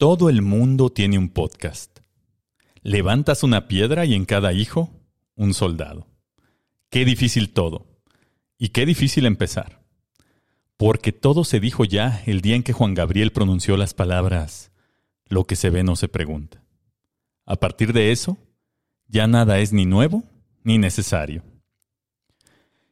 Todo 0.00 0.30
el 0.30 0.40
mundo 0.40 0.88
tiene 0.88 1.18
un 1.18 1.28
podcast. 1.28 1.98
Levantas 2.80 3.42
una 3.42 3.68
piedra 3.68 4.06
y 4.06 4.14
en 4.14 4.24
cada 4.24 4.54
hijo, 4.54 4.90
un 5.34 5.52
soldado. 5.52 6.06
Qué 6.88 7.04
difícil 7.04 7.50
todo. 7.52 7.86
Y 8.56 8.70
qué 8.70 8.86
difícil 8.86 9.26
empezar. 9.26 9.82
Porque 10.78 11.12
todo 11.12 11.44
se 11.44 11.60
dijo 11.60 11.84
ya 11.84 12.22
el 12.24 12.40
día 12.40 12.56
en 12.56 12.62
que 12.62 12.72
Juan 12.72 12.94
Gabriel 12.94 13.30
pronunció 13.30 13.76
las 13.76 13.92
palabras, 13.92 14.72
lo 15.26 15.44
que 15.44 15.54
se 15.54 15.68
ve 15.68 15.84
no 15.84 15.96
se 15.96 16.08
pregunta. 16.08 16.64
A 17.44 17.56
partir 17.56 17.92
de 17.92 18.10
eso, 18.10 18.38
ya 19.06 19.26
nada 19.26 19.58
es 19.58 19.74
ni 19.74 19.84
nuevo 19.84 20.24
ni 20.64 20.78
necesario. 20.78 21.42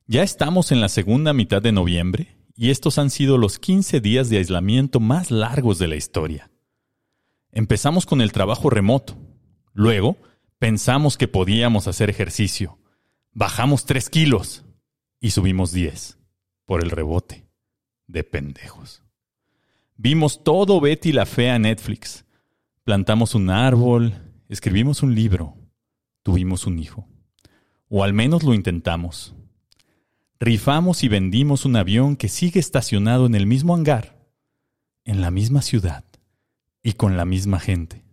Ya 0.07 0.23
estamos 0.23 0.73
en 0.73 0.83
la 0.83 0.91
segunda 0.91 1.33
mitad 1.33 1.63
de 1.63 1.73
noviembre 1.73 2.37
y 2.55 2.69
estos 2.69 2.99
han 2.99 3.09
sido 3.09 3.39
los 3.39 3.59
15 3.59 4.03
días 4.03 4.29
de 4.29 4.37
aislamiento 4.37 5.01
más 5.01 5.31
largos 5.31 5.79
de 5.79 5.89
la 5.89 5.97
historia. 5.97 6.51
Empezamos 7.53 8.07
con 8.07 8.21
el 8.21 8.33
trabajo 8.33 8.71
remoto. 8.71 9.17
Luego, 9.73 10.19
pensamos 10.59 11.17
que 11.17 11.29
podíamos 11.29 11.89
hacer 11.89 12.11
ejercicio. 12.11 12.79
Bajamos 13.33 13.87
tres 13.87 14.11
kilos 14.11 14.65
y 15.21 15.31
subimos 15.31 15.73
10 15.73 16.19
por 16.67 16.83
el 16.83 16.91
rebote. 16.91 17.47
De 18.07 18.25
pendejos. 18.25 19.03
Vimos 19.97 20.43
todo 20.43 20.81
Betty 20.81 21.13
la 21.13 21.27
Fea 21.27 21.59
Netflix. 21.59 22.25
Plantamos 22.85 23.35
un 23.35 23.51
árbol, 23.51 24.15
escribimos 24.49 25.03
un 25.03 25.15
libro, 25.15 25.55
tuvimos 26.23 26.67
un 26.67 26.79
hijo. 26.79 27.07
O 27.91 28.05
al 28.05 28.15
menos 28.15 28.45
lo 28.45 28.55
intentamos. 28.55 29.35
Rifamos 30.41 31.05
y 31.05 31.09
vendimos 31.09 31.67
un 31.67 31.77
avión 31.77 32.17
que 32.17 32.29
sigue 32.29 32.61
estacionado 32.61 33.27
en 33.27 33.35
el 33.35 33.47
mismo 33.47 33.75
hangar, 33.75 34.17
en 35.05 35.21
la 35.21 35.31
misma 35.31 35.61
ciudad 35.61 36.08
y 36.83 36.95
con 36.95 37.17
la 37.17 37.25
misma 37.25 37.61
gente. 37.61 38.05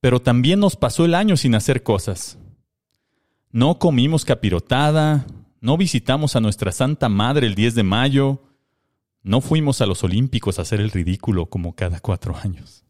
Pero 0.00 0.20
también 0.20 0.60
nos 0.60 0.76
pasó 0.76 1.04
el 1.04 1.14
año 1.14 1.36
sin 1.36 1.54
hacer 1.54 1.82
cosas. 1.82 2.38
No 3.50 3.78
comimos 3.78 4.24
capirotada, 4.24 5.26
no 5.60 5.76
visitamos 5.76 6.36
a 6.36 6.40
nuestra 6.40 6.72
Santa 6.72 7.08
Madre 7.08 7.46
el 7.46 7.54
10 7.54 7.74
de 7.74 7.82
mayo, 7.82 8.42
no 9.22 9.40
fuimos 9.40 9.80
a 9.80 9.86
los 9.86 10.04
Olímpicos 10.04 10.58
a 10.58 10.62
hacer 10.62 10.80
el 10.80 10.90
ridículo 10.90 11.46
como 11.46 11.74
cada 11.74 12.00
cuatro 12.00 12.36
años. 12.36 12.84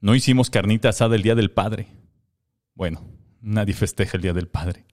No 0.00 0.14
hicimos 0.14 0.48
carnita 0.48 0.88
asada 0.88 1.16
el 1.16 1.22
Día 1.22 1.34
del 1.34 1.50
Padre. 1.50 1.88
Bueno, 2.74 3.02
nadie 3.40 3.74
festeja 3.74 4.16
el 4.16 4.22
Día 4.22 4.32
del 4.32 4.48
Padre. 4.48 4.86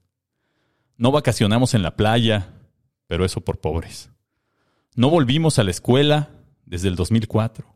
No 0.96 1.12
vacacionamos 1.12 1.74
en 1.74 1.82
la 1.82 1.96
playa, 1.96 2.54
pero 3.06 3.24
eso 3.24 3.40
por 3.40 3.60
pobres. 3.60 4.10
No 4.94 5.10
volvimos 5.10 5.58
a 5.58 5.64
la 5.64 5.70
escuela 5.70 6.30
desde 6.64 6.88
el 6.88 6.96
2004. 6.96 7.75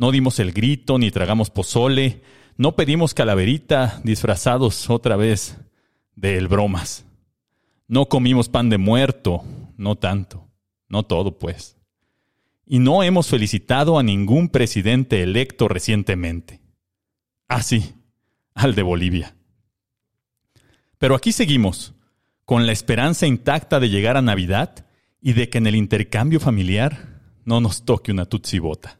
No 0.00 0.12
dimos 0.12 0.38
el 0.38 0.52
grito, 0.52 0.98
ni 0.98 1.10
tragamos 1.10 1.50
pozole, 1.50 2.22
no 2.56 2.74
pedimos 2.74 3.12
calaverita 3.12 4.00
disfrazados 4.02 4.88
otra 4.88 5.14
vez 5.16 5.58
de 6.16 6.38
el 6.38 6.48
bromas. 6.48 7.04
No 7.86 8.06
comimos 8.06 8.48
pan 8.48 8.70
de 8.70 8.78
muerto, 8.78 9.44
no 9.76 9.96
tanto, 9.96 10.48
no 10.88 11.02
todo 11.02 11.38
pues. 11.38 11.76
Y 12.64 12.78
no 12.78 13.02
hemos 13.02 13.28
felicitado 13.28 13.98
a 13.98 14.02
ningún 14.02 14.48
presidente 14.48 15.22
electo 15.22 15.68
recientemente. 15.68 16.62
Ah, 17.46 17.62
sí, 17.62 17.92
al 18.54 18.74
de 18.74 18.82
Bolivia. 18.82 19.36
Pero 20.96 21.14
aquí 21.14 21.30
seguimos, 21.30 21.92
con 22.46 22.64
la 22.64 22.72
esperanza 22.72 23.26
intacta 23.26 23.78
de 23.78 23.90
llegar 23.90 24.16
a 24.16 24.22
Navidad 24.22 24.86
y 25.20 25.34
de 25.34 25.50
que 25.50 25.58
en 25.58 25.66
el 25.66 25.76
intercambio 25.76 26.40
familiar 26.40 27.20
no 27.44 27.60
nos 27.60 27.84
toque 27.84 28.10
una 28.10 28.24
tutsibota. 28.24 28.99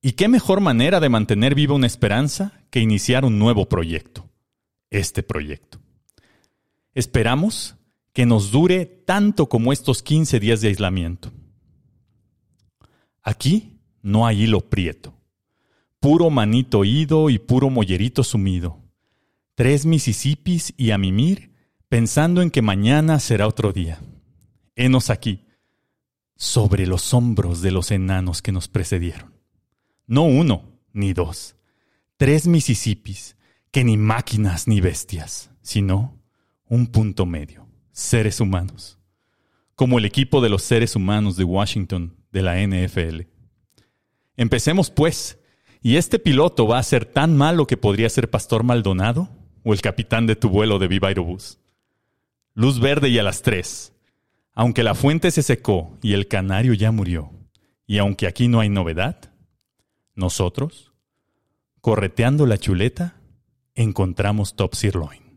¿Y 0.00 0.12
qué 0.12 0.28
mejor 0.28 0.60
manera 0.60 1.00
de 1.00 1.08
mantener 1.08 1.54
viva 1.54 1.74
una 1.74 1.86
esperanza 1.86 2.60
que 2.70 2.80
iniciar 2.80 3.24
un 3.24 3.38
nuevo 3.38 3.68
proyecto? 3.68 4.28
Este 4.90 5.22
proyecto. 5.22 5.80
Esperamos 6.94 7.76
que 8.12 8.26
nos 8.26 8.50
dure 8.50 8.86
tanto 8.86 9.48
como 9.48 9.72
estos 9.72 10.02
15 10.02 10.40
días 10.40 10.60
de 10.60 10.68
aislamiento. 10.68 11.32
Aquí 13.22 13.80
no 14.02 14.26
hay 14.26 14.42
hilo 14.42 14.60
prieto. 14.60 15.14
Puro 16.00 16.30
manito 16.30 16.84
ido 16.84 17.28
y 17.28 17.38
puro 17.38 17.70
mollerito 17.70 18.22
sumido. 18.22 18.78
Tres 19.54 19.84
Mississippis 19.84 20.72
y 20.76 20.92
a 20.92 20.98
mimir 20.98 21.52
pensando 21.88 22.42
en 22.42 22.50
que 22.50 22.62
mañana 22.62 23.18
será 23.18 23.48
otro 23.48 23.72
día. 23.72 24.00
Henos 24.76 25.10
aquí, 25.10 25.44
sobre 26.36 26.86
los 26.86 27.12
hombros 27.14 27.62
de 27.62 27.72
los 27.72 27.90
enanos 27.90 28.42
que 28.42 28.52
nos 28.52 28.68
precedieron. 28.68 29.37
No 30.08 30.22
uno, 30.22 30.64
ni 30.94 31.12
dos. 31.12 31.54
Tres 32.16 32.46
Mississippis, 32.46 33.36
que 33.70 33.84
ni 33.84 33.98
máquinas 33.98 34.66
ni 34.66 34.80
bestias, 34.80 35.50
sino 35.60 36.18
un 36.66 36.86
punto 36.86 37.26
medio, 37.26 37.68
seres 37.92 38.40
humanos. 38.40 38.98
Como 39.74 39.98
el 39.98 40.06
equipo 40.06 40.40
de 40.40 40.48
los 40.48 40.62
seres 40.62 40.96
humanos 40.96 41.36
de 41.36 41.44
Washington 41.44 42.16
de 42.32 42.42
la 42.42 42.56
NFL. 42.58 43.26
Empecemos 44.38 44.90
pues, 44.90 45.38
y 45.82 45.96
este 45.96 46.18
piloto 46.18 46.66
va 46.66 46.78
a 46.78 46.82
ser 46.82 47.04
tan 47.04 47.36
malo 47.36 47.66
que 47.66 47.76
podría 47.76 48.08
ser 48.08 48.30
Pastor 48.30 48.64
Maldonado 48.64 49.28
o 49.62 49.74
el 49.74 49.82
capitán 49.82 50.26
de 50.26 50.36
tu 50.36 50.48
vuelo 50.48 50.78
de 50.78 50.88
Viva 50.88 51.08
Aerobús. 51.08 51.58
Luz 52.54 52.80
verde 52.80 53.10
y 53.10 53.18
a 53.18 53.22
las 53.22 53.42
tres. 53.42 53.92
Aunque 54.54 54.82
la 54.82 54.94
fuente 54.94 55.30
se 55.30 55.42
secó 55.42 55.98
y 56.02 56.14
el 56.14 56.28
canario 56.28 56.72
ya 56.72 56.92
murió, 56.92 57.30
y 57.86 57.98
aunque 57.98 58.26
aquí 58.26 58.48
no 58.48 58.60
hay 58.60 58.70
novedad, 58.70 59.32
nosotros, 60.18 60.92
correteando 61.80 62.44
la 62.44 62.58
chuleta, 62.58 63.16
encontramos 63.74 64.56
Top 64.56 64.74
Sirloin. 64.74 65.27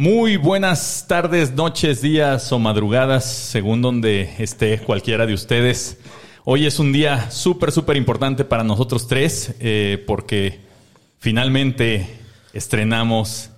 Muy 0.00 0.36
buenas 0.36 1.06
tardes, 1.08 1.56
noches, 1.56 2.00
días 2.02 2.52
o 2.52 2.60
madrugadas, 2.60 3.24
según 3.24 3.82
donde 3.82 4.32
esté 4.38 4.78
cualquiera 4.78 5.26
de 5.26 5.34
ustedes. 5.34 5.98
Hoy 6.44 6.66
es 6.66 6.78
un 6.78 6.92
día 6.92 7.32
súper, 7.32 7.72
súper 7.72 7.96
importante 7.96 8.44
para 8.44 8.62
nosotros 8.62 9.08
tres, 9.08 9.56
eh, 9.58 10.04
porque 10.06 10.60
finalmente 11.18 12.16
estrenamos 12.52 13.50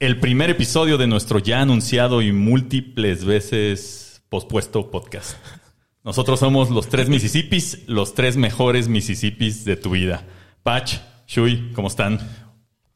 el 0.00 0.20
primer 0.20 0.48
episodio 0.48 0.96
de 0.96 1.06
nuestro 1.06 1.38
ya 1.38 1.60
anunciado 1.60 2.22
y 2.22 2.32
múltiples 2.32 3.26
veces 3.26 4.22
pospuesto 4.30 4.90
podcast. 4.90 5.36
Nosotros 6.02 6.40
somos 6.40 6.70
los 6.70 6.88
tres 6.88 7.10
Mississippis, 7.10 7.86
los 7.88 8.14
tres 8.14 8.38
mejores 8.38 8.88
Mississippis 8.88 9.66
de 9.66 9.76
tu 9.76 9.90
vida. 9.90 10.24
Patch, 10.62 10.94
Shui, 11.26 11.72
¿cómo 11.74 11.88
están? 11.88 12.20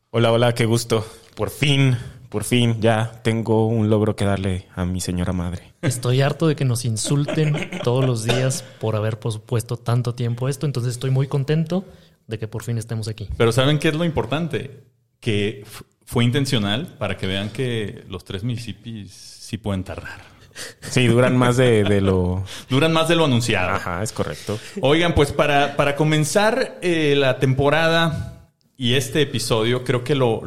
Hola, 0.09 0.33
hola, 0.33 0.55
qué 0.55 0.65
gusto. 0.65 1.07
Por 1.35 1.51
fin 1.51 1.95
por 2.29 2.45
fin 2.45 2.81
ya 2.81 3.21
tengo 3.23 3.67
un 3.67 3.91
logro 3.91 4.17
que 4.17 4.25
darle 4.25 4.67
a 4.75 4.85
mi 4.85 5.01
señora 5.01 5.33
madre. 5.33 5.73
Estoy 5.83 6.21
harto 6.21 6.47
de 6.47 6.57
que 6.57 6.65
nos 6.65 6.85
insulten 6.85 7.71
todos 7.85 8.05
los 8.05 8.25
días 8.25 8.65
por 8.81 8.97
haber 8.97 9.19
pospuesto 9.19 9.77
tanto 9.77 10.15
tiempo 10.15 10.49
esto, 10.49 10.67
entonces 10.67 10.93
estoy 10.93 11.11
muy 11.11 11.27
contento 11.27 11.85
de 12.27 12.39
que 12.39 12.49
por 12.49 12.63
fin 12.63 12.79
estemos 12.79 13.09
aquí. 13.09 13.29
Pero 13.37 13.53
¿saben 13.53 13.79
qué 13.79 13.89
es 13.89 13.95
lo 13.95 14.05
importante? 14.05 14.83
Que 15.21 15.65
fue 16.05 16.25
intencional 16.25 16.87
para 16.99 17.17
que 17.17 17.27
vean 17.27 17.51
que 17.51 18.05
los 18.09 18.25
tres 18.25 18.45
municipios 18.45 19.11
sí 19.11 19.59
pueden 19.59 19.85
tardar. 19.85 20.39
Sí, 20.81 21.07
duran 21.07 21.37
más 21.37 21.57
de, 21.57 22.01
lo... 22.01 22.45
Duran 22.69 22.93
más 22.93 23.09
de 23.09 23.15
lo 23.15 23.25
anunciado. 23.25 23.71
Ajá, 23.71 24.03
es 24.03 24.13
correcto. 24.13 24.59
Oigan, 24.81 25.15
pues 25.15 25.33
para, 25.33 25.77
para 25.77 25.95
comenzar 25.95 26.79
eh, 26.83 27.15
la 27.17 27.39
temporada 27.39 28.38
y 28.81 28.95
este 28.95 29.21
episodio 29.21 29.83
creo 29.83 30.05
que 30.05 30.15
lo, 30.15 30.39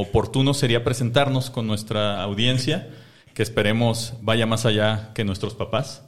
oportuno 0.00 0.54
sería 0.54 0.84
presentarnos 0.84 1.50
con 1.50 1.66
nuestra 1.66 2.22
audiencia, 2.22 2.88
que 3.34 3.42
esperemos 3.42 4.14
vaya 4.22 4.46
más 4.46 4.66
allá 4.66 5.10
que 5.14 5.24
nuestros 5.24 5.56
papás. 5.56 6.04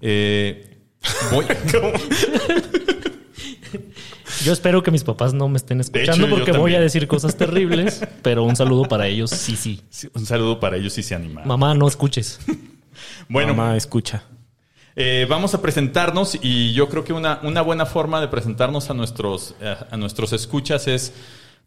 Eh, 0.00 0.78
yo 4.42 4.54
espero 4.54 4.82
que 4.82 4.90
mis 4.90 5.04
papás 5.04 5.34
no 5.34 5.48
me 5.48 5.58
estén 5.58 5.80
escuchando 5.80 6.30
porque 6.30 6.52
voy 6.52 6.74
a 6.74 6.80
decir 6.80 7.06
cosas 7.06 7.36
terribles, 7.36 8.00
pero 8.22 8.44
un 8.44 8.56
saludo 8.56 8.84
para 8.84 9.06
ellos, 9.06 9.28
sí, 9.28 9.56
sí. 9.56 9.82
un 10.14 10.24
saludo 10.24 10.60
para 10.60 10.78
ellos 10.78 10.94
si 10.94 11.02
se 11.02 11.14
animan. 11.14 11.46
Mamá, 11.46 11.74
no 11.74 11.86
escuches. 11.86 12.40
bueno, 13.28 13.54
mamá, 13.54 13.76
escucha. 13.76 14.22
Eh, 15.02 15.24
vamos 15.26 15.54
a 15.54 15.62
presentarnos 15.62 16.36
y 16.42 16.74
yo 16.74 16.90
creo 16.90 17.04
que 17.04 17.14
una, 17.14 17.40
una 17.42 17.62
buena 17.62 17.86
forma 17.86 18.20
de 18.20 18.28
presentarnos 18.28 18.90
a 18.90 18.94
nuestros, 18.94 19.54
eh, 19.62 19.74
a 19.90 19.96
nuestros 19.96 20.34
escuchas 20.34 20.86
es 20.88 21.14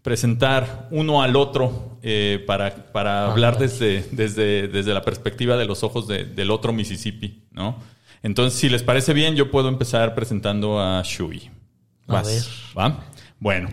presentar 0.03 0.88
uno 0.91 1.24
al 1.24 1.35
otro 1.35 1.97
eh, 2.03 2.44
para, 2.45 2.91
para 2.91 3.31
hablar 3.31 3.57
desde, 3.57 4.07
desde, 4.12 4.68
desde 4.68 4.94
la 4.94 5.01
perspectiva 5.01 5.57
de 5.57 5.65
los 5.65 5.81
ojos 5.81 6.07
de- 6.07 6.25
del 6.25 6.51
otro 6.51 6.74
Mississippi, 6.74 7.41
¿no? 7.51 7.80
Entonces, 8.21 8.59
si 8.59 8.69
les 8.69 8.83
parece 8.83 9.13
bien, 9.13 9.35
yo 9.35 9.50
puedo 9.50 9.68
empezar 9.68 10.13
presentando 10.13 10.80
a 10.80 11.01
Shui. 11.03 11.50
A 12.07 12.21
ver. 12.21 12.44
¿Va? 12.77 13.00
Bueno, 13.39 13.69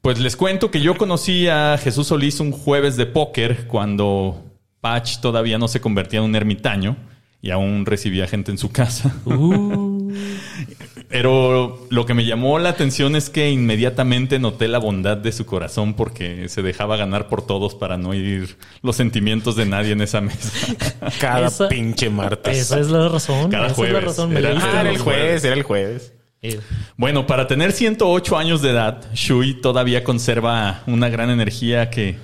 pues 0.00 0.20
les 0.20 0.36
cuento 0.36 0.70
que 0.70 0.80
yo 0.80 0.96
conocí 0.96 1.48
a 1.48 1.76
Jesús 1.76 2.06
Solís 2.06 2.40
un 2.40 2.50
jueves 2.50 2.96
de 2.96 3.04
póker 3.04 3.66
cuando 3.66 4.42
Patch 4.80 5.18
todavía 5.18 5.58
no 5.58 5.68
se 5.68 5.82
convertía 5.82 6.20
en 6.20 6.24
un 6.24 6.34
ermitaño 6.34 6.96
y 7.42 7.50
aún 7.50 7.84
recibía 7.84 8.26
gente 8.28 8.50
en 8.52 8.56
su 8.58 8.70
casa. 8.72 9.14
Uh, 9.26 10.12
Pero 11.08 11.86
lo 11.90 12.06
que 12.06 12.14
me 12.14 12.24
llamó 12.24 12.58
la 12.58 12.70
atención 12.70 13.16
es 13.16 13.28
que 13.28 13.50
inmediatamente 13.50 14.38
noté 14.38 14.66
la 14.68 14.78
bondad 14.78 15.16
de 15.18 15.32
su 15.32 15.44
corazón 15.44 15.94
porque 15.94 16.48
se 16.48 16.62
dejaba 16.62 16.96
ganar 16.96 17.28
por 17.28 17.44
todos 17.44 17.74
para 17.74 17.98
no 17.98 18.12
herir 18.14 18.56
los 18.82 18.96
sentimientos 18.96 19.56
de 19.56 19.66
nadie 19.66 19.92
en 19.92 20.00
esa 20.00 20.20
mesa. 20.22 20.74
Cada 21.20 21.48
Esa- 21.48 21.68
pinche 21.68 22.08
martes. 22.08 22.56
esa 22.58 22.80
es 22.80 22.88
la 22.88 23.08
razón. 23.08 23.50
Cada 23.50 23.66
esa 23.66 23.72
es 23.72 23.78
la 23.78 23.84
jueves. 23.84 24.04
razón. 24.04 24.36
Era- 24.36 24.50
Ah, 24.62 24.80
era 24.80 24.90
el 24.90 24.98
jueves, 24.98 25.44
era 25.44 25.54
el 25.54 25.62
jueves. 25.64 26.12
Eh, 26.40 26.60
Bueno, 26.96 27.26
para 27.26 27.46
tener 27.46 27.72
108 27.72 28.38
años 28.38 28.62
de 28.62 28.70
edad, 28.70 29.04
Shui 29.14 29.60
todavía 29.60 30.02
conserva 30.04 30.82
una 30.86 31.08
gran 31.08 31.28
energía 31.30 31.90
que 31.90 32.16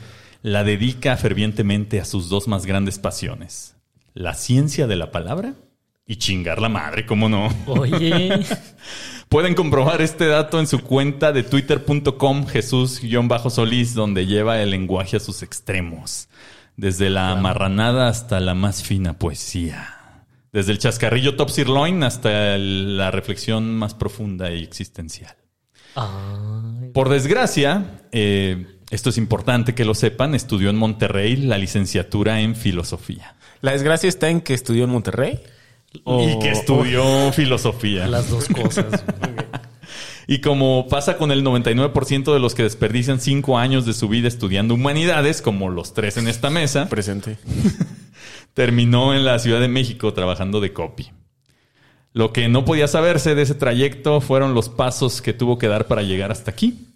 la 0.43 0.65
dedica 0.65 1.17
fervientemente 1.17 2.01
a 2.01 2.05
sus 2.05 2.29
dos 2.29 2.49
más 2.49 2.65
grandes 2.65 2.99
pasiones. 2.99 3.75
La 4.19 4.35
ciencia 4.35 4.89
de 4.89 4.97
la 4.97 5.13
palabra 5.13 5.55
y 6.05 6.17
chingar 6.17 6.61
la 6.61 6.69
madre, 6.69 7.07
¿cómo 7.07 7.29
no? 7.29 7.49
Oye, 7.67 8.41
Pueden 9.29 9.55
comprobar 9.55 10.01
este 10.01 10.27
dato 10.27 10.59
en 10.59 10.67
su 10.67 10.81
cuenta 10.81 11.31
de 11.33 11.43
twitter.com 11.45 12.47
Jesús-Solís, 12.47 13.95
donde 13.95 14.27
lleva 14.27 14.61
el 14.61 14.71
lenguaje 14.71 15.19
a 15.19 15.21
sus 15.21 15.43
extremos. 15.43 16.29
Desde 16.77 17.11
la 17.11 17.37
marranada 17.37 18.09
hasta 18.09 18.41
la 18.41 18.55
más 18.55 18.83
fina 18.83 19.19
poesía. 19.19 20.25
Desde 20.53 20.73
el 20.73 20.79
chascarrillo 20.79 21.37
top 21.37 21.51
sirloin 21.51 22.03
hasta 22.03 22.55
el- 22.57 22.97
la 22.97 23.11
reflexión 23.13 23.77
más 23.77 23.95
profunda 23.95 24.51
y 24.51 24.63
existencial. 24.65 25.37
ay, 25.95 26.91
Por 26.95 27.09
desgracia, 27.09 28.03
eh, 28.13 28.67
esto 28.91 29.11
es 29.11 29.19
importante 29.19 29.75
que 29.75 29.85
lo 29.85 29.95
sepan, 29.95 30.35
estudió 30.35 30.71
en 30.71 30.77
Monterrey 30.77 31.37
la 31.37 31.59
licenciatura 31.59 32.41
en 32.41 32.57
filosofía. 32.57 33.37
La 33.61 33.73
desgracia 33.73 34.09
está 34.09 34.29
en 34.31 34.41
que 34.41 34.55
estudió 34.55 34.85
en 34.85 34.91
Monterrey. 34.91 35.41
O- 36.05 36.23
Y 36.23 36.39
que 36.39 36.51
estudió 36.51 37.33
filosofía. 37.33 38.07
las 38.07 38.29
dos 38.31 38.49
cosas. 38.49 39.05
Y 40.27 40.41
como 40.43 40.87
pasa 40.89 41.17
con 41.17 41.31
el 41.33 41.43
99% 41.43 42.35
de 42.35 42.39
los 42.39 42.55
que 42.55 42.63
desperdician 42.63 43.19
cinco 43.21 43.57
años 43.59 43.87
de 43.87 43.95
su 43.95 44.09
vida 44.09 44.29
estudiando 44.29 44.75
humanidades, 44.75 45.41
como 45.41 45.71
los 45.71 45.95
tres 45.95 46.19
en 46.19 46.29
esta 46.29 46.51
mesa, 46.51 46.89
Presente. 46.91 47.39
terminó 48.55 49.15
en 49.15 49.25
la 49.25 49.39
Ciudad 49.39 49.61
de 49.61 49.69
México 49.69 50.13
trabajando 50.13 50.61
de 50.61 50.73
copy. 50.73 51.11
Lo 52.13 52.33
que 52.33 52.49
no 52.49 52.65
podía 52.65 52.89
saberse 52.89 53.35
de 53.35 53.43
ese 53.43 53.55
trayecto 53.55 54.21
fueron 54.21 54.55
los 54.55 54.69
pasos 54.69 55.23
que 55.23 55.33
tuvo 55.33 55.57
que 55.59 55.69
dar 55.69 55.87
para 55.87 56.03
llegar 56.03 56.31
hasta 56.33 56.51
aquí. 56.51 56.88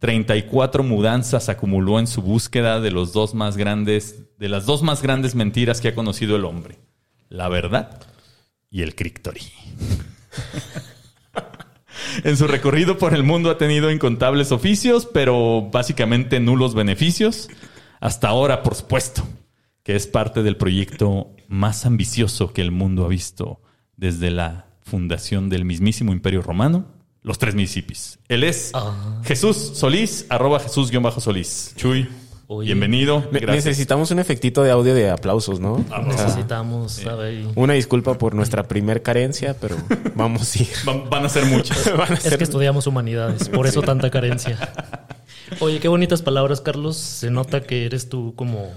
34 0.00 0.82
mudanzas 0.82 1.48
acumuló 1.50 2.00
en 2.00 2.06
su 2.06 2.22
búsqueda 2.22 2.80
de 2.80 2.90
los 2.90 3.12
dos 3.12 3.34
más 3.34 3.56
grandes, 3.56 4.24
de 4.38 4.48
las 4.48 4.64
dos 4.64 4.82
más 4.82 5.02
grandes 5.02 5.34
mentiras 5.34 5.80
que 5.80 5.88
ha 5.88 5.94
conocido 5.94 6.36
el 6.36 6.46
hombre. 6.46 6.78
La 7.28 7.48
verdad 7.48 8.00
y 8.70 8.80
el 8.82 8.94
crictorí. 8.94 9.42
en 12.24 12.36
su 12.36 12.46
recorrido 12.46 12.96
por 12.96 13.14
el 13.14 13.24
mundo 13.24 13.50
ha 13.50 13.58
tenido 13.58 13.90
incontables 13.90 14.52
oficios, 14.52 15.06
pero 15.06 15.68
básicamente 15.70 16.40
nulos 16.40 16.74
beneficios. 16.74 17.50
Hasta 18.00 18.28
ahora, 18.28 18.62
por 18.62 18.74
supuesto, 18.74 19.22
que 19.82 19.96
es 19.96 20.06
parte 20.06 20.42
del 20.42 20.56
proyecto 20.56 21.36
más 21.46 21.84
ambicioso 21.84 22.54
que 22.54 22.62
el 22.62 22.70
mundo 22.70 23.04
ha 23.04 23.08
visto 23.08 23.60
desde 23.96 24.30
la 24.30 24.66
fundación 24.80 25.50
del 25.50 25.66
mismísimo 25.66 26.12
Imperio 26.12 26.40
Romano, 26.40 26.86
los 27.22 27.38
tres 27.38 27.54
Mississippis. 27.54 28.18
Él 28.28 28.44
es 28.44 28.70
Ah. 28.74 29.20
Jesús 29.24 29.56
Solís, 29.74 30.26
arroba 30.28 30.58
Jesús-Solís. 30.60 31.74
Chuy, 31.76 32.08
Oye. 32.46 32.66
bienvenido. 32.66 33.24
Gracias. 33.30 33.66
Necesitamos 33.66 34.10
un 34.10 34.18
efectito 34.18 34.62
de 34.62 34.70
audio 34.70 34.94
de 34.94 35.10
aplausos, 35.10 35.60
¿no? 35.60 35.84
Ah, 35.90 36.00
O 36.06 36.12
sea, 36.12 36.24
Necesitamos, 36.24 37.06
a 37.06 37.14
ver, 37.16 37.44
una 37.54 37.74
disculpa 37.74 38.16
por 38.16 38.34
nuestra 38.34 38.66
primer 38.68 39.02
carencia, 39.02 39.54
pero 39.60 39.76
vamos 40.14 40.56
a 40.56 40.62
ir. 40.62 40.68
Van, 40.84 41.08
van 41.10 41.26
a 41.26 41.28
ser 41.28 41.44
muchas. 41.46 41.90
Van 41.96 42.12
a 42.12 42.14
Es 42.16 42.22
ser- 42.22 42.38
que 42.38 42.44
estudiamos 42.44 42.86
humanidades, 42.86 43.48
por 43.48 43.66
eso 43.66 43.82
tanta 43.82 44.10
carencia. 44.10 44.72
Oye, 45.60 45.80
qué 45.80 45.88
bonitas 45.88 46.22
palabras, 46.22 46.60
Carlos. 46.60 46.96
Se 46.96 47.30
nota 47.30 47.62
que 47.62 47.84
eres 47.86 48.08
tú 48.08 48.34
como 48.36 48.72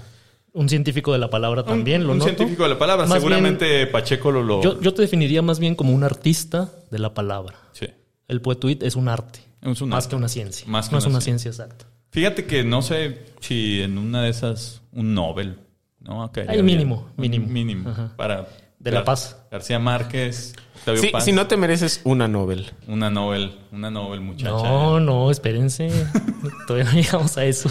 un 0.54 0.70
científico 0.70 1.14
de 1.14 1.20
la 1.20 1.30
palabra 1.30 1.64
también, 1.64 2.02
un, 2.02 2.08
¿lo 2.08 2.14
un 2.14 2.20
noto? 2.20 2.30
científico 2.36 2.64
de 2.64 2.70
la 2.70 2.78
palabra. 2.80 3.06
Más 3.06 3.20
Seguramente 3.20 3.88
Pacheco 3.88 4.32
lo... 4.32 4.44
lo- 4.44 4.62
Yo, 4.62 4.82
yo 4.82 4.94
te 4.94 5.02
definiría 5.04 5.42
más 5.42 5.60
bien 5.60 5.76
como 5.76 5.94
un 5.94 6.04
artista 6.04 6.72
de 6.92 7.00
la 7.00 7.14
palabra. 7.14 7.56
Sí. 7.74 7.88
El 8.28 8.42
poetuit 8.42 8.82
es 8.84 8.96
un 8.96 9.08
arte, 9.10 9.40
Es 9.62 9.82
un 9.82 9.90
más 9.90 10.06
arte. 10.06 10.10
que 10.12 10.16
una 10.16 10.28
ciencia. 10.30 10.66
Más 10.68 10.88
que 10.90 10.94
no 10.94 11.00
es 11.00 11.06
una 11.06 11.16
una 11.16 11.22
ciencia 11.22 11.50
exacta. 11.50 11.86
Fíjate 12.12 12.46
que 12.46 12.64
no 12.64 12.82
sé 12.82 13.26
si 13.40 13.82
en 13.82 13.98
una 13.98 14.22
de 14.22 14.30
esas 14.30 14.82
un 14.92 15.14
Nobel, 15.14 15.58
¿no? 16.00 16.32
Caería 16.32 16.54
Hay 16.54 16.64
mínimo, 16.64 17.10
mínimo. 17.18 17.48
Mínimo. 17.48 17.90
Ajá. 17.90 18.14
Para 18.16 18.48
De 18.80 18.92
La 18.92 19.04
Paz. 19.04 19.38
García 19.52 19.80
Márquez, 19.80 20.54
Sí, 20.98 21.08
Paz. 21.12 21.24
si 21.26 21.32
no 21.32 21.48
te 21.48 21.56
mereces 21.58 22.02
una 22.04 22.28
Nobel. 22.28 22.72
Una 22.88 23.10
Nobel, 23.10 23.58
una 23.72 23.90
Nobel, 23.90 24.20
muchacha. 24.22 24.52
No, 24.52 25.00
no, 25.00 25.32
espérense. 25.32 25.90
Todavía 26.68 26.92
no 26.92 26.98
llegamos 27.00 27.38
a 27.38 27.46
eso. 27.46 27.70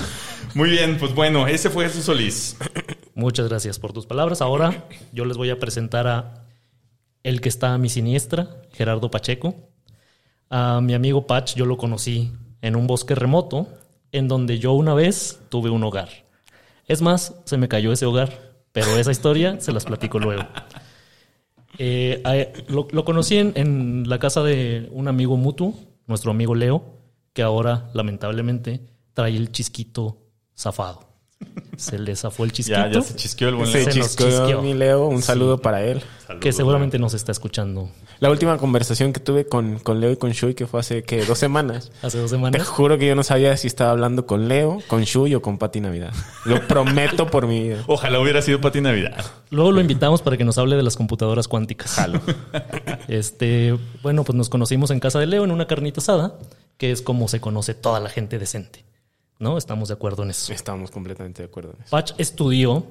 Muy 0.54 0.70
bien, 0.70 0.96
pues 0.98 1.14
bueno, 1.14 1.46
ese 1.46 1.68
fue 1.70 1.84
Jesús 1.88 2.04
Solís. 2.06 2.56
Muchas 3.14 3.48
gracias 3.48 3.78
por 3.78 3.92
tus 3.92 4.06
palabras. 4.06 4.40
Ahora 4.40 4.86
yo 5.12 5.24
les 5.26 5.36
voy 5.36 5.50
a 5.50 5.58
presentar 5.58 6.06
a 6.08 6.46
el 7.22 7.40
que 7.42 7.48
está 7.50 7.74
a 7.74 7.78
mi 7.78 7.88
siniestra, 7.90 8.48
Gerardo 8.72 9.10
Pacheco. 9.10 9.54
A 10.54 10.82
mi 10.82 10.92
amigo 10.92 11.26
Pach 11.26 11.54
yo 11.54 11.64
lo 11.64 11.78
conocí 11.78 12.30
en 12.60 12.76
un 12.76 12.86
bosque 12.86 13.14
remoto 13.14 13.68
en 14.12 14.28
donde 14.28 14.58
yo 14.58 14.74
una 14.74 14.92
vez 14.92 15.40
tuve 15.48 15.70
un 15.70 15.82
hogar. 15.82 16.10
Es 16.86 17.00
más, 17.00 17.34
se 17.46 17.56
me 17.56 17.68
cayó 17.68 17.90
ese 17.90 18.04
hogar, 18.04 18.38
pero 18.70 18.98
esa 18.98 19.10
historia 19.10 19.58
se 19.62 19.72
las 19.72 19.86
platico 19.86 20.18
luego. 20.18 20.42
Eh, 21.78 22.22
lo 22.68 23.04
conocí 23.06 23.38
en, 23.38 23.54
en 23.56 24.06
la 24.06 24.18
casa 24.18 24.42
de 24.42 24.90
un 24.92 25.08
amigo 25.08 25.38
mutuo, 25.38 25.72
nuestro 26.06 26.30
amigo 26.30 26.54
Leo, 26.54 26.98
que 27.32 27.40
ahora 27.40 27.88
lamentablemente 27.94 28.82
trae 29.14 29.34
el 29.34 29.52
chisquito 29.52 30.18
zafado. 30.54 31.11
Se 31.76 31.98
le 31.98 32.14
zafó 32.14 32.44
el 32.44 32.52
chisquito. 32.52 32.78
Ya, 32.78 32.90
ya 32.90 33.02
se 33.02 33.16
chisqueó 33.16 33.48
el 33.48 33.54
buen 33.56 33.66
Se 33.70 33.78
Leo. 33.84 33.96
nos 33.96 34.16
chisqueó 34.16 34.62
mi 34.62 34.74
Leo. 34.74 35.06
Un 35.06 35.22
saludo 35.22 35.58
para 35.60 35.82
él. 35.82 36.00
Que 36.40 36.52
seguramente 36.52 36.98
nos 36.98 37.12
está 37.12 37.30
escuchando 37.30 37.90
La 38.20 38.30
última 38.30 38.56
conversación 38.56 39.12
que 39.12 39.20
tuve 39.20 39.46
con, 39.46 39.78
con 39.80 40.00
Leo 40.00 40.10
y 40.12 40.16
con 40.16 40.30
Shui, 40.30 40.54
que 40.54 40.66
fue 40.66 40.80
hace 40.80 41.02
que 41.02 41.24
dos 41.24 41.38
semanas. 41.38 41.90
hace 42.02 42.18
dos 42.18 42.30
Te 42.30 42.36
semanas. 42.36 42.66
juro 42.68 42.96
que 42.98 43.06
yo 43.06 43.14
no 43.14 43.22
sabía 43.22 43.54
si 43.56 43.66
estaba 43.66 43.90
hablando 43.90 44.26
con 44.26 44.48
Leo, 44.48 44.78
con 44.86 45.02
Shui 45.02 45.34
o 45.34 45.42
con 45.42 45.58
Pati 45.58 45.80
Navidad. 45.80 46.12
Lo 46.44 46.66
prometo 46.66 47.26
por 47.26 47.46
mi 47.46 47.62
vida. 47.62 47.84
Ojalá 47.86 48.20
hubiera 48.20 48.40
sido 48.42 48.60
Pati 48.60 48.80
Navidad. 48.80 49.24
Luego 49.50 49.72
lo 49.72 49.80
invitamos 49.80 50.22
para 50.22 50.36
que 50.36 50.44
nos 50.44 50.56
hable 50.58 50.76
de 50.76 50.82
las 50.82 50.96
computadoras 50.96 51.48
cuánticas. 51.48 51.92
Jalo. 51.94 52.20
Este, 53.08 53.76
bueno, 54.02 54.24
pues 54.24 54.36
nos 54.36 54.48
conocimos 54.48 54.90
en 54.90 55.00
casa 55.00 55.18
de 55.18 55.26
Leo 55.26 55.44
en 55.44 55.50
una 55.50 55.66
carnita 55.66 56.00
asada, 56.00 56.34
que 56.78 56.92
es 56.92 57.02
como 57.02 57.28
se 57.28 57.40
conoce 57.40 57.74
toda 57.74 58.00
la 58.00 58.08
gente 58.08 58.38
decente. 58.38 58.84
¿No? 59.42 59.58
Estamos 59.58 59.88
de 59.88 59.94
acuerdo 59.94 60.22
en 60.22 60.30
eso. 60.30 60.52
Estamos 60.52 60.92
completamente 60.92 61.42
de 61.42 61.48
acuerdo 61.48 61.74
en 61.76 61.82
eso. 61.82 61.90
Patch 61.90 62.12
estudió, 62.16 62.86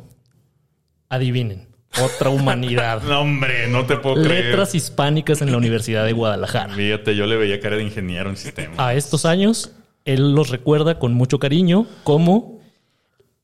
adivinen, 1.08 1.70
otra 2.03 2.29
humanidad. 2.29 3.01
No, 3.08 3.22
hombre, 3.22 3.70
no 3.70 3.86
te 3.86 3.96
puedo 3.96 4.22
creer. 4.22 4.48
Letras 4.48 4.75
hispánicas 4.75 5.41
en 5.41 5.50
la 5.50 5.58
Universidad 5.58 6.03
de 6.03 6.12
Guadalajara. 6.12 6.74
Fíjate, 6.74 7.15
yo 7.15 7.25
le 7.25 7.38
veía 7.38 7.62
cara 7.62 7.77
de 7.77 7.84
ingeniero 7.84 8.29
en 8.29 8.36
sistema. 8.36 8.74
A 8.86 8.96
estos 8.96 9.24
años, 9.24 9.72
él 10.03 10.36
los 10.36 10.50
recuerda 10.50 11.00
con 11.00 11.13
mucho 11.13 11.39
cariño 11.39 11.88
como 12.03 12.60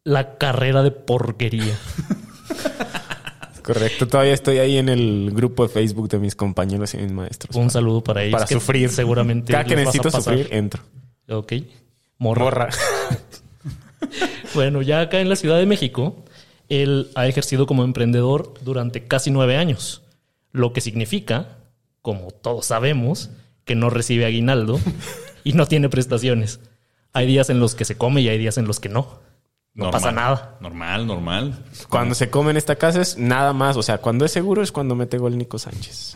la 0.03 0.37
carrera 0.37 0.83
de 0.83 0.91
porquería. 0.91 1.79
Correcto. 3.63 4.09
Todavía 4.09 4.33
estoy 4.33 4.57
ahí 4.57 4.77
en 4.77 4.89
el 4.89 5.31
grupo 5.33 5.63
de 5.63 5.69
Facebook 5.69 6.09
de 6.09 6.19
mis 6.19 6.35
compañeros 6.35 6.93
y 6.93 6.97
mis 6.97 7.13
maestros. 7.13 7.55
Un 7.55 7.69
saludo 7.69 8.03
para 8.03 8.23
ellos. 8.23 8.33
para 8.33 8.45
que 8.47 8.55
sufrir. 8.55 8.89
Seguramente. 8.89 9.53
Cada 9.53 9.63
que 9.63 9.77
necesito 9.77 10.11
sufrir, 10.11 10.49
entro. 10.51 10.83
Ok. 11.29 11.53
Morra. 12.17 12.43
Morra. 12.45 12.69
Bueno, 14.53 14.81
ya 14.81 15.01
acá 15.01 15.19
en 15.19 15.29
la 15.29 15.35
Ciudad 15.35 15.57
de 15.57 15.65
México, 15.65 16.23
él 16.69 17.11
ha 17.15 17.27
ejercido 17.27 17.67
como 17.67 17.83
emprendedor 17.83 18.53
durante 18.63 19.05
casi 19.05 19.29
nueve 19.29 19.57
años, 19.57 20.03
lo 20.51 20.73
que 20.73 20.81
significa, 20.81 21.57
como 22.01 22.31
todos 22.31 22.65
sabemos, 22.65 23.29
que 23.65 23.75
no 23.75 23.89
recibe 23.89 24.25
aguinaldo 24.25 24.79
y 25.43 25.53
no 25.53 25.67
tiene 25.67 25.89
prestaciones. 25.89 26.59
Hay 27.13 27.27
días 27.27 27.49
en 27.49 27.59
los 27.59 27.75
que 27.75 27.85
se 27.85 27.97
come 27.97 28.21
y 28.21 28.29
hay 28.29 28.37
días 28.37 28.57
en 28.57 28.65
los 28.65 28.79
que 28.79 28.89
no. 28.89 29.19
No 29.73 29.85
Normal. 29.85 29.91
pasa 29.91 30.11
nada. 30.11 30.57
Normal, 30.59 31.05
normal. 31.05 31.63
Cuando 31.89 32.15
se 32.15 32.31
come 32.31 32.49
en 32.49 32.57
esta 32.57 32.77
casa 32.77 33.01
es 33.01 33.17
nada 33.17 33.53
más. 33.53 33.77
O 33.77 33.83
sea, 33.83 33.99
cuando 33.99 34.25
es 34.25 34.31
seguro 34.31 34.63
es 34.63 34.71
cuando 34.71 34.95
mete 34.95 35.19
gol 35.19 35.37
Nico 35.37 35.59
Sánchez. 35.59 36.15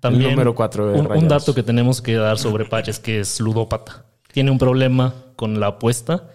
También 0.00 0.32
número 0.32 0.54
cuatro 0.54 0.88
de 0.88 1.00
un, 1.00 1.10
un 1.10 1.28
dato 1.28 1.54
que 1.54 1.62
tenemos 1.62 2.02
que 2.02 2.14
dar 2.14 2.36
sobre 2.36 2.66
Patch 2.66 2.88
es 2.88 2.98
que 2.98 3.20
es 3.20 3.40
ludópata. 3.40 4.04
Tiene 4.34 4.50
un 4.50 4.58
problema 4.58 5.14
con 5.36 5.58
la 5.60 5.68
apuesta. 5.68 6.28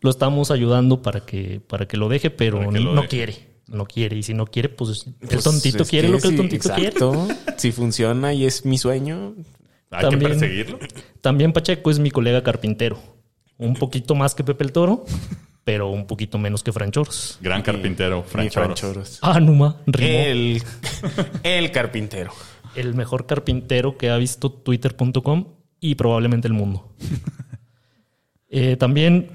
Lo 0.00 0.10
estamos 0.10 0.50
ayudando 0.52 1.02
para 1.02 1.20
que, 1.26 1.58
para 1.66 1.88
que 1.88 1.96
lo 1.96 2.08
deje, 2.08 2.30
pero 2.30 2.60
que 2.70 2.78
lo 2.80 2.92
no 2.94 3.00
deje. 3.00 3.08
quiere. 3.08 3.56
No 3.66 3.86
quiere. 3.86 4.16
Y 4.18 4.22
si 4.22 4.34
no 4.34 4.46
quiere, 4.46 4.68
pues 4.68 5.06
el 5.06 5.14
Pues, 5.28 5.42
tontito 5.42 5.84
quiere 5.84 6.08
lo 6.08 6.18
que 6.18 6.28
el 6.28 6.36
tontito 6.36 6.68
quiere. 6.74 6.90
exacto. 6.90 7.26
Si 7.56 7.72
funciona 7.72 8.32
y 8.34 8.44
es 8.44 8.64
mi 8.64 8.78
sueño, 8.78 9.34
Hay 9.90 10.04
que 10.04 10.10
También- 10.10 10.30
perseguirlo. 10.32 10.78
También 11.22 11.52
Pacheco 11.52 11.90
es 11.90 11.98
mi 11.98 12.10
colega 12.10 12.42
carpintero. 12.42 12.98
Un 13.56 13.74
poquito 13.74 14.14
más 14.14 14.34
que 14.34 14.44
Pepe 14.44 14.64
el 14.64 14.72
Toro, 14.72 15.04
pero 15.64 15.88
un 15.90 16.06
poquito 16.06 16.38
menos 16.38 16.62
que 16.62 16.72
Franchoros. 16.72 17.38
Gran 17.40 17.62
carpintero, 17.62 18.18
mi 18.22 18.28
Fran 18.28 18.50
Fran 18.50 18.74
Choros. 18.74 19.18
Choros. 19.18 19.18
Ah. 19.22 19.40
El, 19.98 20.62
el 21.42 21.70
carpintero. 21.72 22.32
el 22.74 22.94
mejor 22.94 23.24
carpintero 23.26 23.96
que 23.96 24.10
ha 24.10 24.16
visto 24.18 24.52
twitter.com 24.52 25.46
y 25.80 25.94
probablemente 25.94 26.46
el 26.48 26.54
mundo. 26.54 26.92
Eh, 28.48 28.76
también 28.76 29.30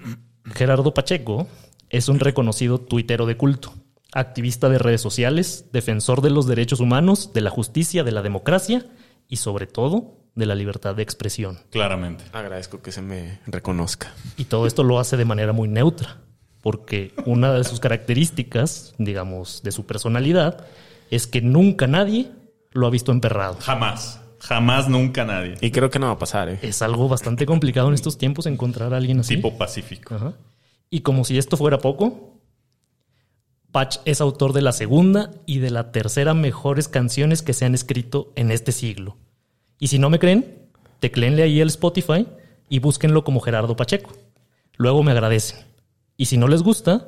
Gerardo 0.54 0.94
Pacheco 0.94 1.48
es 1.90 2.10
un 2.10 2.20
reconocido 2.20 2.80
tuitero 2.80 3.26
de 3.26 3.38
culto, 3.38 3.74
activista 4.14 4.70
de 4.70 4.78
redes 4.78 5.02
sociales, 5.02 5.66
defensor 5.72 6.22
de 6.22 6.30
los 6.30 6.48
derechos 6.48 6.80
humanos, 6.80 7.34
de 7.34 7.42
la 7.42 7.50
justicia, 7.50 8.04
de 8.04 8.12
la 8.12 8.22
democracia 8.22 8.86
y 9.28 9.38
sobre 9.38 9.68
todo 9.68 10.18
de 10.36 10.46
la 10.46 10.56
libertad 10.56 10.96
de 10.96 11.04
expresión. 11.04 11.60
Claramente. 11.70 12.24
Agradezco 12.32 12.82
que 12.82 12.92
se 12.92 13.02
me 13.02 13.40
reconozca. 13.48 14.14
Y 14.38 14.46
todo 14.46 14.66
esto 14.66 14.84
lo 14.84 15.00
hace 15.00 15.18
de 15.18 15.26
manera 15.26 15.52
muy 15.52 15.68
neutra, 15.68 16.22
porque 16.62 17.14
una 17.26 17.54
de 17.54 17.64
sus 17.64 17.80
características, 17.80 18.96
digamos, 18.98 19.62
de 19.64 19.72
su 19.72 19.86
personalidad, 19.86 20.66
es 21.10 21.28
que 21.28 21.42
nunca 21.42 21.88
nadie 21.88 22.32
lo 22.72 22.88
ha 22.88 22.90
visto 22.90 23.12
emperrado. 23.12 23.58
Jamás. 23.60 24.21
Jamás, 24.52 24.90
nunca 24.90 25.24
nadie. 25.24 25.56
Y 25.62 25.72
creo 25.72 25.90
que 25.90 25.98
no 25.98 26.08
va 26.08 26.12
a 26.12 26.20
pasar, 26.20 26.50
¿eh? 26.50 26.60
Es 26.62 26.82
algo 26.82 27.08
bastante 27.08 27.46
complicado 27.46 27.88
en 27.88 27.94
estos 27.94 28.18
tiempos 28.18 28.46
encontrar 28.48 28.94
a 28.94 28.98
alguien 28.98 29.22
así. 29.22 29.38
Tipo 29.38 29.58
pacífico. 29.58 30.16
Ajá. 30.16 30.34
Y 30.90 31.00
como 31.00 31.24
si 31.24 31.38
esto 31.38 31.56
fuera 31.56 31.78
poco, 31.78 32.38
Patch 33.72 34.00
es 34.04 34.20
autor 34.20 34.52
de 34.52 34.62
la 34.62 34.74
segunda 34.74 35.32
y 35.46 35.60
de 35.60 35.70
la 35.70 35.94
tercera 35.94 36.34
mejores 36.34 36.90
canciones 36.90 37.42
que 37.42 37.54
se 37.54 37.64
han 37.64 37.74
escrito 37.74 38.34
en 38.36 38.52
este 38.52 38.74
siglo. 38.74 39.16
Y 39.80 39.88
si 39.88 40.00
no 40.00 40.10
me 40.10 40.20
creen, 40.20 40.68
tecléenle 41.00 41.44
ahí 41.44 41.62
el 41.62 41.70
Spotify 41.70 42.28
y 42.68 42.80
búsquenlo 42.80 43.24
como 43.24 43.40
Gerardo 43.40 43.78
Pacheco. 43.78 44.12
Luego 44.76 45.02
me 45.02 45.12
agradecen. 45.12 45.60
Y 46.18 46.26
si 46.26 46.36
no 46.36 46.50
les 46.50 46.62
gusta, 46.62 47.08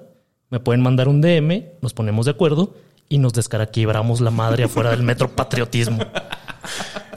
me 0.49 0.61
pueden 0.61 0.81
mandar 0.81 1.09
un 1.09 1.19
DM, 1.19 1.65
nos 1.81 1.93
ponemos 1.93 2.25
de 2.25 2.31
acuerdo 2.31 2.73
y 3.09 3.17
nos 3.17 3.33
descaraquebramos 3.33 4.21
la 4.21 4.31
madre 4.31 4.63
afuera 4.63 4.91
del 4.91 5.03
metro 5.03 5.29
patriotismo. 5.29 5.99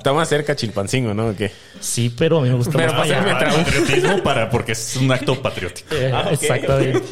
Está 0.06 0.14
más 0.14 0.28
cerca 0.28 0.54
Chilpancingo, 0.54 1.12
¿no? 1.14 1.30
¿O 1.30 1.34
qué? 1.34 1.50
Sí, 1.80 2.14
pero 2.16 2.38
a 2.38 2.42
mí 2.42 2.48
me 2.48 2.54
gusta 2.54 2.78
Pero 2.78 2.92
más 2.92 3.08
Para 3.08 3.50
patriotismo 3.50 4.22
para, 4.22 4.48
porque 4.48 4.70
es 4.70 4.94
un 4.94 5.10
acto 5.10 5.42
patriótico. 5.42 5.92
Eh, 5.92 6.12
Ah, 6.14 6.28
Exactamente. 6.30 7.02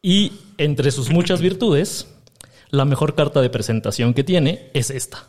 Y 0.00 0.32
entre 0.56 0.90
sus 0.90 1.10
muchas 1.10 1.42
virtudes, 1.42 2.06
la 2.70 2.86
mejor 2.86 3.14
carta 3.14 3.42
de 3.42 3.50
presentación 3.50 4.14
que 4.14 4.24
tiene 4.24 4.70
es 4.72 4.88
esta. 4.88 5.26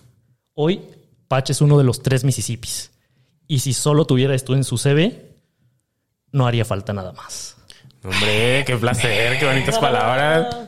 Hoy, 0.54 0.80
Patch 1.28 1.50
es 1.50 1.60
uno 1.60 1.78
de 1.78 1.84
los 1.84 2.02
tres 2.02 2.24
Mississippis. 2.24 2.92
Y 3.46 3.60
si 3.60 3.74
solo 3.74 4.06
tuviera 4.06 4.34
esto 4.34 4.54
en 4.54 4.64
su 4.64 4.78
CV, 4.78 5.34
no 6.32 6.48
haría 6.48 6.64
falta 6.64 6.94
nada 6.94 7.12
más. 7.12 7.58
Hombre, 8.06 8.64
qué 8.66 8.78
placer, 8.78 9.38
qué 9.38 9.46
bonitas 9.46 9.78
palabras. 9.80 10.60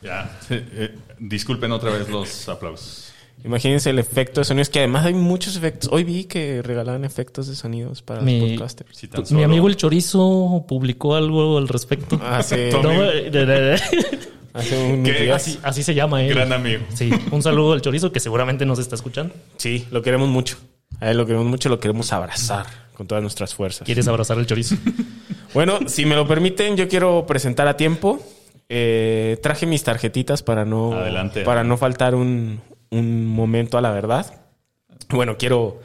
Ya. 0.00 0.38
Eh, 0.48 0.68
eh, 0.72 0.98
disculpen 1.18 1.70
otra 1.70 1.90
vez 1.90 2.08
los 2.08 2.48
aplausos. 2.48 3.11
Imagínense 3.44 3.90
el 3.90 3.98
efecto 3.98 4.40
de 4.40 4.44
sonido. 4.44 4.62
Es 4.62 4.68
que 4.70 4.78
además 4.80 5.04
hay 5.06 5.14
muchos 5.14 5.56
efectos. 5.56 5.90
Hoy 5.92 6.04
vi 6.04 6.24
que 6.24 6.62
regalaban 6.62 7.04
efectos 7.04 7.48
de 7.48 7.54
sonidos 7.56 8.00
para 8.02 8.20
Mi- 8.20 8.40
los 8.40 8.50
podcasters. 8.50 8.96
Si 8.96 9.08
tan 9.08 9.22
Mi 9.22 9.26
solo- 9.26 9.44
amigo 9.44 9.68
el 9.68 9.76
Chorizo 9.76 10.64
publicó 10.68 11.14
algo 11.16 11.58
al 11.58 11.68
respecto. 11.68 12.20
Hace, 12.24 12.70
No, 12.82 13.04
eh, 13.04 13.30
de- 13.30 13.72
hace 14.54 14.78
un 14.84 15.06
así, 15.32 15.58
así 15.62 15.82
se 15.82 15.94
llama 15.94 16.22
él. 16.22 16.34
Gran 16.34 16.52
amigo. 16.52 16.82
Sí, 16.94 17.10
un 17.30 17.42
saludo 17.42 17.72
al 17.72 17.80
Chorizo 17.82 18.12
que 18.12 18.20
seguramente 18.20 18.64
nos 18.66 18.78
está 18.78 18.94
escuchando. 18.94 19.34
Sí, 19.56 19.86
lo 19.90 20.02
queremos 20.02 20.28
mucho. 20.28 20.56
A 21.00 21.10
él 21.10 21.16
lo 21.16 21.26
queremos 21.26 21.46
mucho, 21.48 21.68
lo 21.68 21.80
queremos 21.80 22.12
abrazar 22.12 22.66
con 22.94 23.06
todas 23.06 23.22
nuestras 23.22 23.54
fuerzas. 23.54 23.84
¿Quieres 23.86 24.06
abrazar 24.08 24.38
al 24.38 24.46
Chorizo? 24.46 24.76
Bueno, 25.54 25.80
si 25.86 26.06
me 26.06 26.14
lo 26.16 26.26
permiten, 26.26 26.78
yo 26.78 26.88
quiero 26.88 27.26
presentar 27.26 27.68
a 27.68 27.76
tiempo. 27.76 28.18
Eh, 28.70 29.36
traje 29.42 29.66
mis 29.66 29.82
tarjetitas 29.84 30.42
para 30.42 30.64
no, 30.64 30.94
Adelante. 30.94 31.42
para 31.42 31.62
no 31.62 31.76
faltar 31.76 32.14
un, 32.14 32.58
un 32.92 33.26
momento 33.26 33.76
a 33.78 33.80
la 33.80 33.90
verdad. 33.90 34.44
Bueno, 35.10 35.36
quiero, 35.38 35.80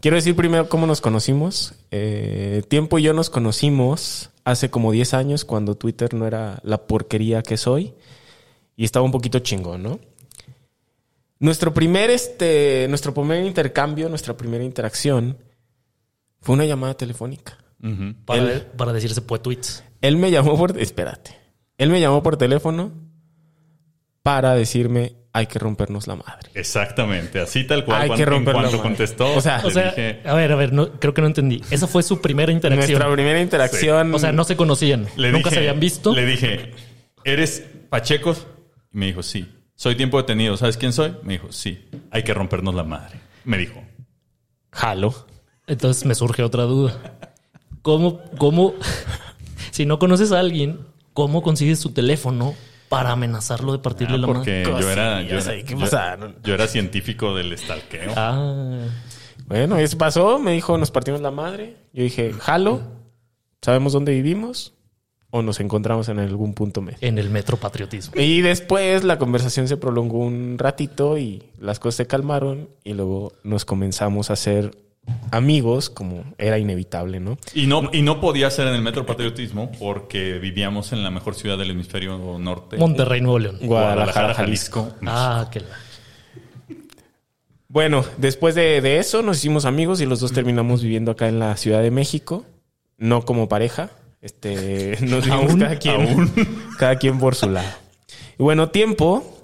quiero 0.00 0.16
decir 0.16 0.36
primero 0.36 0.68
cómo 0.68 0.86
nos 0.86 1.00
conocimos. 1.00 1.74
Eh, 1.90 2.62
tiempo 2.68 2.98
y 2.98 3.02
yo 3.02 3.12
nos 3.12 3.30
conocimos 3.30 4.30
hace 4.44 4.70
como 4.70 4.92
10 4.92 5.14
años 5.14 5.44
cuando 5.44 5.74
Twitter 5.76 6.14
no 6.14 6.26
era 6.26 6.60
la 6.62 6.86
porquería 6.86 7.42
que 7.42 7.56
soy 7.56 7.94
y 8.76 8.84
estaba 8.84 9.04
un 9.04 9.10
poquito 9.12 9.38
chingón, 9.40 9.82
¿no? 9.82 9.98
Nuestro 11.40 11.74
primer, 11.74 12.10
este, 12.10 12.86
nuestro 12.88 13.12
primer 13.12 13.44
intercambio, 13.44 14.08
nuestra 14.08 14.36
primera 14.36 14.64
interacción 14.64 15.36
fue 16.40 16.54
una 16.54 16.64
llamada 16.64 16.94
telefónica. 16.94 17.58
Para, 18.24 18.40
Él- 18.40 18.46
de- 18.48 18.60
para 18.60 18.92
decirse 18.92 19.20
tweets. 19.20 19.84
Él 20.00 20.16
me 20.16 20.30
llamó 20.30 20.56
por... 20.56 20.78
Espérate. 20.78 21.36
Él 21.76 21.90
me 21.90 22.00
llamó 22.00 22.22
por 22.22 22.36
teléfono 22.36 22.92
para 24.22 24.54
decirme 24.54 25.16
hay 25.34 25.46
que 25.46 25.58
rompernos 25.58 26.06
la 26.06 26.14
madre. 26.16 26.48
Exactamente, 26.54 27.40
así 27.40 27.64
tal 27.64 27.84
cual. 27.84 28.02
Hay 28.02 28.06
cuando, 28.08 28.16
que 28.24 28.30
en 28.30 28.34
romper 28.36 28.54
la 28.54 28.62
madre. 28.62 28.78
contestó, 28.78 29.34
O 29.34 29.40
sea- 29.42 29.60
le 29.62 29.66
O 29.68 29.70
sea, 29.70 29.90
dije, 29.90 30.20
a 30.24 30.32
ver, 30.34 30.52
a 30.52 30.56
ver, 30.56 30.72
no, 30.72 30.92
creo 30.92 31.12
que 31.12 31.20
no 31.20 31.26
entendí. 31.26 31.60
Esa 31.70 31.86
fue 31.86 32.02
su 32.02 32.20
primera 32.22 32.52
interacción. 32.52 32.88
Nuestra 32.98 33.12
primera 33.12 33.40
interacción... 33.40 34.14
O 34.14 34.18
sea, 34.18 34.32
no 34.32 34.44
se 34.44 34.56
conocían. 34.56 35.06
le 35.16 35.30
Nunca 35.32 35.50
dije- 35.50 35.54
se 35.56 35.58
habían 35.58 35.80
visto. 35.80 36.14
Le 36.14 36.24
dije, 36.24 36.72
¿eres 37.24 37.64
Pacheco? 37.90 38.34
Y 38.92 38.96
me 38.98 39.06
dijo, 39.06 39.22
sí. 39.22 39.46
Soy 39.74 39.96
tiempo 39.96 40.18
detenido. 40.18 40.56
¿Sabes 40.56 40.76
quién 40.76 40.92
soy? 40.92 41.12
Me 41.24 41.32
dijo, 41.34 41.50
sí. 41.50 41.88
Hay 42.12 42.22
que 42.22 42.32
rompernos 42.32 42.74
la 42.76 42.84
madre. 42.84 43.18
Me 43.44 43.58
dijo. 43.58 43.82
Jalo. 44.70 45.26
Entonces 45.66 46.04
me 46.04 46.14
surge 46.14 46.42
otra 46.44 46.62
duda. 46.62 47.18
¿Cómo, 47.82 48.20
cómo, 48.38 48.74
si 49.72 49.84
no 49.84 49.98
conoces 49.98 50.30
a 50.32 50.38
alguien, 50.38 50.78
cómo 51.12 51.42
consigues 51.42 51.78
su 51.80 51.90
teléfono 51.92 52.54
para 52.98 53.12
amenazarlo 53.12 53.72
de 53.72 53.78
partirle 53.78 54.14
Ah, 54.16 54.18
la 54.18 54.26
porque 54.26 54.64
madre? 54.66 54.80
yo 54.82 54.90
era, 54.90 55.22
yo 56.42 56.54
era 56.54 56.66
científico 56.68 57.34
del 57.34 57.52
estalqueo. 57.52 58.12
Ah, 58.16 58.86
Bueno, 59.46 59.76
eso 59.76 59.98
pasó. 59.98 60.38
Me 60.38 60.52
dijo, 60.52 60.78
nos 60.78 60.90
partimos 60.90 61.20
la 61.20 61.30
madre. 61.30 61.76
Yo 61.92 62.02
dije, 62.02 62.32
jalo. 62.32 62.80
¿Sabemos 63.62 63.92
dónde 63.92 64.12
vivimos? 64.12 64.74
¿O 65.30 65.42
nos 65.42 65.58
encontramos 65.58 66.08
en 66.08 66.18
algún 66.20 66.54
punto 66.54 66.80
medio? 66.80 66.98
en 67.00 67.18
el 67.18 67.28
metro 67.30 67.56
patriotismo. 67.56 68.14
Y 68.20 68.40
después 68.40 69.02
la 69.04 69.18
conversación 69.18 69.66
se 69.66 69.76
prolongó 69.76 70.18
un 70.18 70.56
ratito 70.58 71.18
y 71.18 71.42
las 71.58 71.80
cosas 71.80 71.96
se 71.96 72.06
calmaron 72.06 72.68
y 72.84 72.92
luego 72.94 73.32
nos 73.42 73.64
comenzamos 73.64 74.30
a 74.30 74.34
hacer 74.34 74.70
amigos 75.30 75.90
como 75.90 76.24
era 76.38 76.58
inevitable, 76.58 77.20
¿no? 77.20 77.38
Y 77.54 77.66
no, 77.66 77.90
y 77.92 78.02
no 78.02 78.20
podía 78.20 78.50
ser 78.50 78.68
en 78.68 78.74
el 78.74 78.82
Metro 78.82 79.04
Patriotismo 79.04 79.70
porque 79.78 80.38
vivíamos 80.38 80.92
en 80.92 81.02
la 81.02 81.10
mejor 81.10 81.34
ciudad 81.34 81.58
del 81.58 81.70
hemisferio 81.70 82.38
norte. 82.38 82.76
Monterrey, 82.76 83.20
Nuevo 83.20 83.38
León. 83.38 83.58
Guadalajara, 83.62 84.34
Jalisco. 84.34 84.92
Ah, 85.04 85.48
la... 85.52 85.62
Bueno, 87.68 88.04
después 88.18 88.54
de, 88.54 88.80
de 88.80 88.98
eso 88.98 89.22
nos 89.22 89.38
hicimos 89.38 89.64
amigos 89.64 90.00
y 90.00 90.06
los 90.06 90.20
dos 90.20 90.32
terminamos 90.32 90.82
viviendo 90.82 91.10
acá 91.10 91.28
en 91.28 91.40
la 91.40 91.56
Ciudad 91.56 91.82
de 91.82 91.90
México, 91.90 92.44
no 92.98 93.24
como 93.24 93.48
pareja. 93.48 93.90
Este, 94.20 94.96
nos 95.00 95.24
vimos 95.24 95.50
Aún, 95.50 95.60
cada 95.60 95.78
quien, 95.78 96.32
cada 96.78 96.96
quien 96.96 97.18
por 97.18 97.34
su 97.34 97.50
lado. 97.50 97.68
Y 98.38 98.42
bueno, 98.42 98.70
tiempo 98.70 99.40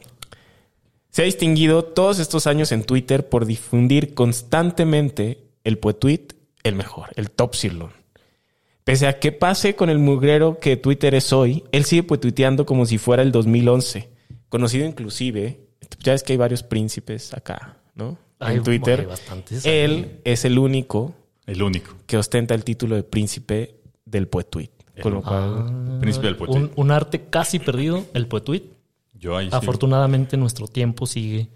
se 1.11 1.23
ha 1.23 1.25
distinguido 1.25 1.83
todos 1.83 2.21
estos 2.21 2.47
años 2.47 2.71
en 2.71 2.85
Twitter 2.85 3.29
por 3.29 3.47
difundir 3.47 4.15
constantemente 4.15 5.50
el 5.65 5.79
poetweet, 5.79 6.29
el 6.63 6.75
mejor, 6.75 7.09
el 7.17 7.31
top 7.31 7.55
sirloin. 7.55 7.93
Pese 8.85 9.07
a 9.07 9.19
que 9.19 9.31
pase 9.33 9.77
con 9.77 9.91
el 9.91 9.99
mugrero 9.99 10.59
que 10.59 10.77
Twitter 10.77 11.15
es 11.15 11.33
hoy, 11.33 11.65
él 11.73 11.85
sigue 11.85 12.03
poetuiteando 12.03 12.67
como 12.67 12.87
si 12.87 12.99
fuera 12.99 13.23
el 13.23 13.31
2011. 13.33 14.09
Conocido 14.49 14.87
inclusive, 14.87 15.61
ya 16.01 16.13
ves 16.13 16.23
que 16.23 16.33
hay 16.33 16.37
varios 16.39 16.63
príncipes 16.63 17.33
acá, 17.35 17.77
¿no? 17.95 18.19
Hay- 18.39 18.57
en 18.57 18.63
Twitter. 18.65 19.09
hay. 19.31 19.61
Él 19.65 20.21
es 20.25 20.45
el 20.45 20.59
único 20.59 21.15
El 21.47 21.63
único. 21.63 21.95
que 22.07 22.17
ostenta 22.17 22.55
el 22.55 22.65
título 22.65 22.97
de 22.97 23.03
príncipe 23.03 23.77
del 24.05 24.29
poetweet. 24.29 24.71
Con 25.03 25.15
lo 25.15 25.23
cual, 25.23 25.99
Príncipe 26.01 26.27
del 26.27 26.37
un, 26.49 26.73
un 26.77 26.91
arte 26.91 27.23
casi 27.31 27.59
perdido, 27.59 28.05
el 28.13 28.27
poetuit. 28.27 28.65
Yo 29.15 29.37
ahí 29.37 29.47
sí. 29.49 29.55
Afortunadamente 29.55 30.37
nuestro 30.37 30.67
tiempo 30.69 31.07
sigue 31.07 31.49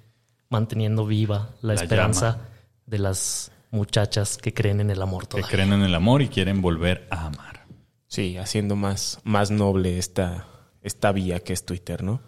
manteniendo 0.49 1.04
viva 1.04 1.50
la, 1.61 1.75
La 1.75 1.80
esperanza 1.82 2.38
de 2.87 2.99
las 2.99 3.50
muchachas 3.74 4.38
que 4.38 4.54
creen 4.54 4.80
en 4.80 4.90
el 4.90 5.02
amor 5.02 5.22
que 5.24 5.28
todavía. 5.28 5.50
creen 5.50 5.72
en 5.72 5.82
el 5.82 5.94
amor 5.94 6.22
y 6.22 6.28
quieren 6.28 6.62
volver 6.62 7.06
a 7.10 7.26
amar. 7.26 7.64
sí, 8.06 8.36
haciendo 8.38 8.76
más, 8.76 9.18
más 9.24 9.50
noble 9.50 9.98
esta, 9.98 10.46
esta 10.82 11.12
vía 11.12 11.40
que 11.40 11.52
es 11.52 11.64
Twitter, 11.66 12.02
¿no? 12.02 12.20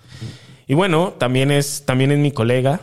Y 0.67 0.75
bueno, 0.75 1.15
también 1.19 1.51
es, 1.51 1.85
también 1.87 2.11
es 2.13 2.19
mi 2.19 2.33
colega. 2.33 2.81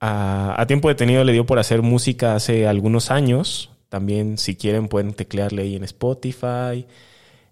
A, 0.00 0.54
a 0.60 0.66
Tiempo 0.66 0.88
Detenido 0.88 1.22
le 1.24 1.32
dio 1.32 1.44
por 1.46 1.58
hacer 1.58 1.82
música 1.82 2.34
hace 2.34 2.66
algunos 2.66 3.10
años. 3.10 3.70
También, 3.88 4.38
si 4.38 4.56
quieren, 4.56 4.88
pueden 4.88 5.12
teclearle 5.14 5.62
ahí 5.62 5.76
en 5.76 5.84
Spotify, 5.84 6.86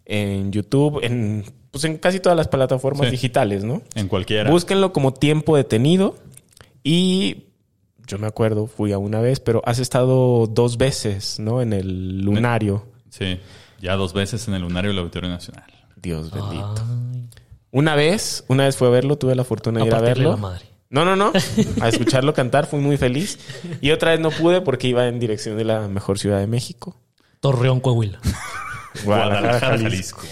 en 0.07 0.53
YouTube, 0.53 1.01
en, 1.03 1.45
pues 1.71 1.85
en 1.85 1.99
casi 1.99 2.19
todas 2.21 2.37
las 2.37 2.49
plataformas 2.49 3.07
Sí. 3.07 3.11
digitales, 3.13 3.63
¿no? 3.65 3.83
En 3.95 4.09
cualquiera. 4.09 4.51
Búsquenlo 4.51 4.93
como 4.93 5.13
Tiempo 5.15 5.57
Detenido. 5.57 6.17
Y 6.83 7.45
yo 8.07 8.19
me 8.19 8.27
acuerdo, 8.27 8.67
fui 8.67 8.93
a 8.93 8.99
una 8.99 9.21
vez, 9.21 9.41
pero 9.41 9.63
has 9.65 9.79
estado 9.79 10.47
dos 10.47 10.77
veces, 10.77 11.39
¿no? 11.39 11.63
En 11.63 11.73
el 11.73 12.21
lunario. 12.23 12.87
Sí, 13.11 13.39
ya 13.81 13.95
dos 13.97 14.13
veces 14.13 14.47
en 14.49 14.55
el 14.55 14.63
Lunario 14.63 14.91
del 14.91 14.99
Auditorio 14.99 15.31
Nacional. 15.31 15.65
Dios 15.97 16.31
bendito. 16.31 16.75
Ay, 16.79 17.29
Una 17.71 17.95
vez, 17.95 18.45
una 18.49 18.65
vez 18.65 18.77
fue 18.77 18.89
a 18.89 18.91
verlo, 18.91 19.17
tuve 19.17 19.35
la 19.35 19.45
fortuna 19.45 19.81
de 19.81 19.85
a 19.85 19.89
ir 19.89 19.95
a 19.95 20.01
verlo. 20.01 20.31
la 20.31 20.37
madre. 20.37 20.67
No, 20.91 21.05
no, 21.05 21.17
no. 21.17 21.33
A 21.81 21.89
escucharlo 21.89 22.35
cantar, 22.35 22.67
fui 22.67 22.79
muy 22.79 22.97
feliz. 22.97 23.39
Y 23.81 23.91
otra 23.91 24.13
vez 24.13 24.21
no 24.21 24.31
pude 24.31 24.61
porque 24.61 24.87
iba 24.87 25.09
en 25.09 25.19
dirección 25.19 25.57
de 25.57 25.65
la 25.65 25.89
mejor 25.89 26.21
ciudad 26.21 26.39
de 26.39 26.47
México. 26.47 27.01
Torreón, 27.41 27.81
Coahuila. 27.81 28.21
Guadalajara, 29.05 29.79
Jalisco. 29.79 30.23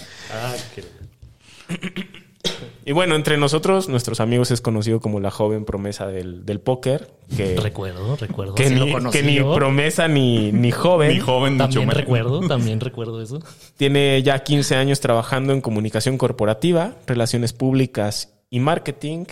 Y 2.85 2.91
bueno, 2.91 3.15
entre 3.15 3.37
nosotros, 3.37 3.87
nuestros 3.87 4.19
amigos 4.19 4.51
es 4.51 4.59
conocido 4.59 4.99
como 4.99 5.19
la 5.19 5.31
joven 5.31 5.63
promesa 5.63 6.07
del, 6.07 6.45
del 6.45 6.59
póker. 6.59 7.13
Que, 7.35 7.55
Recuerdo, 7.55 8.15
recuerdo. 8.17 8.55
que, 8.55 8.69
ni, 8.69 8.93
que 9.11 9.23
ni 9.23 9.39
promesa 9.39 10.07
ni, 10.07 10.51
ni 10.51 10.71
joven. 10.71 11.13
Mi 11.13 11.19
joven, 11.19 11.53
mucho 11.53 11.63
También 11.65 11.87
menos. 11.87 12.01
recuerdo, 12.01 12.39
también 12.47 12.79
recuerdo 12.81 13.21
eso. 13.21 13.39
Tiene 13.77 14.21
ya 14.21 14.39
15 14.43 14.75
años 14.75 14.99
trabajando 14.99 15.53
en 15.53 15.61
comunicación 15.61 16.17
corporativa, 16.17 16.95
relaciones 17.07 17.53
públicas 17.53 18.33
y 18.49 18.59
marketing. 18.59 19.25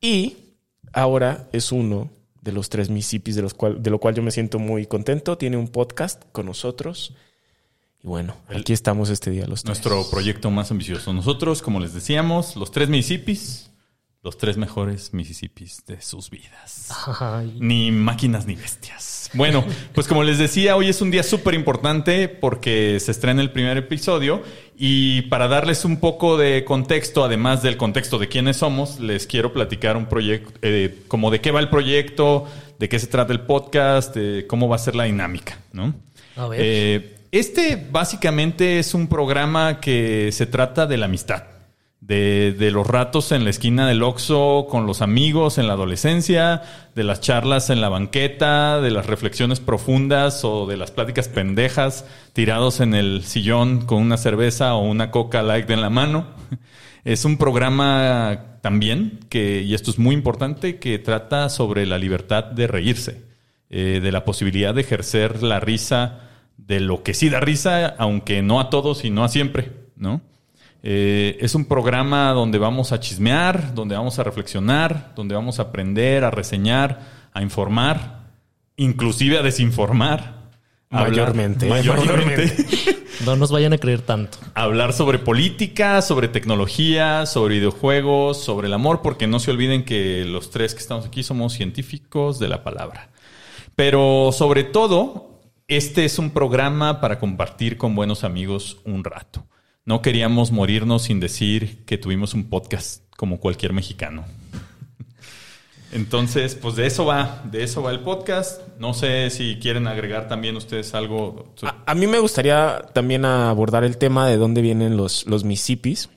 Y 0.00 0.36
ahora 0.92 1.48
es 1.52 1.72
uno 1.72 2.10
de 2.42 2.52
los 2.52 2.68
tres 2.68 2.90
Mississippis 2.90 3.34
de, 3.34 3.42
los 3.42 3.54
cual, 3.54 3.82
de 3.82 3.90
lo 3.90 3.98
cual 3.98 4.14
yo 4.14 4.22
me 4.22 4.30
siento 4.30 4.58
muy 4.58 4.86
contento. 4.86 5.36
Tiene 5.36 5.56
un 5.56 5.68
podcast 5.68 6.22
con 6.30 6.46
nosotros. 6.46 7.14
Y 8.04 8.06
bueno, 8.06 8.36
aquí 8.48 8.74
estamos 8.74 9.08
este 9.08 9.30
día 9.30 9.46
los 9.46 9.62
tres. 9.62 9.82
Nuestro 9.82 10.10
proyecto 10.10 10.50
más 10.50 10.70
ambicioso. 10.70 11.14
Nosotros, 11.14 11.62
como 11.62 11.80
les 11.80 11.94
decíamos, 11.94 12.54
los 12.54 12.70
tres 12.70 12.90
Mississippis, 12.90 13.70
los 14.22 14.36
tres 14.36 14.58
mejores 14.58 15.14
Mississippis 15.14 15.86
de 15.86 16.02
sus 16.02 16.28
vidas. 16.28 16.90
Ay, 17.18 17.56
Ni 17.60 17.90
máquinas 17.90 18.46
ni 18.46 18.56
bestias. 18.56 19.30
Bueno, 19.32 19.64
pues 19.94 20.06
como 20.06 20.22
les 20.22 20.36
decía, 20.36 20.76
hoy 20.76 20.90
es 20.90 21.00
un 21.00 21.10
día 21.10 21.22
súper 21.22 21.54
importante 21.54 22.28
porque 22.28 23.00
se 23.00 23.10
estrena 23.10 23.40
el 23.40 23.52
primer 23.52 23.78
episodio 23.78 24.42
y 24.76 25.22
para 25.22 25.48
darles 25.48 25.86
un 25.86 25.96
poco 25.96 26.36
de 26.36 26.62
contexto, 26.66 27.24
además 27.24 27.62
del 27.62 27.78
contexto 27.78 28.18
de 28.18 28.28
quiénes 28.28 28.58
somos, 28.58 29.00
les 29.00 29.26
quiero 29.26 29.54
platicar 29.54 29.96
un 29.96 30.10
proyecto, 30.10 30.52
eh, 30.60 31.04
como 31.08 31.30
de 31.30 31.40
qué 31.40 31.52
va 31.52 31.60
el 31.60 31.70
proyecto, 31.70 32.44
de 32.78 32.88
qué 32.90 32.98
se 32.98 33.06
trata 33.06 33.32
el 33.32 33.40
podcast, 33.40 34.14
de 34.14 34.46
cómo 34.46 34.68
va 34.68 34.76
a 34.76 34.78
ser 34.78 34.94
la 34.94 35.04
dinámica, 35.04 35.58
¿no? 35.72 35.94
A 36.36 36.48
ver. 36.48 36.60
Eh, 36.62 37.13
este 37.38 37.88
básicamente 37.90 38.78
es 38.78 38.94
un 38.94 39.08
programa 39.08 39.80
que 39.80 40.30
se 40.32 40.46
trata 40.46 40.86
de 40.86 40.96
la 40.96 41.06
amistad. 41.06 41.44
De, 42.00 42.52
de 42.52 42.70
los 42.70 42.86
ratos 42.86 43.32
en 43.32 43.44
la 43.44 43.50
esquina 43.50 43.88
del 43.88 44.02
Oxxo 44.02 44.66
con 44.68 44.86
los 44.86 45.00
amigos 45.00 45.56
en 45.56 45.66
la 45.66 45.72
adolescencia, 45.72 46.60
de 46.94 47.02
las 47.02 47.22
charlas 47.22 47.70
en 47.70 47.80
la 47.80 47.88
banqueta, 47.88 48.82
de 48.82 48.90
las 48.90 49.06
reflexiones 49.06 49.58
profundas 49.58 50.44
o 50.44 50.66
de 50.66 50.76
las 50.76 50.90
pláticas 50.90 51.28
pendejas 51.28 52.04
tirados 52.34 52.80
en 52.80 52.92
el 52.92 53.24
sillón 53.24 53.86
con 53.86 54.02
una 54.02 54.18
cerveza 54.18 54.74
o 54.74 54.82
una 54.86 55.10
coca 55.10 55.42
light 55.42 55.70
en 55.70 55.80
la 55.80 55.90
mano. 55.90 56.26
Es 57.04 57.26
un 57.26 57.36
programa 57.36 58.58
también 58.62 59.20
que, 59.28 59.60
y 59.60 59.74
esto 59.74 59.90
es 59.90 59.98
muy 59.98 60.14
importante, 60.14 60.78
que 60.78 60.98
trata 60.98 61.50
sobre 61.50 61.84
la 61.84 61.98
libertad 61.98 62.44
de 62.44 62.66
reírse, 62.66 63.20
eh, 63.68 64.00
de 64.02 64.10
la 64.10 64.24
posibilidad 64.24 64.74
de 64.74 64.80
ejercer 64.80 65.42
la 65.42 65.60
risa 65.60 66.23
de 66.56 66.80
lo 66.80 67.02
que 67.02 67.14
sí 67.14 67.28
da 67.28 67.40
risa, 67.40 67.86
aunque 67.98 68.42
no 68.42 68.60
a 68.60 68.70
todos 68.70 69.04
y 69.04 69.10
no 69.10 69.24
a 69.24 69.28
siempre, 69.28 69.72
¿no? 69.96 70.20
Eh, 70.82 71.38
es 71.40 71.54
un 71.54 71.64
programa 71.64 72.30
donde 72.32 72.58
vamos 72.58 72.92
a 72.92 73.00
chismear, 73.00 73.74
donde 73.74 73.96
vamos 73.96 74.18
a 74.18 74.22
reflexionar, 74.24 75.12
donde 75.16 75.34
vamos 75.34 75.58
a 75.58 75.62
aprender, 75.62 76.24
a 76.24 76.30
reseñar, 76.30 77.00
a 77.32 77.42
informar, 77.42 78.28
inclusive 78.76 79.38
a 79.38 79.42
desinformar. 79.42 80.44
hablar- 80.90 81.10
Mayormente, 81.10 81.66
mayormente. 81.68 82.54
no 83.24 83.34
nos 83.36 83.50
vayan 83.50 83.72
a 83.72 83.78
creer 83.78 84.02
tanto. 84.02 84.38
hablar 84.54 84.92
sobre 84.92 85.18
política, 85.18 86.02
sobre 86.02 86.28
tecnología, 86.28 87.26
sobre 87.26 87.56
videojuegos, 87.56 88.42
sobre 88.44 88.66
el 88.68 88.74
amor, 88.74 89.00
porque 89.02 89.26
no 89.26 89.40
se 89.40 89.50
olviden 89.50 89.84
que 89.84 90.24
los 90.24 90.50
tres 90.50 90.72
que 90.74 90.80
estamos 90.80 91.04
aquí 91.06 91.22
somos 91.22 91.52
científicos 91.54 92.38
de 92.38 92.48
la 92.48 92.62
palabra. 92.62 93.08
Pero 93.74 94.30
sobre 94.32 94.62
todo, 94.64 95.33
este 95.68 96.04
es 96.04 96.18
un 96.18 96.30
programa 96.30 97.00
para 97.00 97.18
compartir 97.18 97.78
con 97.78 97.94
buenos 97.94 98.24
amigos 98.24 98.78
un 98.84 99.02
rato. 99.04 99.46
No 99.84 100.02
queríamos 100.02 100.52
morirnos 100.52 101.04
sin 101.04 101.20
decir 101.20 101.84
que 101.84 101.98
tuvimos 101.98 102.34
un 102.34 102.50
podcast 102.50 103.04
como 103.16 103.40
cualquier 103.40 103.72
mexicano. 103.72 104.24
Entonces, 105.92 106.56
pues 106.56 106.74
de 106.74 106.86
eso 106.86 107.06
va, 107.06 107.42
de 107.50 107.62
eso 107.62 107.82
va 107.82 107.92
el 107.92 108.00
podcast. 108.00 108.60
No 108.78 108.94
sé 108.94 109.30
si 109.30 109.58
quieren 109.60 109.86
agregar 109.86 110.26
también 110.26 110.56
ustedes 110.56 110.92
algo. 110.92 111.54
A, 111.86 111.94
mí 111.94 112.06
me 112.08 112.18
gustaría 112.18 112.84
también 112.92 113.24
abordar 113.24 113.84
el 113.84 113.96
tema 113.96 114.26
de 114.28 114.36
dónde 114.36 114.60
vienen 114.60 114.96
los, 114.96 115.24
los 115.26 115.44
Mississippis. 115.44 116.10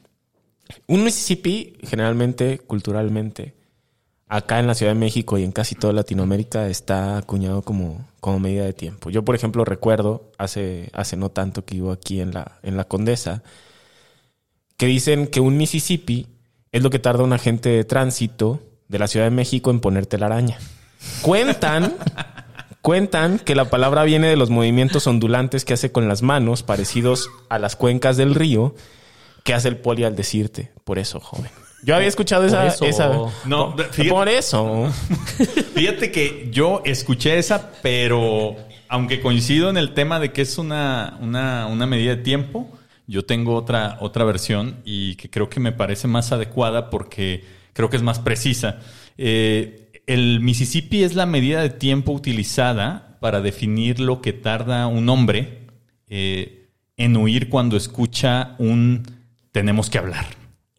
Un 0.88 1.04
Mississippi, 1.04 1.78
generalmente, 1.84 2.58
culturalmente, 2.60 3.54
acá 4.30 4.60
en 4.60 4.68
la 4.68 4.76
Ciudad 4.76 4.94
de 4.94 5.00
México 5.00 5.38
y 5.38 5.44
en 5.44 5.52
casi 5.52 5.76
toda 5.76 5.94
Latinoamérica, 5.94 6.68
está 6.68 7.18
acuñado 7.18 7.62
como, 7.62 8.06
como 8.20 8.40
medida 8.40 8.66
de 8.66 8.74
tiempo. 8.74 9.10
Yo, 9.10 9.24
por 9.24 9.36
ejemplo, 9.36 9.64
recuerdo 9.66 10.32
hace, 10.38 10.90
hace 10.94 11.18
no 11.18 11.30
tanto 11.30 11.66
que 11.66 11.76
vivo 11.76 11.92
aquí 11.92 12.20
en 12.20 12.34
la, 12.34 12.60
en 12.64 12.78
la 12.78 12.84
Condesa, 12.86 13.44
que 14.76 14.86
dicen 14.86 15.28
que 15.28 15.40
un 15.40 15.58
Mississippi 15.58 16.28
es 16.72 16.84
lo 16.84 16.90
que 16.90 17.00
tarda 17.00 17.24
un 17.24 17.34
agente 17.34 17.70
de 17.70 17.84
tránsito 17.84 18.62
de 18.88 19.00
la 19.00 19.08
Ciudad 19.08 19.26
de 19.26 19.32
México 19.32 19.72
en 19.72 19.80
ponerte 19.80 20.18
la 20.18 20.28
araña. 20.28 20.58
Cuentan, 21.22 21.96
cuentan 22.82 23.40
que 23.40 23.56
la 23.56 23.70
palabra 23.70 24.04
viene 24.04 24.28
de 24.28 24.36
los 24.36 24.50
movimientos 24.50 25.08
ondulantes 25.08 25.66
que 25.66 25.74
hace 25.74 25.92
con 25.92 26.08
las 26.08 26.22
manos, 26.22 26.64
parecidos 26.64 27.30
a 27.50 27.60
las 27.60 27.76
cuencas 27.76 28.18
del 28.18 28.36
río, 28.36 28.76
que 29.44 29.54
hace 29.54 29.70
el 29.70 29.78
poli 29.78 30.04
al 30.04 30.16
decirte. 30.16 30.72
Por 30.84 31.00
eso, 31.00 31.20
joven. 31.20 31.52
Yo 31.84 31.96
había 31.96 32.08
escuchado 32.08 32.42
Por 32.48 32.50
esa, 32.50 32.68
eso. 32.68 32.86
esa. 32.86 33.10
No, 33.46 33.76
fíjate- 33.78 34.10
por 34.10 34.28
eso. 34.30 34.92
Fíjate 35.76 36.12
que 36.12 36.50
yo 36.52 36.82
escuché 36.86 37.38
esa, 37.38 37.72
pero 37.82 38.56
aunque 38.90 39.22
coincido 39.22 39.70
en 39.70 39.78
el 39.78 39.94
tema 39.94 40.20
de 40.20 40.32
que 40.32 40.42
es 40.42 40.58
una, 40.58 41.18
una, 41.22 41.68
una 41.68 41.86
medida 41.86 42.16
de 42.16 42.24
tiempo, 42.24 42.68
yo 43.06 43.24
tengo 43.26 43.56
otra, 43.56 43.98
otra 44.02 44.24
versión 44.26 44.78
y 44.86 45.16
que 45.16 45.30
creo 45.30 45.50
que 45.50 45.60
me 45.60 45.72
parece 45.72 46.08
más 46.08 46.32
adecuada 46.32 46.90
porque 46.90 47.46
creo 47.74 47.90
que 47.90 47.98
es 47.98 48.04
más 48.04 48.20
precisa. 48.20 48.80
Eh, 49.18 49.92
el 50.08 50.40
Mississippi 50.40 51.04
es 51.04 51.16
la 51.16 51.26
medida 51.26 51.62
de 51.62 51.70
tiempo 51.70 52.12
utilizada 52.12 53.18
para 53.20 53.42
definir 53.42 54.00
lo 54.00 54.22
que 54.22 54.34
tarda 54.34 54.88
un 54.88 55.10
hombre 55.10 55.68
eh, 56.10 56.70
en 56.98 57.16
huir 57.18 57.50
cuando 57.50 57.78
escucha 57.78 58.56
un 58.58 59.04
tenemos 59.52 59.90
que 59.90 59.98
hablar 60.00 60.26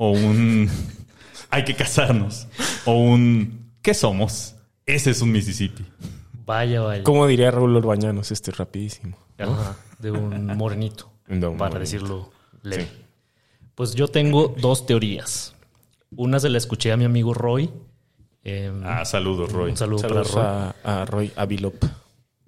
o 0.01 0.13
un 0.13 0.71
hay 1.51 1.65
que 1.65 1.75
casarnos 1.75 2.47
o 2.87 2.93
un 2.95 3.73
¿qué 3.83 3.93
somos? 3.93 4.55
Ese 4.87 5.11
es 5.11 5.21
un 5.21 5.31
Mississippi. 5.33 5.85
Vaya, 6.47 6.81
vaya. 6.81 7.03
Como 7.05 7.27
diría 7.27 7.51
Raúl 7.51 7.77
Orbañanos, 7.77 8.31
este 8.33 8.51
rapidísimo. 8.53 9.19
Ajá, 9.39 9.77
de 9.99 10.11
un 10.11 10.47
morenito, 10.57 11.11
De 11.29 11.47
un 11.47 11.59
para 11.59 11.73
morenito. 11.75 11.79
decirlo 11.81 12.31
leve. 12.63 12.85
Sí. 12.85 12.91
Pues 13.75 13.95
yo 13.95 14.09
tengo 14.09 14.55
dos 14.59 14.87
teorías. 14.87 15.55
Una 16.17 16.41
se 16.41 16.49
la 16.49 16.57
escuché 16.59 16.91
a 16.91 16.97
mi 16.97 17.05
amigo 17.05 17.35
Roy. 17.35 17.71
eh, 18.45 18.73
Ah, 18.83 19.05
saludos, 19.05 19.53
Roy. 19.53 19.73
un 19.73 19.77
saludo 19.77 19.99
Saludos 19.99 20.31
para 20.33 20.73
Roy. 20.73 20.73
a, 20.85 21.03
a 21.03 21.05
Roy 21.05 21.33
Avilop. 21.37 21.85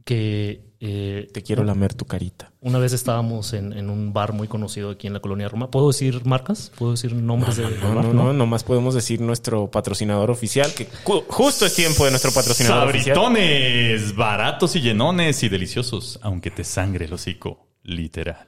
Que 0.05 0.70
eh, 0.81 1.29
Te 1.33 1.43
quiero 1.43 1.63
lamer 1.63 1.93
tu 1.95 2.07
carita. 2.07 2.51
una 2.63 2.79
vez 2.79 2.93
estábamos 2.95 3.53
en, 3.53 3.73
en 3.75 3.91
un 3.91 4.13
bar 4.15 4.33
muy 4.33 4.49
conocido 4.49 4.91
aquí 4.91 5.07
en 5.07 5.13
la 5.13 5.21
colonia 5.21 5.49
Roma. 5.49 5.71
¿Puedo 5.71 5.89
decir 5.89 6.25
marcas? 6.25 6.73
¿Puedo 6.79 6.93
decir 6.93 7.13
nombres 7.15 7.57
de 7.57 7.65
No, 7.65 7.95
bar? 7.95 8.05
no, 8.07 8.13
no, 8.15 8.33
nomás 8.33 8.65
podemos 8.65 8.95
decir 8.95 9.21
nuestro 9.21 9.71
patrocinador 9.71 10.31
oficial, 10.31 10.73
que 10.75 10.89
ju- 11.05 11.25
justo 11.29 11.67
es 11.67 11.75
tiempo 11.75 12.05
de 12.07 12.11
nuestro 12.13 12.33
patrocinador 12.33 12.89
oficial. 12.89 13.15
Sabritones, 13.17 14.17
baratos 14.17 14.75
y 14.77 14.81
llenones 14.81 15.43
y 15.43 15.49
deliciosos, 15.49 16.19
aunque 16.23 16.51
te 16.51 16.65
sangre 16.65 17.05
el 17.05 17.13
hocico, 17.13 17.69
literal. 17.83 18.47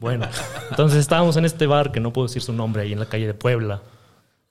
Bueno, 0.00 0.28
entonces 0.70 0.98
estábamos 0.98 1.36
en 1.36 1.44
este 1.44 1.66
bar 1.66 1.92
que 1.92 2.00
no 2.00 2.12
puedo 2.12 2.26
decir 2.26 2.42
su 2.42 2.52
nombre 2.52 2.82
ahí 2.82 2.92
en 2.92 2.98
la 2.98 3.06
calle 3.06 3.26
de 3.26 3.34
Puebla. 3.34 3.82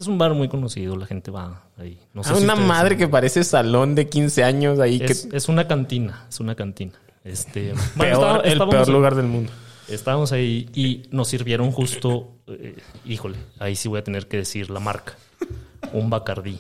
Es 0.02 0.08
un 0.08 0.18
bar 0.18 0.34
muy 0.34 0.48
conocido, 0.48 0.98
la 0.98 1.06
gente 1.06 1.30
va 1.30 1.68
ahí. 1.78 2.00
No 2.16 2.24
sé 2.24 2.32
Ah, 2.34 2.36
si 2.36 2.44
una 2.44 2.56
madre 2.56 2.98
que 2.98 3.08
parece 3.08 3.44
salón 3.44 3.94
de 3.94 4.10
15 4.10 4.44
años 4.44 4.80
ahí, 4.80 5.00
es, 5.00 5.28
que 5.28 5.38
es 5.38 5.48
una 5.48 5.68
cantina, 5.68 6.26
es 6.28 6.40
una 6.40 6.56
cantina. 6.56 6.94
Este, 7.24 7.74
bueno, 7.96 8.20
peor, 8.20 8.42
el 8.48 8.58
peor 8.58 8.90
lugar 8.90 9.14
del 9.14 9.28
mundo. 9.28 9.52
Estábamos 9.88 10.32
ahí 10.32 10.68
y 10.74 11.04
nos 11.12 11.28
sirvieron 11.28 11.72
justo, 11.72 12.38
eh, 12.48 12.78
híjole, 13.06 13.38
ahí 13.60 13.76
sí 13.76 13.90
voy 13.90 14.00
a 14.00 14.04
tener 14.04 14.28
que 14.28 14.38
decir 14.38 14.72
la 14.72 14.80
marca. 14.80 15.14
Un 15.94 16.10
Bacardí. 16.10 16.58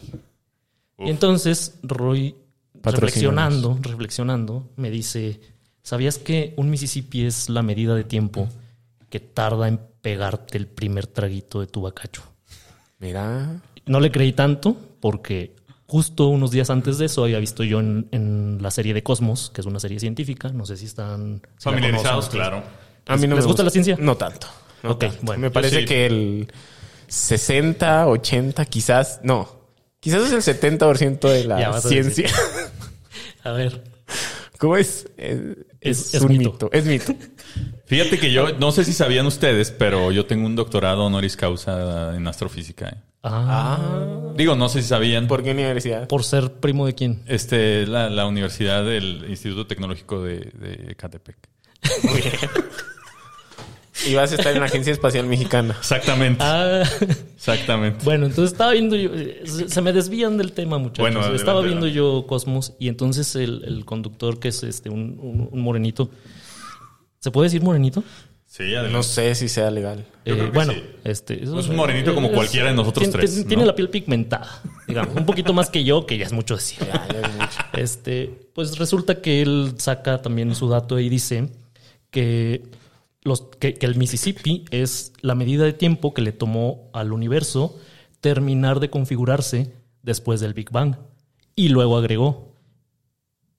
Y 0.99 1.09
entonces 1.09 1.79
Roy, 1.81 2.35
reflexionando, 2.83 3.79
reflexionando, 3.81 4.69
me 4.75 4.91
dice, 4.91 5.41
¿sabías 5.81 6.19
que 6.19 6.53
un 6.57 6.69
Mississippi 6.69 7.25
es 7.25 7.49
la 7.49 7.63
medida 7.63 7.95
de 7.95 8.03
tiempo 8.03 8.47
que 9.09 9.19
tarda 9.19 9.67
en 9.67 9.79
pegarte 10.01 10.59
el 10.59 10.67
primer 10.67 11.07
traguito 11.07 11.59
de 11.59 11.65
tu 11.65 11.81
bacacho? 11.81 12.21
Mira. 13.01 13.61
No 13.85 13.99
le 13.99 14.11
creí 14.11 14.31
tanto 14.31 14.77
porque 15.01 15.55
justo 15.87 16.27
unos 16.27 16.51
días 16.51 16.69
antes 16.69 16.97
de 16.99 17.07
eso 17.07 17.23
había 17.23 17.39
visto 17.39 17.63
yo 17.65 17.79
en, 17.81 18.07
en 18.11 18.59
la 18.61 18.71
serie 18.71 18.93
de 18.93 19.03
Cosmos, 19.03 19.51
que 19.53 19.59
es 19.61 19.67
una 19.67 19.79
serie 19.79 19.99
científica, 19.99 20.49
no 20.49 20.65
sé 20.65 20.77
si 20.77 20.85
están 20.85 21.41
si 21.57 21.63
Familiarizados, 21.65 22.29
claro. 22.29 22.63
A 23.07 23.17
mí 23.17 23.27
no 23.27 23.35
¿Les 23.35 23.43
me 23.43 23.47
gusta 23.47 23.63
la 23.63 23.71
ciencia? 23.71 23.97
No 23.99 24.15
tanto. 24.15 24.47
no 24.83 24.91
Ok, 24.91 24.99
tanto. 24.99 25.17
bueno, 25.23 25.41
Me 25.41 25.51
parece 25.51 25.79
sí. 25.81 25.85
que 25.85 26.05
el 26.05 26.47
60, 27.07 28.07
80, 28.07 28.65
quizás, 28.65 29.19
no. 29.23 29.59
Quizás 29.99 30.31
es 30.31 30.47
el 30.47 30.59
70% 30.79 31.19
de 31.29 31.41
Ya 31.43 31.47
la 31.47 31.69
a 31.69 31.81
ciencia. 31.81 32.29
A 33.43 33.51
ver, 33.51 33.83
¿Cómo 34.59 34.77
es? 34.77 35.07
Es, 35.17 35.39
Es- 35.81 35.99
es 36.09 36.13
es 36.15 36.21
un 36.21 36.29
mito. 36.37 36.51
mito. 36.53 36.69
Es 36.71 36.85
mito. 36.85 37.13
Fíjate 37.91 38.17
que 38.17 38.31
yo, 38.31 38.53
no 38.59 38.71
sé 38.71 38.85
si 38.85 38.93
sabían 38.93 39.25
ustedes, 39.25 39.69
pero 39.71 40.13
yo 40.13 40.25
tengo 40.25 40.45
un 40.45 40.55
doctorado 40.55 41.03
honoris 41.03 41.35
causa 41.35 42.15
en 42.15 42.25
astrofísica. 42.25 42.87
¿eh? 42.87 42.95
ah, 43.23 44.31
Digo, 44.37 44.55
no 44.55 44.69
sé 44.69 44.81
si 44.81 44.87
sabían. 44.87 45.27
¿Por 45.27 45.43
qué 45.43 45.51
universidad? 45.51 46.07
por 46.07 46.23
ser 46.23 46.53
primo 46.53 46.85
de 46.85 46.95
quién. 46.95 47.21
Este, 47.27 47.85
la, 47.85 48.09
la 48.09 48.25
Universidad 48.27 48.85
del 48.85 49.25
Instituto 49.29 49.67
Tecnológico 49.67 50.23
de, 50.23 50.37
de 50.57 50.91
Ecatepec. 50.93 51.35
Y 54.07 54.15
vas 54.15 54.31
a 54.31 54.35
estar 54.35 54.53
en 54.53 54.59
la 54.61 54.65
Agencia 54.65 54.91
Espacial 54.93 55.27
Mexicana. 55.27 55.75
Exactamente. 55.77 56.41
Ah, 56.43 56.81
Exactamente. 57.35 58.03
bueno, 58.03 58.25
entonces 58.25 58.53
estaba 58.53 58.71
viendo 58.71 58.95
yo, 58.95 59.11
se 59.43 59.67
se 59.69 59.81
me 59.81 59.91
desvían 59.93 60.37
del 60.37 60.53
tema, 60.53 60.77
muchachos. 60.79 61.01
Bueno, 61.03 61.19
adelante, 61.19 61.39
estaba 61.41 61.61
viendo 61.61 61.85
adelante. 61.85 61.97
yo 62.21 62.25
Cosmos 62.25 62.73
y 62.79 62.87
entonces 62.87 63.35
el, 63.35 63.63
el 63.65 63.85
conductor, 63.85 64.39
que 64.39 64.47
es 64.47 64.63
este 64.63 64.89
un, 64.89 65.17
un- 65.19 65.49
un 65.51 65.61
morenito, 65.61 66.09
¿se 67.21 67.31
puede 67.31 67.45
decir 67.45 67.61
morenito? 67.61 68.03
Sí, 68.45 68.63
adelante. 68.63 68.91
No 68.91 69.03
sé 69.03 69.33
si 69.35 69.47
sea 69.47 69.71
legal. 69.71 70.05
Eh, 70.25 70.51
bueno, 70.53 70.73
sí. 70.73 70.83
este 71.05 71.41
Es 71.41 71.49
un 71.49 71.75
morenito 71.77 72.13
como 72.13 72.29
cualquiera 72.31 72.67
de 72.67 72.73
nosotros 72.75 73.05
tiene, 73.09 73.17
tres, 73.17 73.47
tiene- 73.47 73.65
la 73.65 73.73
piel 73.75 73.89
pigmentada, 73.89 74.61
digamos, 74.89 75.15
un 75.15 75.25
poquito 75.25 75.53
más 75.53 75.69
que 75.69 75.85
yo, 75.85 76.05
que 76.05 76.17
ya 76.17 76.25
es 76.25 76.33
mucho 76.33 76.55
decir. 76.57 76.79
Ya, 76.85 77.07
ya 77.07 77.21
es 77.21 77.33
mucho. 77.33 77.59
Este, 77.73 78.49
pues 78.53 78.77
resulta 78.77 79.21
que 79.21 79.41
él 79.41 79.75
saca 79.77 80.21
también 80.21 80.53
su 80.53 80.67
dato 80.67 80.99
y 80.99 81.07
dice 81.07 81.49
que, 82.09 82.63
los, 83.23 83.43
que, 83.57 83.73
que 83.75 83.85
el 83.85 83.95
Mississippi 83.95 84.65
es 84.69 85.13
la 85.21 85.33
medida 85.33 85.63
de 85.63 85.71
tiempo 85.71 86.13
que 86.13 86.21
le 86.21 86.33
tomó 86.33 86.89
al 86.91 87.13
universo 87.13 87.79
terminar 88.19 88.81
de 88.81 88.89
configurarse 88.89 89.71
después 90.03 90.41
del 90.41 90.53
Big 90.53 90.71
Bang. 90.71 90.97
Y 91.55 91.69
luego 91.69 91.97
agregó, 91.97 92.53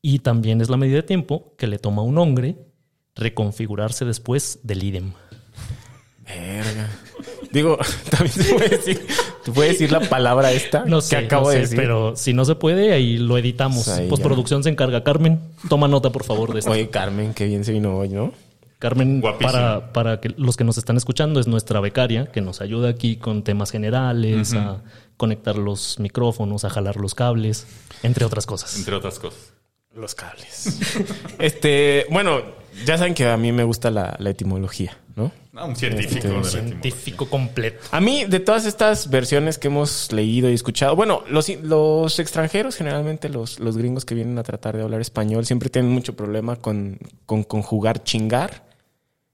y 0.02 0.18
también 0.18 0.60
es 0.60 0.68
la 0.68 0.76
medida 0.76 0.96
de 0.96 1.02
tiempo 1.04 1.54
que 1.56 1.66
le 1.66 1.78
toma 1.78 2.02
a 2.02 2.04
un 2.04 2.18
hombre 2.18 2.56
reconfigurarse 3.14 4.04
después 4.04 4.60
del 4.62 4.82
idem. 4.82 5.12
Verga. 6.24 6.88
Digo, 7.52 7.78
también 8.10 8.32
se 8.32 8.54
puede 8.54 8.68
decir, 8.70 9.06
¿te 9.44 9.52
puede 9.52 9.70
decir 9.70 9.92
la 9.92 10.00
palabra 10.00 10.52
esta 10.52 10.84
No 10.86 10.98
que 10.98 11.02
sé, 11.02 11.16
acabo 11.16 11.44
no 11.46 11.50
de 11.50 11.56
sé, 11.56 11.60
decir? 11.62 11.76
pero 11.78 12.16
si 12.16 12.32
no 12.32 12.44
se 12.44 12.54
puede, 12.54 12.92
ahí 12.92 13.18
lo 13.18 13.36
editamos. 13.36 13.84
Pues 13.84 13.98
ahí 13.98 14.04
ya. 14.04 14.10
Postproducción 14.10 14.62
se 14.62 14.70
encarga. 14.70 15.04
Carmen, 15.04 15.40
toma 15.68 15.88
nota, 15.88 16.10
por 16.10 16.24
favor, 16.24 16.52
de 16.52 16.60
esto. 16.60 16.70
Oye, 16.70 16.88
Carmen, 16.88 17.34
qué 17.34 17.46
bien 17.46 17.64
se 17.64 17.72
vino 17.72 17.98
hoy, 17.98 18.08
¿no? 18.08 18.32
Carmen, 18.78 19.20
Guapísima. 19.20 19.52
para, 19.52 19.92
para 19.92 20.20
que 20.20 20.30
los 20.36 20.56
que 20.56 20.64
nos 20.64 20.76
están 20.78 20.96
escuchando, 20.96 21.38
es 21.38 21.46
nuestra 21.46 21.78
becaria 21.80 22.26
que 22.26 22.40
nos 22.40 22.60
ayuda 22.60 22.88
aquí 22.88 23.16
con 23.16 23.44
temas 23.44 23.70
generales, 23.70 24.54
a 24.54 24.82
conectar 25.16 25.56
los 25.56 26.00
micrófonos, 26.00 26.64
a 26.64 26.70
jalar 26.70 26.96
los 26.96 27.14
cables, 27.14 27.66
entre 28.02 28.24
otras 28.24 28.44
cosas. 28.46 28.76
Entre 28.76 28.94
otras 28.94 29.20
cosas. 29.20 29.52
Los 29.94 30.14
cables. 30.16 30.78
este, 31.38 32.06
bueno, 32.10 32.40
ya 32.86 32.98
saben 32.98 33.14
que 33.14 33.26
a 33.28 33.36
mí 33.36 33.52
me 33.52 33.64
gusta 33.64 33.90
la, 33.90 34.16
la 34.18 34.30
etimología, 34.30 34.96
¿no? 35.16 35.30
Ah, 35.54 35.66
un 35.66 35.76
científico 35.76 36.16
Este, 36.28 36.28
la 36.32 36.44
Científico 36.44 37.28
completo. 37.28 37.78
A 37.90 38.00
mí, 38.00 38.24
de 38.24 38.40
todas 38.40 38.64
estas 38.64 39.10
versiones 39.10 39.58
que 39.58 39.68
hemos 39.68 40.10
leído 40.12 40.48
y 40.50 40.54
escuchado, 40.54 40.96
bueno, 40.96 41.22
los, 41.28 41.48
los 41.62 42.18
extranjeros, 42.18 42.76
generalmente 42.76 43.28
los, 43.28 43.60
los 43.60 43.76
gringos 43.76 44.04
que 44.04 44.14
vienen 44.14 44.38
a 44.38 44.42
tratar 44.42 44.76
de 44.76 44.82
hablar 44.82 45.00
español, 45.00 45.44
siempre 45.44 45.68
tienen 45.68 45.90
mucho 45.90 46.16
problema 46.16 46.56
con, 46.56 46.98
con 47.26 47.42
conjugar 47.44 48.02
chingar 48.02 48.64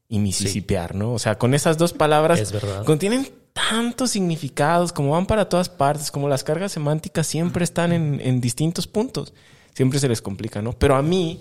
y 0.09 0.19
misisipear, 0.19 0.95
¿no? 0.95 1.13
O 1.13 1.19
sea, 1.19 1.37
con 1.39 1.55
esas 1.55 1.79
dos 1.79 1.93
palabras 1.93 2.41
Es 2.41 2.51
verdad. 2.51 2.85
contienen 2.85 3.29
tantos 3.53 4.11
significados, 4.11 4.93
como 4.93 5.11
van 5.11 5.27
para 5.27 5.49
todas 5.49 5.69
partes, 5.69 6.11
como 6.11 6.29
las 6.29 6.45
cargas 6.45 6.73
semánticas 6.73 7.27
siempre 7.27 7.63
están 7.65 7.93
en, 7.93 8.21
en 8.23 8.41
distintos 8.41 8.87
puntos. 8.87 9.33
Siempre 9.75 10.01
se 10.01 10.09
les 10.09 10.21
complica, 10.23 10.61
¿no? 10.63 10.73
Pero 10.73 10.97
a 10.97 11.03
mí, 11.03 11.41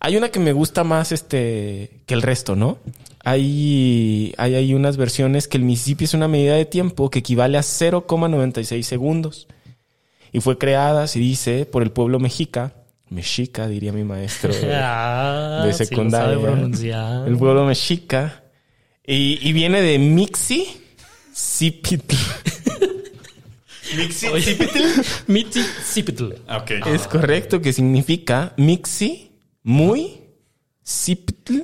hay 0.00 0.16
una 0.16 0.30
que 0.30 0.40
me 0.40 0.52
gusta 0.52 0.82
más 0.84 1.12
este 1.12 2.00
que 2.06 2.14
el 2.14 2.22
resto, 2.22 2.56
¿no? 2.56 2.78
Hay, 3.22 4.34
hay, 4.38 4.54
hay 4.54 4.74
unas 4.74 4.96
versiones 4.96 5.46
que 5.46 5.58
el 5.58 5.64
Mississippi 5.64 6.04
es 6.04 6.14
una 6.14 6.26
medida 6.26 6.54
de 6.54 6.64
tiempo 6.64 7.10
que 7.10 7.18
equivale 7.18 7.58
a 7.58 7.60
0,96 7.60 8.82
segundos. 8.82 9.46
Y 10.32 10.40
fue 10.40 10.56
creada, 10.58 11.06
se 11.06 11.18
dice, 11.18 11.66
por 11.66 11.82
el 11.82 11.90
pueblo 11.90 12.18
mexica. 12.18 12.72
Mexica, 13.10 13.66
diría 13.68 13.92
mi 13.92 14.04
maestro 14.04 14.54
de, 14.54 14.72
Ah, 14.74 15.64
de 15.66 15.72
sí 15.72 15.80
lo 15.80 15.86
secundaria. 15.86 16.38
pronunciar. 16.40 17.28
el 17.28 17.36
pueblo 17.36 17.64
mexica. 17.66 18.42
Y, 19.06 19.38
y 19.42 19.52
viene 19.52 19.82
de 19.82 19.98
Mixi 19.98 20.66
Cipitl. 21.34 22.14
Mitzi 25.26 25.60
Cipitl. 25.84 26.34
Ah, 26.46 26.58
Ok. 26.58 26.70
Es 26.86 27.06
correcto, 27.08 27.60
que 27.60 27.72
significa 27.72 28.54
Mixi, 28.56 29.29
muy, 29.62 30.20
Cipitl, 30.86 31.60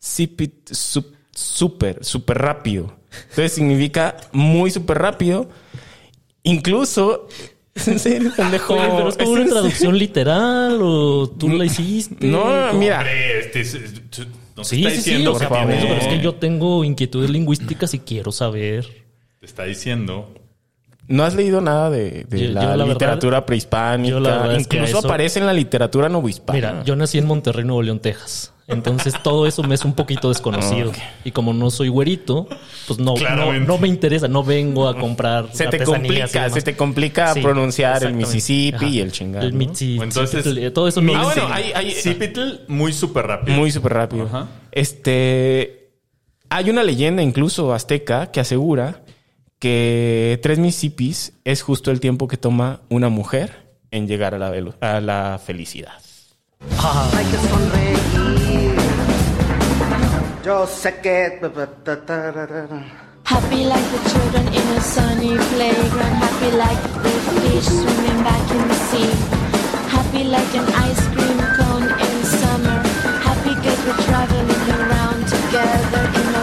Cipit, 0.00 0.70
sup- 0.70 1.14
súper, 1.32 2.04
súper 2.04 2.38
rápido. 2.38 2.96
Entonces 3.30 3.52
significa 3.52 4.16
muy 4.32 4.70
súper 4.70 4.98
rápido. 4.98 5.48
Incluso, 6.42 7.28
¿es 7.74 7.88
en 7.88 7.98
serio, 7.98 8.32
pendejo? 8.36 8.74
Oye, 8.74 8.82
pero 8.96 9.08
es 9.08 9.16
como 9.16 9.36
¿Es 9.36 9.42
una 9.42 9.50
traducción 9.50 9.98
literal 9.98 10.78
o 10.82 11.28
tú 11.30 11.48
la 11.48 11.64
hiciste. 11.64 12.26
No, 12.26 12.72
mira. 12.74 12.98
Hombre, 12.98 13.40
este 13.40 13.60
es- 13.60 13.78
tú- 14.10 14.26
no 14.56 14.62
te 14.62 14.68
Sí, 14.68 14.76
está 14.84 14.90
sí, 14.90 14.96
sí, 14.96 15.10
diciendo 15.10 15.32
o 15.32 15.38
sea, 15.38 15.48
que 15.48 15.54
por 15.54 15.58
tiene- 15.66 15.78
eso, 15.78 15.86
pero 15.88 16.00
es 16.00 16.06
que 16.06 16.20
yo 16.20 16.34
tengo 16.36 16.84
inquietudes 16.84 17.30
lingüísticas 17.30 17.92
y 17.94 17.98
quiero 18.00 18.30
saber. 18.30 18.86
Te 19.40 19.46
está 19.46 19.64
diciendo. 19.64 20.32
¿No 21.06 21.24
has 21.24 21.34
leído 21.34 21.60
nada 21.60 21.90
de, 21.90 22.24
de 22.28 22.46
Yo- 22.46 22.52
la, 22.52 22.62
yo 22.62 22.68
la 22.68 22.76
verdad- 22.76 22.92
literatura 22.92 23.44
prehispánica? 23.46 24.08
yo 24.10 24.20
la 24.20 24.30
verdad 24.38 24.56
es 24.56 24.66
que 24.66 24.76
Incluso 24.78 24.98
eso- 25.00 25.06
aparece 25.08 25.38
en 25.38 25.46
la 25.46 25.52
literatura 25.52 26.08
novohispana. 26.08 26.56
Mira, 26.56 26.82
yo 26.84 26.96
nací 26.96 27.18
en 27.18 27.26
Monterrey, 27.26 27.64
Nuevo 27.64 27.82
León, 27.82 27.98
Texas. 28.00 28.50
Entonces 28.66 29.12
todo 29.22 29.46
eso 29.46 29.62
me 29.62 29.74
es 29.74 29.84
un 29.84 29.92
poquito 29.92 30.30
desconocido. 30.30 30.90
Y 31.22 31.32
como 31.32 31.52
no 31.52 31.68
soy 31.70 31.88
güerito, 31.88 32.48
pues 32.86 32.98
no, 32.98 33.12
no, 33.66 33.76
me 33.78 33.88
interesa, 33.88 34.26
no 34.26 34.42
vengo 34.42 34.88
a 34.88 34.96
comprar. 34.98 35.48
se 35.52 35.66
te 35.66 35.84
complica, 35.84 36.48
se 36.48 36.62
te 36.62 36.74
complica 36.74 37.34
Sí, 37.34 37.42
pronunciar 37.42 38.02
el. 38.04 38.14
Mississippi 38.14 38.76
Ajá. 38.76 38.86
y 38.86 39.00
el 39.00 39.12
chingado. 39.12 39.44
El 39.44 39.52
¿no? 39.52 39.58
Mitzi, 39.58 39.98
Entonces, 40.00 40.42
Cipitl, 40.44 40.72
todo 40.72 40.88
eso 40.88 41.02
no 41.02 41.14
Ah, 41.14 41.24
bueno, 41.24 41.46
hay, 41.52 41.72
hay- 41.74 41.90
Cipitl 41.90 42.40
muy 42.68 42.94
súper 42.94 43.26
rápido. 43.26 43.54
muy 43.58 43.70
súper 43.70 43.92
rápido. 43.92 44.24
Ajá. 44.24 44.46
Este, 44.72 45.90
hay 46.48 46.70
una 46.70 46.82
leyenda 46.82 47.22
incluso 47.22 47.74
azteca 47.74 48.30
que 48.30 48.40
asegura 48.40 49.02
que 49.64 50.38
tres 50.42 50.58
Mississippis 50.58 51.32
es 51.42 51.62
justo 51.62 51.90
el 51.90 51.98
tiempo 51.98 52.28
que 52.28 52.36
toma 52.36 52.82
una 52.90 53.08
mujer 53.08 53.78
en 53.90 54.06
llegar 54.06 54.34
a 54.34 54.38
la, 54.38 54.52
a 54.82 55.00
la 55.00 55.40
felicidad. 55.42 55.94
Ah, 56.80 57.10
hay 57.16 57.24
que 57.24 57.38
sonreír. 57.48 57.98
Yo 60.44 60.66
sé 60.66 61.00
que... 61.00 61.40
Happy 63.24 63.64
like 63.64 63.88
the 63.88 64.00
children 64.10 64.46
in 64.48 64.68
a 64.76 64.80
sunny 64.82 65.34
playground. 65.54 66.16
Happy 66.20 66.50
like 66.58 66.82
the 67.02 67.12
fish 67.40 67.64
swimming 67.64 68.22
back 68.22 68.50
in 68.50 68.68
the 68.68 68.74
sea. 68.90 69.12
Happy 69.88 70.24
like 70.24 70.54
an 70.58 70.68
ice 70.74 71.04
cream 71.14 71.40
cone 71.56 71.88
in 72.04 72.16
summer. 72.26 72.82
Happy 73.24 73.54
cause 73.64 73.80
we're 73.86 74.02
traveling 74.04 74.68
around 74.78 75.26
together 75.26 76.33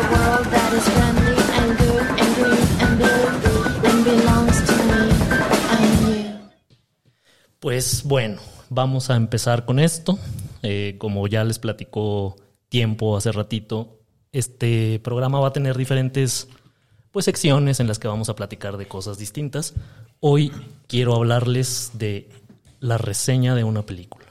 Pues 7.82 8.04
bueno, 8.04 8.40
vamos 8.70 9.10
a 9.10 9.16
empezar 9.16 9.66
con 9.66 9.80
esto. 9.80 10.20
Eh, 10.62 10.98
como 11.00 11.26
ya 11.26 11.44
les 11.44 11.58
platicó 11.58 12.36
tiempo 12.70 13.18
hace 13.18 13.32
ratito, 13.32 13.98
este 14.32 15.00
programa 15.00 15.40
va 15.40 15.48
a 15.48 15.52
tener 15.52 15.76
diferentes 15.76 16.48
pues, 17.10 17.26
secciones 17.26 17.80
en 17.80 17.88
las 17.88 17.98
que 17.98 18.08
vamos 18.08 18.30
a 18.30 18.36
platicar 18.36 18.78
de 18.78 18.88
cosas 18.88 19.18
distintas. 19.18 19.74
Hoy 20.20 20.52
quiero 20.86 21.16
hablarles 21.16 21.94
de 21.96 22.30
la 22.80 23.00
reseña 23.00 23.56
de 23.56 23.64
una 23.64 23.84
película. 23.84 24.28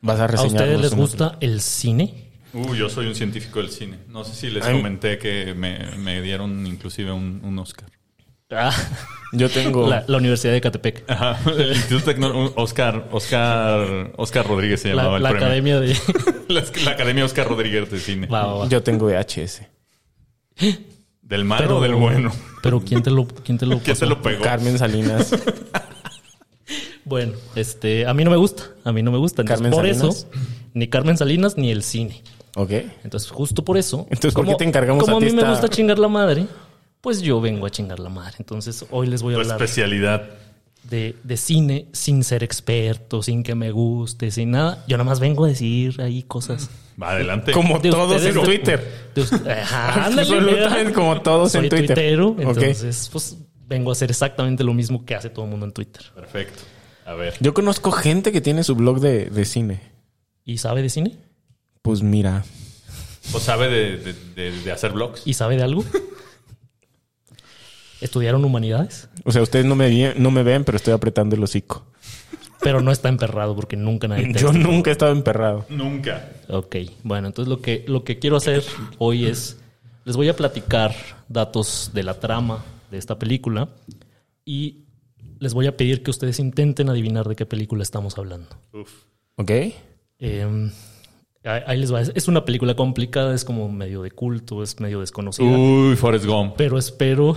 Vas 0.00 0.18
a 0.18 0.24
¿A 0.24 0.28
reseñarnos 0.28 0.62
ustedes 0.62 0.80
les 0.80 0.94
gusta 0.94 1.36
el 1.40 1.60
cine? 1.60 2.30
Uh, 2.54 2.74
yo 2.74 2.88
soy 2.88 3.08
un 3.08 3.14
científico 3.14 3.58
del 3.58 3.68
cine. 3.72 3.98
No 4.08 4.24
sé 4.24 4.34
si 4.34 4.48
les 4.48 4.64
Ay. 4.64 4.74
comenté 4.74 5.18
que 5.18 5.52
me, 5.52 5.98
me 5.98 6.22
dieron 6.22 6.66
inclusive 6.66 7.12
un, 7.12 7.42
un 7.44 7.58
Oscar. 7.58 7.90
Ah, 8.50 8.72
Yo 9.32 9.48
tengo. 9.50 9.88
la, 9.88 10.04
la 10.06 10.16
Universidad 10.18 10.52
de 10.52 10.60
Catepec. 10.60 11.04
Ajá, 11.10 11.38
el 11.50 11.72
Instituto 11.72 12.12
Oscar, 12.56 13.08
Oscar, 13.10 14.12
Oscar 14.16 14.46
Rodríguez 14.46 14.80
se 14.82 14.90
llamaba 14.90 15.10
La, 15.10 15.16
el 15.16 15.22
la 15.22 15.30
premio. 15.30 15.46
academia 15.46 15.80
de... 15.80 15.96
La, 16.48 16.62
la 16.84 16.90
Academia 16.92 17.24
Oscar 17.24 17.48
Rodríguez 17.48 17.90
de 17.90 17.98
Cine. 17.98 18.28
Va, 18.28 18.46
va, 18.46 18.54
va. 18.60 18.68
Yo 18.68 18.80
tengo 18.84 19.06
VHS. 19.06 19.62
¿Del 21.22 21.44
malo 21.44 21.62
Pero- 21.64 21.78
o 21.78 21.80
del 21.82 21.94
bueno? 21.96 22.32
Pero 22.62 22.80
¿quién 22.80 23.02
te 23.02 23.10
lo, 23.10 23.26
quién 23.26 23.58
te 23.58 23.66
lo 23.66 23.78
¿Quién 23.82 23.96
se 23.96 24.06
lo 24.06 24.22
pegó? 24.22 24.42
Carmen 24.42 24.78
Salinas. 24.78 25.34
Bueno, 27.04 27.34
este, 27.54 28.04
a 28.04 28.12
mí 28.14 28.24
no 28.24 28.32
me 28.32 28.36
gusta. 28.36 28.64
A 28.82 28.90
mí 28.90 29.00
no 29.00 29.12
me 29.12 29.18
gusta. 29.18 29.42
Entonces, 29.42 29.62
¿Carmen 29.62 29.70
por 29.70 29.86
Salinas? 29.86 30.16
eso, 30.26 30.28
ni 30.74 30.88
Carmen 30.88 31.16
Salinas 31.16 31.56
ni 31.56 31.70
el 31.70 31.84
cine. 31.84 32.20
ok. 32.56 32.70
Entonces, 33.04 33.30
justo 33.30 33.64
por 33.64 33.76
eso. 33.78 34.08
Entonces, 34.10 34.34
¿por 34.34 34.44
qué 34.44 34.56
te 34.56 34.64
encargamos 34.64 35.04
como 35.04 35.18
a 35.18 35.20
mí 35.20 35.30
me 35.30 35.48
gusta 35.48 35.68
chingar 35.68 36.00
la 36.00 36.08
madre, 36.08 36.46
pues 37.00 37.20
yo 37.22 37.40
vengo 37.40 37.66
a 37.66 37.70
chingar 37.70 37.98
la 38.00 38.08
madre. 38.08 38.34
Entonces, 38.38 38.84
hoy 38.90 39.06
les 39.06 39.22
voy 39.22 39.34
a 39.34 39.36
Tu 39.36 39.40
hablar 39.42 39.62
especialidad. 39.62 40.28
de, 40.84 41.14
de 41.22 41.36
cine 41.36 41.86
sin 41.92 42.22
ser 42.24 42.42
experto, 42.44 43.22
sin 43.22 43.42
que 43.42 43.54
me 43.54 43.70
guste, 43.70 44.30
sin 44.30 44.52
nada. 44.52 44.84
Yo 44.88 44.96
nada 44.96 45.08
más 45.08 45.20
vengo 45.20 45.44
a 45.44 45.48
decir 45.48 46.00
ahí 46.00 46.22
cosas. 46.22 46.70
Va 47.00 47.10
adelante. 47.12 47.52
Como 47.52 47.78
De 47.78 47.90
todos 47.90 48.16
ustedes, 48.16 48.34
en 48.34 48.40
de- 48.42 48.46
Twitter. 48.46 48.92
de 49.14 49.52
Ajá, 49.52 50.04
ándale, 50.06 50.22
Absolutamente 50.36 50.92
como 50.92 51.20
todos 51.22 51.52
Soy 51.52 51.64
en 51.64 51.68
Twitter. 51.70 51.86
tuitero, 51.88 52.28
Ok. 52.28 52.40
entonces, 52.40 53.08
pues 53.12 53.36
vengo 53.68 53.90
a 53.90 53.92
hacer 53.92 54.10
exactamente 54.10 54.64
lo 54.64 54.72
mismo 54.74 55.04
que 55.04 55.14
hace 55.14 55.28
todo 55.28 55.44
el 55.44 55.50
mundo 55.50 55.66
en 55.66 55.72
Twitter. 55.72 56.02
Perfecto. 56.14 56.62
A 57.04 57.14
ver. 57.14 57.34
Yo 57.40 57.52
conozco 57.54 57.92
gente 57.92 58.32
que 58.32 58.40
tiene 58.40 58.64
su 58.64 58.74
blog 58.74 59.00
de, 59.00 59.26
de 59.26 59.44
cine. 59.44 59.80
¿Y 60.44 60.58
sabe 60.58 60.82
de 60.82 60.88
cine? 60.88 61.16
Pues 61.82 62.02
mira. 62.02 62.44
¿O 63.32 63.38
sabe 63.40 63.68
de, 63.68 63.96
de- 63.98 64.12
de- 64.34 64.62
de 64.62 64.72
hacer 64.72 64.92
vlogs? 64.92 65.22
¿Y 65.26 65.34
sabe 65.34 65.56
de 65.56 65.62
algo? 65.64 65.84
¿Estudiaron 68.06 68.44
humanidades? 68.44 69.08
O 69.24 69.32
sea, 69.32 69.42
ustedes 69.42 69.66
no 69.66 69.74
me, 69.74 69.88
vi- 69.88 70.14
no 70.16 70.30
me 70.30 70.44
ven, 70.44 70.62
pero 70.62 70.76
estoy 70.76 70.94
apretando 70.94 71.34
el 71.34 71.42
hocico. 71.42 71.84
Pero 72.62 72.80
no 72.80 72.92
está 72.92 73.08
emperrado 73.08 73.56
porque 73.56 73.76
nunca 73.76 74.06
nadie 74.06 74.32
te 74.32 74.38
Yo 74.38 74.52
nunca 74.52 74.90
he 74.90 74.92
estado 74.92 75.10
emperrado. 75.10 75.66
Nunca. 75.68 76.30
Ok, 76.48 76.76
bueno, 77.02 77.26
entonces 77.26 77.48
lo 77.50 77.60
que, 77.60 77.84
lo 77.88 78.04
que 78.04 78.20
quiero 78.20 78.36
hacer 78.36 78.62
hoy 78.98 79.26
es, 79.26 79.58
les 80.04 80.16
voy 80.16 80.28
a 80.28 80.36
platicar 80.36 80.94
datos 81.28 81.90
de 81.94 82.04
la 82.04 82.14
trama 82.20 82.64
de 82.92 82.98
esta 82.98 83.18
película 83.18 83.68
y 84.44 84.84
les 85.40 85.52
voy 85.52 85.66
a 85.66 85.76
pedir 85.76 86.04
que 86.04 86.10
ustedes 86.12 86.38
intenten 86.38 86.88
adivinar 86.88 87.26
de 87.28 87.34
qué 87.34 87.44
película 87.44 87.82
estamos 87.82 88.16
hablando. 88.18 88.50
Uf. 88.72 88.90
¿Ok? 89.36 89.50
Eh, 90.20 90.70
ahí 91.44 91.78
les 91.78 91.92
va. 91.92 92.00
Es 92.00 92.26
una 92.26 92.44
película 92.44 92.74
complicada, 92.74 93.34
es 93.34 93.44
como 93.44 93.70
medio 93.70 94.02
de 94.02 94.10
culto, 94.10 94.62
es 94.62 94.80
medio 94.80 95.00
desconocida. 95.00 95.46
Uy, 95.46 95.94
Forrest 95.94 96.24
Gump. 96.24 96.54
Pero 96.56 96.78
espero, 96.78 97.36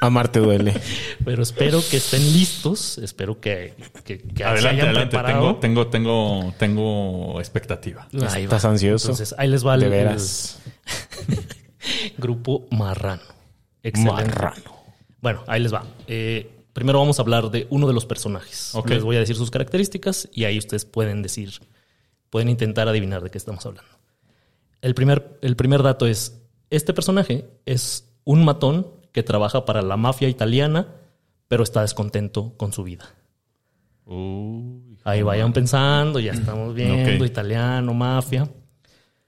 Amarte 0.00 0.38
duele. 0.38 0.74
pero 1.24 1.42
espero 1.42 1.82
que 1.90 1.96
estén 1.96 2.22
listos. 2.32 2.98
Espero 2.98 3.40
que, 3.40 3.74
que, 4.04 4.18
que 4.18 4.36
se 4.36 4.44
Adelante, 4.44 4.68
hayan 4.68 4.86
adelante. 4.86 5.16
preparado. 5.16 5.56
Tengo, 5.56 5.86
tengo, 5.88 6.52
tengo, 6.52 6.54
tengo 6.58 7.40
expectativa. 7.40 8.08
Ahí 8.12 8.20
va. 8.20 8.38
¿Estás 8.38 8.64
ansioso? 8.64 9.06
Entonces, 9.08 9.34
ahí 9.38 9.48
les 9.48 9.66
va 9.66 9.74
el, 9.74 9.80
de 9.80 9.88
veras. 9.88 10.60
el 11.28 12.12
grupo 12.18 12.66
Marrano. 12.70 13.22
Excelente. 13.82 14.24
Marrano. 14.24 14.78
Bueno, 15.20 15.42
ahí 15.48 15.60
les 15.60 15.74
va. 15.74 15.84
Eh, 16.06 16.48
primero 16.72 17.00
vamos 17.00 17.18
a 17.18 17.22
hablar 17.22 17.50
de 17.50 17.66
uno 17.70 17.88
de 17.88 17.92
los 17.92 18.06
personajes. 18.06 18.72
Les 18.86 19.02
voy 19.02 19.16
a 19.16 19.20
decir 19.20 19.34
sus 19.34 19.50
características 19.50 20.28
y 20.32 20.44
ahí 20.44 20.58
ustedes 20.58 20.84
pueden 20.84 21.22
decir, 21.22 21.54
pueden 22.30 22.48
intentar 22.48 22.86
adivinar 22.86 23.22
de 23.22 23.30
qué 23.30 23.38
estamos 23.38 23.66
hablando. 23.66 23.90
El 24.80 24.94
primer, 24.94 25.38
el 25.42 25.56
primer 25.56 25.82
dato 25.82 26.06
es, 26.06 26.40
este 26.70 26.94
personaje 26.94 27.48
es 27.66 28.04
un 28.22 28.44
matón 28.44 28.97
que 29.12 29.22
trabaja 29.22 29.64
para 29.64 29.82
la 29.82 29.96
mafia 29.96 30.28
italiana, 30.28 30.88
pero 31.48 31.62
está 31.62 31.82
descontento 31.82 32.54
con 32.56 32.72
su 32.72 32.84
vida. 32.84 33.06
Uy. 34.04 34.98
Ahí 35.04 35.22
vayan 35.22 35.52
pensando, 35.52 36.18
ya 36.20 36.32
estamos 36.32 36.74
viendo, 36.74 37.14
Ok. 37.24 37.26
italiano, 37.28 37.94
mafia. 37.94 38.48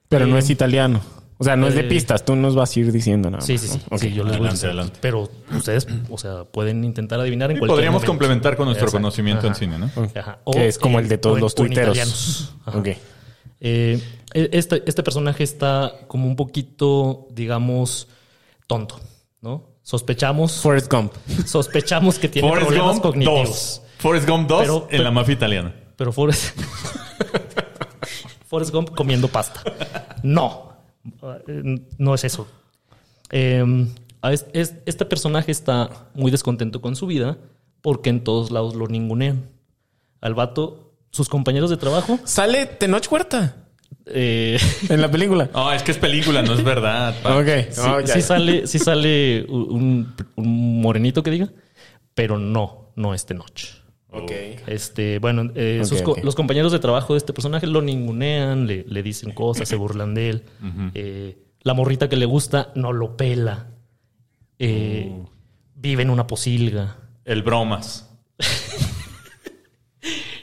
Pero 0.08 0.26
no 0.26 0.36
es 0.38 0.50
italiano. 0.50 1.00
O 1.38 1.44
sea, 1.44 1.56
no 1.56 1.68
es 1.68 1.74
de 1.74 1.80
Eh, 1.80 1.84
pistas. 1.88 2.22
Tú 2.24 2.36
nos 2.36 2.54
vas 2.54 2.76
a 2.76 2.80
ir 2.80 2.92
diciendo 2.92 3.30
nada 3.30 3.40
Sí, 3.40 3.54
más, 3.54 3.62
sí, 3.62 3.68
¿no? 3.68 3.74
sí. 3.74 3.80
Ok. 3.90 3.98
Sí, 3.98 4.12
yo 4.12 4.24
les 4.24 4.32
voy 4.32 4.48
Adelante, 4.48 4.52
diciendo. 4.52 4.78
adelante. 4.80 4.98
Pero 5.00 5.30
ustedes, 5.56 5.86
o 6.10 6.18
sea, 6.18 6.44
pueden 6.44 6.84
intentar 6.84 7.18
adivinar 7.20 7.50
en 7.50 7.56
Y 7.56 7.60
cualquier 7.60 7.76
podríamos 7.76 8.02
momento. 8.02 8.12
complementar 8.12 8.56
con 8.56 8.66
nuestro 8.66 8.86
Exacto. 8.88 9.02
conocimiento 9.02 9.46
en 9.46 9.54
cine, 9.54 9.78
¿no? 9.78 9.90
Ajá. 10.16 10.40
Que 10.52 10.68
es 10.68 10.78
como 10.78 10.98
el 10.98 11.08
de 11.08 11.16
todos 11.16 11.36
en- 11.38 11.40
los 11.42 11.54
tuiteros. 11.54 12.54
Ok. 12.66 12.88
Eh, 13.62 14.02
este, 14.34 14.82
este 14.86 15.02
personaje 15.02 15.42
está 15.44 15.92
como 16.08 16.26
un 16.26 16.36
poquito, 16.36 17.26
digamos, 17.30 18.08
tonto, 18.66 19.00
¿no? 19.40 19.69
Sospechamos, 19.90 20.60
Forrest 20.60 20.88
Gump. 20.92 21.12
sospechamos 21.46 22.16
que 22.20 22.28
tiene 22.28 22.46
Forrest 22.48 22.66
problemas 22.68 22.92
Gump 22.92 23.02
cognitivos. 23.02 23.48
2. 23.48 23.82
Forrest 23.98 24.28
Gump 24.28 24.48
2 24.48 24.60
Pero- 24.60 24.82
en 24.82 24.88
pero- 24.88 25.02
la 25.02 25.10
mafia 25.10 25.32
italiana. 25.34 25.74
Pero 25.96 26.12
Forrest. 26.12 26.56
Forrest 28.46 28.72
Gump 28.72 28.94
comiendo 28.94 29.26
pasta. 29.26 29.62
No. 30.22 30.72
No 31.98 32.14
es 32.14 32.22
eso. 32.24 32.46
Eh, 33.32 33.64
es- 34.52 34.74
este 34.86 35.04
personaje 35.04 35.50
está 35.50 35.90
muy 36.14 36.30
descontento 36.30 36.80
con 36.80 36.94
su 36.94 37.06
vida 37.06 37.38
porque 37.80 38.10
en 38.10 38.22
todos 38.22 38.52
lados 38.52 38.76
lo 38.76 38.86
ningunean. 38.86 39.48
Al 40.20 40.34
vato, 40.34 40.92
sus 41.10 41.28
compañeros 41.28 41.68
de 41.70 41.78
trabajo. 41.78 42.18
Sale 42.24 42.66
Tenoch 42.66 43.10
Huerta 43.10 43.56
eh, 44.06 44.58
en 44.88 45.00
la 45.00 45.10
película. 45.10 45.48
No, 45.52 45.72
es 45.74 45.82
que 45.82 45.90
es 45.92 45.98
película, 45.98 46.42
no 46.42 46.54
es 46.54 46.64
verdad. 46.64 47.14
pa. 47.22 47.36
Ok. 47.38 47.46
sí, 47.70 47.80
Oh, 47.80 48.20
sale, 48.20 48.66
sí 48.66 48.78
sale 48.78 49.44
un, 49.48 50.14
un 50.36 50.80
morenito 50.80 51.22
que 51.22 51.30
diga, 51.30 51.48
pero 52.14 52.38
no, 52.38 52.92
no 52.96 53.14
este 53.14 53.34
noche. 53.34 53.68
Ok. 54.12 54.32
Este, 54.66 55.18
bueno, 55.20 55.50
eh, 55.54 55.82
sus 55.84 56.02
los 56.24 56.34
compañeros 56.34 56.72
de 56.72 56.80
trabajo 56.80 57.14
de 57.14 57.18
este 57.18 57.32
personaje 57.32 57.66
lo 57.68 57.80
ningunean, 57.80 58.66
le, 58.66 58.84
le 58.88 59.02
dicen 59.02 59.30
cosas, 59.32 59.68
se 59.68 59.76
burlan 59.76 60.14
de 60.14 60.30
él. 60.30 60.42
Eh, 60.94 61.38
la 61.62 61.74
morrita 61.74 62.08
que 62.08 62.16
le 62.16 62.26
gusta 62.26 62.72
no 62.74 62.92
lo 62.92 63.16
pela. 63.16 63.68
Eh, 64.58 65.08
Uh. 65.10 65.26
Vive 65.74 66.02
en 66.02 66.10
una 66.10 66.26
posilga. 66.26 66.98
El 67.24 67.42
bromas. 67.42 68.10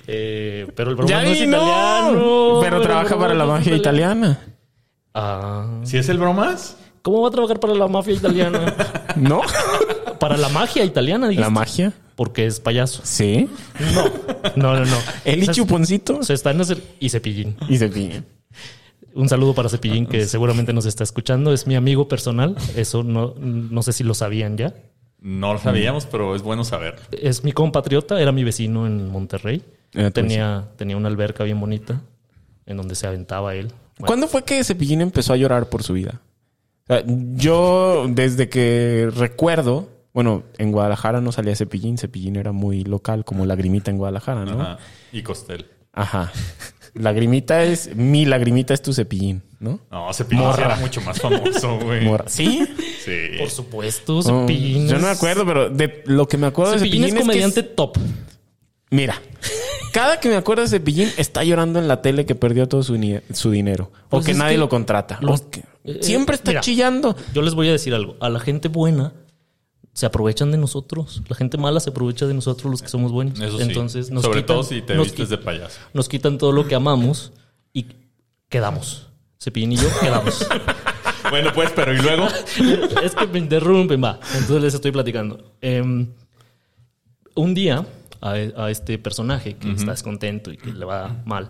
Eh, 0.07 0.67
pero 0.75 0.89
el 0.91 0.95
broma 0.95 1.09
Ya 1.09 1.21
no 1.21 1.29
es 1.29 1.39
vi, 1.41 1.47
no. 1.47 1.57
italiano. 1.57 2.59
Pero 2.61 2.77
el 2.77 2.83
trabaja 2.83 3.19
para 3.19 3.33
la 3.33 3.45
magia 3.45 3.75
italiana. 3.75 4.39
Ah, 5.13 5.81
¿Si 5.83 5.97
es 5.97 6.07
el 6.09 6.17
bromas? 6.17 6.77
¿Cómo 7.01 7.21
va 7.21 7.29
a 7.29 7.31
trabajar 7.31 7.59
para 7.59 7.73
la 7.73 7.87
mafia 7.87 8.13
italiana? 8.13 8.75
¿No? 9.15 9.41
para 10.19 10.35
la 10.37 10.49
magia 10.49 10.83
italiana, 10.83 11.27
dijiste. 11.27 11.43
¿La 11.45 11.49
magia? 11.49 11.93
Porque 12.15 12.45
es 12.45 12.59
payaso. 12.59 13.01
Sí. 13.03 13.49
No, 14.55 14.73
no, 14.73 14.79
no. 14.79 14.85
no. 14.85 14.97
Él 15.23 15.43
y 15.43 15.47
Chuponcito. 15.47 16.23
Se 16.23 16.33
están 16.33 16.59
hacer... 16.59 16.81
Y 16.99 17.09
Cepillín. 17.09 17.55
Y 17.69 17.77
Cepillín. 17.77 18.25
Un 19.13 19.29
saludo 19.29 19.53
para 19.53 19.69
Cepillín, 19.69 20.05
que 20.05 20.25
seguramente 20.25 20.73
nos 20.73 20.85
está 20.85 21.03
escuchando. 21.03 21.53
Es 21.53 21.65
mi 21.67 21.75
amigo 21.75 22.07
personal. 22.07 22.55
Eso 22.75 23.03
no, 23.03 23.35
no 23.37 23.81
sé 23.83 23.93
si 23.93 24.03
lo 24.03 24.13
sabían 24.13 24.57
ya. 24.57 24.73
No 25.19 25.53
lo 25.53 25.59
sabíamos, 25.59 26.05
pero 26.05 26.35
es 26.35 26.41
bueno 26.41 26.63
saber. 26.63 26.95
Es 27.11 27.43
mi 27.43 27.51
compatriota, 27.51 28.19
era 28.21 28.31
mi 28.31 28.43
vecino 28.43 28.85
en 28.85 29.09
Monterrey. 29.11 29.63
Ah, 29.95 30.05
tú 30.05 30.11
Tenía, 30.11 30.67
tenía 30.75 30.97
una 30.97 31.07
alberca 31.07 31.43
bien 31.43 31.59
bonita 31.59 32.01
en 32.65 32.77
donde 32.77 32.95
se 32.95 33.07
aventaba 33.07 33.55
él. 33.55 33.67
Bueno, 33.97 34.05
¿Cuándo 34.07 34.27
fue 34.27 34.43
que 34.43 34.63
Cepillín 34.63 35.01
empezó 35.01 35.33
a 35.33 35.37
llorar 35.37 35.69
por 35.69 35.83
su 35.83 35.93
vida? 35.93 36.21
O 36.89 36.93
sea, 36.93 37.03
yo, 37.05 38.05
desde 38.09 38.47
que 38.49 39.09
recuerdo, 39.15 39.89
bueno, 40.13 40.43
en 40.57 40.71
Guadalajara 40.71 41.19
no 41.21 41.31
salía 41.31 41.55
Cepillín. 41.55 41.97
Cepillín 41.97 42.35
era 42.35 42.51
muy 42.51 42.83
local, 42.83 43.25
como 43.25 43.45
Lagrimita 43.45 43.91
en 43.91 43.97
Guadalajara, 43.97 44.45
¿no? 44.45 44.61
Ajá. 44.61 44.77
Y 45.11 45.21
Costel. 45.23 45.65
Ajá. 45.93 46.31
Lagrimita 46.93 47.63
es, 47.63 47.95
mi 47.95 48.25
lagrimita 48.25 48.73
es 48.73 48.81
tu 48.81 48.93
Cepillín, 48.93 49.43
¿no? 49.59 49.79
No, 49.91 50.11
Cepillín 50.13 50.45
era 50.57 50.75
mucho 50.77 51.01
más 51.01 51.19
famoso, 51.19 51.79
güey. 51.79 52.07
¿Sí? 52.27 52.65
Sí. 53.03 53.37
Por 53.39 53.49
supuesto, 53.49 54.17
Oh, 54.19 54.21
Cepillín. 54.23 54.87
yo 54.87 54.95
no 54.97 55.05
me 55.07 55.11
acuerdo, 55.13 55.45
pero 55.45 55.69
de 55.69 56.03
lo 56.05 56.27
que 56.27 56.37
me 56.37 56.47
acuerdo 56.47 56.73
de 56.73 56.79
Cepillín 56.79 57.03
Cepillín 57.03 57.03
es 57.05 57.09
es 57.09 57.13
que 57.19 57.21
comediante 57.21 57.59
es- 57.61 57.75
top. 57.75 57.97
Mira, 58.89 59.21
cada 59.93 60.19
que 60.19 60.29
me 60.29 60.35
acuerdo 60.35 60.63
de 60.63 60.69
Cepillín 60.69 61.09
está 61.17 61.43
llorando 61.43 61.79
en 61.79 61.87
la 61.87 62.01
tele 62.01 62.25
que 62.25 62.35
perdió 62.35 62.67
todo 62.67 62.83
su, 62.83 62.93
dinero. 62.93 63.91
Pues 64.09 64.23
o 64.23 64.25
que 64.25 64.31
es 64.31 64.37
nadie 64.37 64.53
que 64.55 64.59
lo 64.59 64.69
contrata. 64.69 65.19
los- 65.21 65.41
o 65.41 65.49
que- 65.49 65.63
eh, 65.83 65.99
siempre 66.01 66.35
está 66.35 66.51
mira. 66.51 66.61
chillando. 66.61 67.15
Yo 67.33 67.41
les 67.41 67.53
voy 67.55 67.69
a 67.69 67.71
decir 67.71 67.93
algo. 67.93 68.15
A 68.19 68.29
la 68.29 68.39
gente 68.39 68.67
buena 68.67 69.13
se 69.93 70.05
aprovechan 70.05 70.51
de 70.51 70.57
nosotros. 70.57 71.21
La 71.27 71.35
gente 71.35 71.57
mala 71.57 71.79
se 71.79 71.89
aprovecha 71.89 72.27
de 72.27 72.33
nosotros 72.33 72.69
los 72.69 72.81
que 72.81 72.87
somos 72.89 73.11
buenos. 73.11 73.39
Eso 73.39 73.57
sí. 73.57 73.63
Entonces 73.63 74.11
nos 74.11 74.23
Sobre 74.23 74.41
quitan- 74.41 74.55
todo 74.55 74.63
si 74.63 74.81
te 74.81 74.95
nos 74.95 75.05
vistes 75.07 75.29
de 75.29 75.37
payaso. 75.37 75.79
Nos 75.93 76.07
quitan 76.09 76.37
todo 76.37 76.51
lo 76.51 76.67
que 76.67 76.75
amamos 76.75 77.31
y 77.73 77.85
quedamos. 78.49 79.07
Cepillín 79.41 79.71
y 79.73 79.77
yo 79.77 79.87
quedamos. 80.01 80.45
Bueno, 81.29 81.51
pues, 81.53 81.71
pero 81.75 81.93
¿y 81.93 81.97
luego? 81.97 82.25
es 83.03 83.13
que 83.13 83.27
me 83.27 83.39
interrumpen, 83.39 84.01
va. 84.01 84.17
Entonces 84.33 84.61
les 84.61 84.73
estoy 84.75 84.91
platicando. 84.93 85.51
Em, 85.59 86.07
un 87.35 87.53
día 87.53 87.85
a, 88.21 88.31
a 88.31 88.71
este 88.71 88.97
personaje 88.97 89.55
que 89.57 89.71
está 89.71 89.91
descontento 89.91 90.51
y 90.51 90.57
que 90.57 90.71
le 90.73 90.85
va 90.85 91.21
mal, 91.25 91.49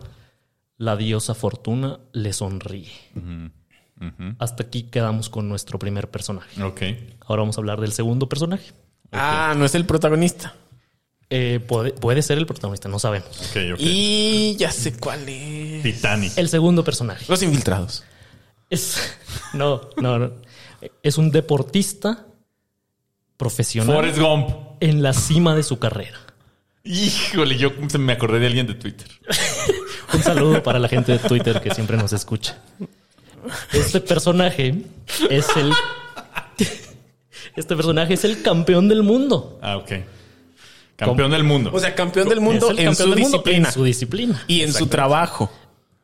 la 0.78 0.96
diosa 0.96 1.34
Fortuna 1.34 2.00
le 2.14 2.34
sonríe. 2.34 2.92
Hasta 4.40 4.64
aquí 4.64 4.84
quedamos 4.84 5.30
con 5.30 5.50
nuestro 5.50 5.80
primer 5.80 6.10
personaje. 6.12 6.62
Ok. 6.64 6.82
Ahora 7.26 7.42
vamos 7.42 7.58
a 7.58 7.62
hablar 7.62 7.82
del 7.82 7.92
segundo 7.94 8.30
personaje. 8.30 8.72
Ah, 9.12 9.56
no 9.58 9.66
es 9.66 9.74
el 9.76 9.86
protagonista. 9.86 10.54
Eh, 11.30 11.60
puede, 11.68 11.92
puede 11.92 12.22
ser 12.22 12.38
el 12.38 12.46
protagonista, 12.46 12.88
no 12.90 13.00
sabemos. 13.00 13.28
Ok, 13.50 13.58
ok. 13.74 13.80
Y 13.80 14.56
ya 14.58 14.72
sé 14.72 14.98
cuál 14.98 15.28
es. 15.28 15.84
Titanic. 15.84 16.38
El 16.38 16.48
segundo 16.48 16.84
personaje 16.84 17.26
Los 17.28 17.42
infiltrados. 17.42 18.04
es. 18.70 19.18
No, 19.54 19.82
no, 20.02 20.20
no. 20.20 20.32
Es 21.02 21.18
un 21.18 21.32
deportista 21.32 22.28
profesional 23.36 23.96
Forrest 23.96 24.20
Gump. 24.20 24.50
en 24.80 25.02
la 25.02 25.14
cima 25.14 25.56
de 25.56 25.64
su 25.64 25.80
carrera. 25.80 26.18
Híjole, 26.88 27.58
yo 27.58 27.72
me 28.00 28.14
acordé 28.14 28.40
de 28.40 28.48
alguien 28.48 28.66
de 28.66 28.74
Twitter. 28.74 29.08
Un 30.14 30.24
saludo 30.24 30.64
para 30.64 30.80
la 30.80 30.88
gente 30.88 31.12
de 31.12 31.20
Twitter 31.20 31.60
que 31.62 31.74
siempre 31.74 31.98
nos 31.98 32.14
escucha. 32.14 32.60
Este 33.74 34.00
personaje 34.00 34.84
es 35.30 35.48
el. 35.58 35.72
Este 37.56 37.76
personaje 37.76 38.14
es 38.14 38.24
el 38.24 38.42
campeón 38.42 38.88
del 38.88 39.04
mundo. 39.04 39.60
Ah, 39.62 39.78
ok. 39.78 39.92
Campeón 40.96 41.32
del 41.32 41.44
mundo. 41.44 41.72
O 41.74 41.80
sea, 41.80 41.94
campeón 41.94 42.30
del 42.30 42.40
mundo 42.40 42.70
en 42.72 42.76
campeón 42.78 42.96
su 42.96 43.10
del 43.10 43.20
mundo. 43.20 43.44
En 43.46 43.72
su 43.72 43.84
disciplina. 43.84 44.44
Y 44.48 44.62
en 44.62 44.74
su 44.74 44.88
trabajo. 44.88 45.52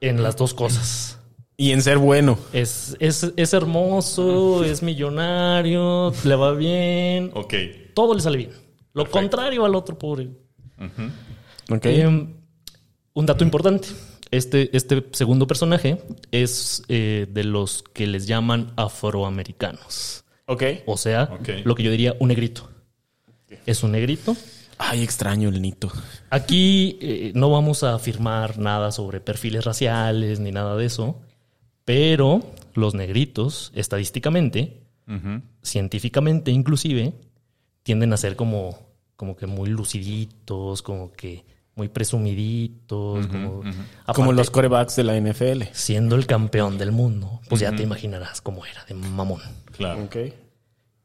En 0.02 0.22
las 0.22 0.36
dos 0.36 0.54
cosas. 0.54 1.17
Y 1.56 1.72
en 1.72 1.82
ser 1.82 1.98
bueno. 1.98 2.38
Es, 2.52 2.98
es, 3.00 3.32
es 3.38 3.54
hermoso, 3.54 4.63
es 4.63 4.84
millonario, 4.84 6.13
le 6.24 6.36
va 6.36 6.52
bien. 6.54 7.32
ok. 7.34 7.54
Todo 7.93 8.15
le 8.15 8.22
sale 8.22 8.38
bien. 8.38 8.52
Lo 8.93 9.10
contrario 9.10 9.65
al 9.65 9.76
otro 9.76 9.98
pobre. 9.98 10.30
Eh, 11.84 12.28
un 13.14 13.26
dato 13.26 13.44
importante. 13.44 13.88
Este, 14.32 14.76
este 14.76 15.06
segundo 15.12 15.46
personaje 15.46 16.00
es 16.32 16.84
eh, 16.88 17.28
de 17.30 17.44
los 17.44 17.84
que 17.84 18.08
les 18.08 18.26
llaman 18.26 18.74
afroamericanos. 18.76 20.26
ok. 20.48 20.64
O 20.86 20.98
sea, 20.98 21.30
lo 21.64 21.76
que 21.76 21.84
yo 21.84 21.92
diría 21.92 22.16
un 22.20 22.30
negrito. 22.30 22.70
Es 23.66 23.84
un 23.84 23.92
negrito. 23.92 24.36
Ay, 24.78 25.04
extraño 25.04 25.50
el 25.50 25.62
nito. 25.62 25.92
Aquí 26.30 26.98
eh, 27.00 27.32
no 27.36 27.52
vamos 27.52 27.84
a 27.84 27.94
afirmar 27.94 28.58
nada 28.58 28.92
sobre 28.92 29.22
perfiles 29.22 29.66
raciales 29.66 30.40
ni 30.40 30.52
nada 30.52 30.76
de 30.76 30.86
eso, 30.86 31.22
pero 31.86 32.42
los 32.74 32.96
negritos, 32.96 33.72
estadísticamente, 33.76 34.82
científicamente 35.62 36.50
inclusive, 36.52 37.14
tienden 37.84 38.14
a 38.14 38.18
ser 38.18 38.36
como, 38.36 38.80
como 39.24 39.38
que 39.38 39.48
muy 39.48 39.70
luciditos, 39.70 40.82
como 40.82 41.14
que 41.14 41.46
muy 41.76 41.88
presumiditos, 41.88 43.26
como, 43.28 43.62
Como 43.62 43.74
aparte, 44.06 44.34
los 44.34 44.50
corebacks 44.52 44.98
de 44.98 45.06
la 45.06 45.16
NFL. 45.18 45.64
siendo 45.72 46.18
el 46.18 46.26
campeón 46.28 46.78
del 46.78 46.92
mundo, 46.92 47.40
pues 47.48 47.62
ya 47.62 47.74
te 47.74 47.84
imaginarás 47.84 48.42
cómo 48.42 48.66
era, 48.66 48.84
de 48.84 48.94
mamón. 48.96 49.42
Claro. 49.72 50.04
Ok. 50.04 50.18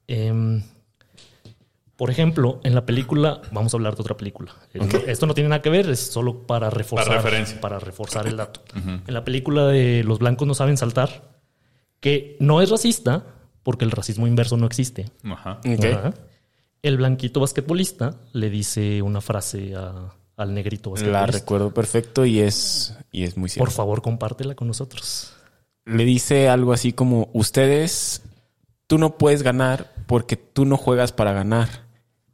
Em, 0.09 0.63
por 1.95 2.11
ejemplo, 2.11 2.61
en 2.65 2.75
la 2.75 2.85
película, 2.85 3.41
vamos 3.53 3.73
a 3.73 3.77
hablar 3.77 3.95
de 3.95 4.03
otra 4.03 4.17
película. 4.17 4.53
Esto 5.07 5.27
no 5.27 5.35
tiene 5.35 5.49
nada 5.49 5.63
que 5.63 5.71
ver, 5.71 5.89
es 5.89 6.01
solo 6.01 6.45
para 6.45 6.71
reforzar, 6.71 7.07
Para 7.07 7.23
referencia. 7.23 7.61
para 7.61 7.79
reforzar 7.79 8.27
el 8.27 8.37
dato. 8.37 8.63
En 8.75 9.15
la 9.15 9.23
película 9.23 9.69
de 9.69 10.03
Los 10.03 10.19
blancos 10.19 10.47
no 10.49 10.55
saben 10.55 10.77
saltar, 10.77 11.39
que 12.01 12.37
no 12.41 12.61
es 12.63 12.69
racista, 12.71 13.25
porque 13.63 13.85
el 13.85 13.91
racismo 13.93 14.27
inverso 14.27 14.57
no 14.57 14.67
existe. 14.67 15.11
Ajá. 15.23 15.61
Ok. 15.65 15.85
Ajá. 15.85 16.15
El 16.83 16.97
blanquito 16.97 17.41
basquetbolista 17.41 18.17
le 18.33 18.51
dice 18.51 19.03
una 19.03 19.21
frase 19.21 19.75
a- 19.75 20.13
al 20.37 20.55
negrito 20.55 20.91
La 20.91 20.95
basquetbolista. 20.95 21.39
recuerdo 21.39 21.75
perfecto 21.75 22.25
y 22.25 22.41
es, 22.41 22.97
y 23.11 23.25
es 23.25 23.37
muy 23.37 23.49
cierto. 23.49 23.65
Por 23.65 23.73
favor, 23.75 24.03
compártela 24.03 24.55
con 24.55 24.69
nosotros. 24.69 25.33
Le 25.85 26.05
dice 26.05 26.49
algo 26.49 26.73
así 26.73 26.93
como, 26.93 27.29
ustedes, 27.33 28.23
tú 28.87 28.99
no 28.99 29.19
puedes 29.19 29.43
ganar 29.43 29.93
porque 30.07 30.37
tú 30.37 30.65
no 30.65 30.77
juegas 30.77 31.13
para 31.13 31.33
ganar, 31.33 31.69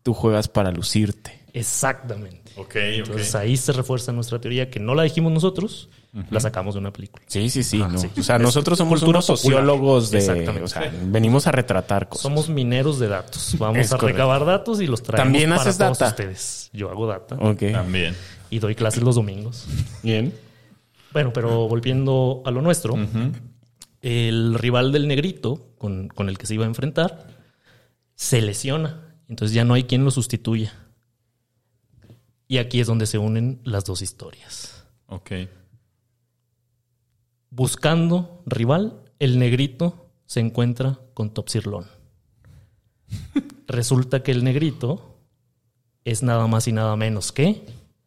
tú 0.02 0.12
juegas 0.12 0.48
para 0.48 0.70
lucirte. 0.72 1.40
Exactamente. 1.54 2.52
Ok, 2.56 2.66
ok. 2.66 2.76
Entonces 2.76 3.34
ahí 3.34 3.56
se 3.56 3.72
refuerza 3.72 4.12
nuestra 4.12 4.40
teoría 4.40 4.70
que 4.70 4.80
no 4.80 4.94
la 4.94 5.04
dijimos 5.04 5.32
nosotros, 5.32 5.88
la 6.30 6.38
sacamos 6.40 6.74
de 6.74 6.80
una 6.80 6.92
película. 6.92 7.24
Sí, 7.26 7.50
sí, 7.50 7.62
sí. 7.64 7.78
no. 7.78 7.98
sí. 7.98 8.08
O 8.18 8.22
sea, 8.22 8.38
nosotros 8.38 8.78
somos 8.78 9.02
unos 9.02 9.24
sociólogos 9.24 10.10
de... 10.12 10.18
Exactamente. 10.18 10.62
O 10.62 10.68
sea, 10.68 10.92
venimos 11.06 11.46
a 11.48 11.52
retratar 11.52 12.08
cosas. 12.08 12.22
Somos 12.22 12.48
mineros 12.48 12.98
de 13.00 13.08
datos. 13.08 13.56
Vamos 13.58 13.78
Es 13.78 13.92
a 13.92 13.98
correcto. 13.98 14.18
recabar 14.18 14.44
datos 14.44 14.80
y 14.80 14.86
los 14.86 15.02
traemos 15.02 15.24
¿También 15.24 15.50
para 15.50 15.62
haces 15.62 15.76
todos 15.78 15.98
data? 15.98 16.10
ustedes. 16.10 16.70
Yo 16.72 16.88
hago 16.90 17.06
data 17.08 17.34
Ok. 17.40 17.62
También. 17.72 18.14
y 18.50 18.58
doy 18.60 18.74
clases 18.76 19.02
los 19.02 19.16
domingos. 19.16 19.66
Bien. 20.02 20.32
Bueno, 21.12 21.32
pero 21.32 21.68
volviendo 21.68 22.42
a 22.44 22.50
lo 22.52 22.62
nuestro, 22.62 22.94
el 24.02 24.54
rival 24.58 24.92
del 24.92 25.08
negrito 25.08 25.68
con, 25.78 26.08
con 26.08 26.28
el 26.28 26.38
que 26.38 26.46
se 26.46 26.54
iba 26.54 26.64
a 26.64 26.68
enfrentar 26.68 27.26
se 28.14 28.40
lesiona. 28.40 29.16
Entonces 29.28 29.54
ya 29.54 29.64
no 29.64 29.74
hay 29.74 29.84
quien 29.84 30.04
lo 30.04 30.10
sustituya. 30.12 30.72
Y 32.46 32.58
aquí 32.58 32.80
es 32.80 32.86
donde 32.86 33.06
se 33.06 33.18
unen 33.18 33.60
las 33.64 33.84
dos 33.84 34.02
historias. 34.02 34.84
Ok. 35.06 35.32
Buscando 37.56 38.42
rival, 38.46 38.94
el 39.20 39.38
negrito 39.38 40.08
se 40.26 40.40
encuentra 40.40 40.98
con 41.14 41.30
Topsirlón. 41.30 41.86
Resulta 43.68 44.24
que 44.24 44.32
el 44.32 44.42
negrito 44.42 45.20
es 46.04 46.24
nada 46.24 46.48
más 46.48 46.66
y 46.66 46.72
nada 46.72 46.96
menos 46.96 47.30
que. 47.30 47.64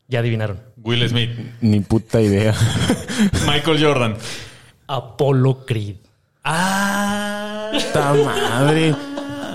Ya 0.10 0.20
adivinaron. 0.20 0.60
Will 0.84 1.08
Smith. 1.08 1.30
Ni 1.62 1.80
puta 1.80 2.20
idea. 2.20 2.54
Michael 3.48 3.82
Jordan. 3.82 4.18
Apolo 4.86 5.66
Creed. 5.66 5.96
Ah. 6.44 7.72
¡Ta 7.94 8.14
madre! 8.16 8.94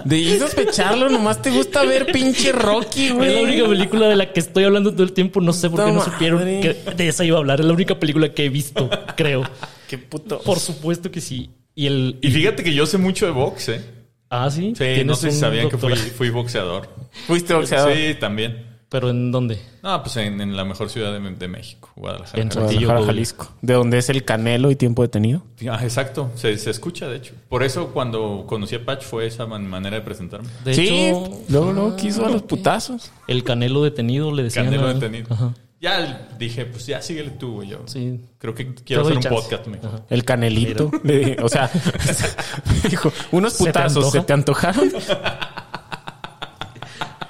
De 0.06 0.38
sospecharlo, 0.38 1.10
nomás 1.10 1.42
te 1.42 1.50
gusta 1.50 1.84
ver 1.84 2.06
pinche 2.06 2.50
Rocky, 2.52 3.10
güey. 3.10 3.28
Es 3.28 3.34
la 3.34 3.42
única 3.42 3.68
película 3.68 4.08
de 4.08 4.16
la 4.16 4.32
que 4.32 4.40
estoy 4.40 4.64
hablando 4.64 4.90
todo 4.92 5.02
el 5.02 5.12
tiempo. 5.12 5.42
No 5.42 5.52
sé 5.52 5.68
por 5.68 5.84
qué 5.84 5.92
no 5.92 6.02
supieron 6.02 6.40
que 6.40 6.78
de 6.96 7.08
esa 7.08 7.26
iba 7.26 7.36
a 7.36 7.40
hablar. 7.40 7.60
Es 7.60 7.66
la 7.66 7.74
única 7.74 8.00
película 8.00 8.32
que 8.32 8.46
he 8.46 8.48
visto, 8.48 8.88
creo. 9.16 9.44
Qué 9.92 9.98
puto. 9.98 10.40
Por 10.40 10.58
supuesto 10.58 11.10
que 11.10 11.20
sí. 11.20 11.50
Y 11.74 11.86
el. 11.86 12.18
Y 12.22 12.30
fíjate 12.30 12.64
que 12.64 12.72
yo 12.72 12.86
sé 12.86 12.96
mucho 12.96 13.26
de 13.26 13.32
box, 13.32 13.68
¿eh? 13.68 13.84
ah, 14.30 14.50
sí. 14.50 14.72
Sí, 14.74 14.84
no 14.84 14.94
¿Tienes 14.94 15.18
sé 15.18 15.30
si 15.32 15.38
sabían 15.38 15.68
que 15.68 15.76
fui, 15.76 16.30
boxeador. 16.30 16.88
Fuiste 17.26 17.52
boxeador. 17.52 17.92
Sí, 17.94 18.14
también. 18.18 18.72
Pero 18.88 19.10
¿en 19.10 19.30
dónde? 19.30 19.58
No, 19.82 20.02
pues 20.02 20.16
en, 20.16 20.40
en 20.40 20.56
la 20.56 20.64
mejor 20.64 20.88
ciudad 20.88 21.12
de, 21.12 21.30
de 21.30 21.48
México, 21.48 21.90
Guadalajara. 21.94 22.42
En 22.42 22.48
Guadalajara. 22.48 23.02
Jalisco. 23.04 23.52
De 23.60 23.74
donde 23.74 23.98
es 23.98 24.08
el 24.08 24.24
canelo 24.24 24.70
y 24.70 24.76
tiempo 24.76 25.02
detenido. 25.02 25.42
Ah, 25.70 25.80
exacto. 25.82 26.30
Se, 26.36 26.56
se 26.56 26.70
escucha, 26.70 27.06
de 27.08 27.16
hecho. 27.18 27.34
Por 27.50 27.62
eso 27.62 27.88
cuando 27.88 28.44
conocí 28.46 28.74
a 28.76 28.82
Patch 28.84 29.04
fue 29.04 29.26
esa 29.26 29.44
man- 29.44 29.66
manera 29.68 29.96
de 29.98 30.02
presentarme. 30.02 30.48
De 30.64 30.72
sí, 30.72 30.88
hecho, 30.88 31.30
luego, 31.50 31.72
luego 31.72 31.96
quiso 31.96 32.24
a 32.24 32.30
los 32.30 32.42
putazos. 32.42 33.10
el 33.28 33.44
canelo 33.44 33.82
detenido 33.82 34.32
le 34.32 34.42
decían. 34.44 34.64
Canelo 34.64 34.86
a- 34.88 34.94
detenido. 34.94 35.26
Ajá. 35.30 35.54
Ya 35.82 36.28
dije, 36.38 36.64
pues 36.64 36.86
ya 36.86 37.02
síguele 37.02 37.30
tú, 37.32 37.54
güey. 37.56 37.68
Yo 37.70 37.80
Sí. 37.86 38.20
creo 38.38 38.54
que 38.54 38.72
quiero 38.72 39.02
hacer 39.02 39.16
un 39.16 39.22
chance. 39.22 39.36
podcast 39.42 39.66
mejor. 39.66 39.88
Ajá. 39.88 40.02
El 40.10 40.24
canelito. 40.24 40.90
Le 41.02 41.36
o 41.42 41.48
sea, 41.48 41.68
dijo, 42.88 43.12
unos 43.32 43.52
¿Se 43.54 43.64
te 43.64 43.70
putazos? 43.72 44.12
¿se 44.12 44.20
te 44.20 44.32
antojaron? 44.32 44.92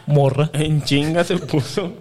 Morra. 0.06 0.50
En 0.54 0.82
chinga 0.84 1.24
se 1.24 1.38
puso. 1.38 1.92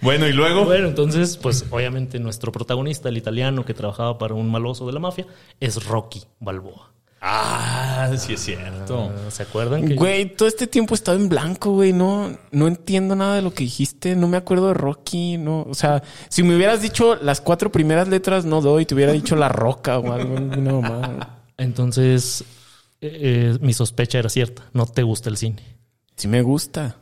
Bueno, 0.00 0.26
y 0.26 0.32
luego. 0.32 0.64
Bueno, 0.64 0.88
entonces, 0.88 1.36
pues 1.36 1.64
obviamente 1.70 2.18
nuestro 2.18 2.50
protagonista, 2.50 3.08
el 3.08 3.18
italiano 3.18 3.64
que 3.64 3.74
trabajaba 3.74 4.18
para 4.18 4.34
un 4.34 4.50
maloso 4.50 4.86
de 4.86 4.92
la 4.94 4.98
mafia, 4.98 5.26
es 5.60 5.84
Rocky 5.86 6.22
Balboa. 6.40 6.90
Ah, 7.22 8.10
sí 8.16 8.32
es 8.32 8.40
cierto. 8.40 9.12
Ah, 9.14 9.30
¿Se 9.30 9.42
acuerdan? 9.42 9.86
Que 9.86 9.94
Güey, 9.94 10.34
todo 10.34 10.48
este 10.48 10.66
tiempo 10.66 10.94
he 10.94 10.96
estado 10.96 11.18
en 11.18 11.28
blanco, 11.28 11.72
güey. 11.72 11.92
No, 11.92 12.36
no 12.50 12.66
entiendo 12.66 13.14
nada 13.14 13.36
de 13.36 13.42
lo 13.42 13.52
que 13.52 13.64
dijiste. 13.64 14.16
No 14.16 14.26
me 14.26 14.38
acuerdo 14.38 14.68
de 14.68 14.74
Rocky. 14.74 15.36
No, 15.36 15.66
o 15.68 15.74
sea, 15.74 16.02
si 16.30 16.42
me 16.42 16.56
hubieras 16.56 16.80
dicho 16.80 17.16
las 17.16 17.42
cuatro 17.42 17.70
primeras 17.70 18.08
letras, 18.08 18.46
no 18.46 18.62
doy. 18.62 18.86
Te 18.86 18.94
hubiera 18.94 19.12
dicho 19.12 19.36
la 19.36 19.50
roca 19.50 19.98
o 19.98 20.12
algo. 20.12 20.40
No, 20.40 20.80
mamá. 20.80 21.44
Entonces, 21.58 22.42
eh, 23.02 23.52
eh, 23.52 23.58
mi 23.60 23.74
sospecha 23.74 24.18
era 24.18 24.30
cierta. 24.30 24.62
No 24.72 24.86
te 24.86 25.02
gusta 25.02 25.28
el 25.28 25.36
cine. 25.36 25.62
Sí 26.16 26.26
me 26.26 26.40
gusta. 26.40 26.96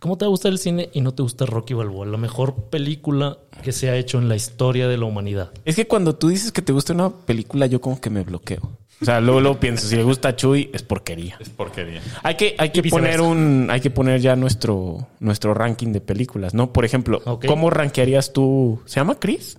¿Cómo 0.00 0.18
te 0.18 0.26
gusta 0.26 0.48
el 0.48 0.58
cine 0.58 0.90
y 0.92 1.00
no 1.00 1.14
te 1.14 1.22
gusta 1.22 1.46
Rocky 1.46 1.72
Balboa? 1.72 2.04
La 2.04 2.18
mejor 2.18 2.68
película 2.68 3.38
que 3.62 3.72
se 3.72 3.88
ha 3.88 3.96
hecho 3.96 4.18
en 4.18 4.28
la 4.28 4.36
historia 4.36 4.86
de 4.86 4.98
la 4.98 5.06
humanidad. 5.06 5.52
Es 5.64 5.76
que 5.76 5.86
cuando 5.86 6.14
tú 6.14 6.28
dices 6.28 6.52
que 6.52 6.60
te 6.60 6.72
gusta 6.74 6.92
una 6.92 7.08
película, 7.08 7.66
yo 7.66 7.80
como 7.80 8.00
que 8.00 8.10
me 8.10 8.22
bloqueo. 8.22 8.76
O 9.04 9.06
sea, 9.06 9.20
luego, 9.20 9.40
luego 9.40 9.60
pienso, 9.60 9.86
si 9.86 9.96
le 9.96 10.02
gusta 10.02 10.28
a 10.30 10.36
Chuy, 10.36 10.70
es 10.72 10.82
porquería. 10.82 11.36
Es 11.38 11.50
porquería. 11.50 12.00
Hay 12.22 12.36
que, 12.36 12.54
hay 12.58 12.70
que 12.70 12.82
poner 12.84 13.20
un, 13.20 13.68
hay 13.70 13.80
que 13.80 13.90
poner 13.90 14.20
ya 14.20 14.34
nuestro, 14.34 15.06
nuestro 15.20 15.52
ranking 15.52 15.92
de 15.92 16.00
películas, 16.00 16.54
¿no? 16.54 16.72
Por 16.72 16.84
ejemplo. 16.84 17.20
¿cómo 17.46 17.68
rankearías 17.70 18.32
tú? 18.32 18.80
¿Se 18.86 18.96
llama 19.00 19.16
Chris? 19.20 19.58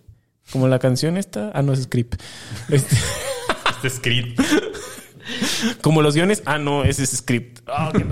Como 0.52 0.68
la 0.68 0.80
canción 0.80 1.18
esta. 1.18 1.52
Ah, 1.54 1.62
no 1.62 1.74
es 1.74 1.84
script. 1.84 2.22
Este, 2.70 2.96
Este 3.76 3.90
script. 3.90 4.40
como 5.82 6.02
los 6.02 6.16
guiones. 6.16 6.42
Ah, 6.46 6.58
no, 6.58 6.84
ese 6.84 7.04
es 7.04 7.12
script. 7.18 7.60
Ah, 7.68 7.92
qué. 7.96 8.04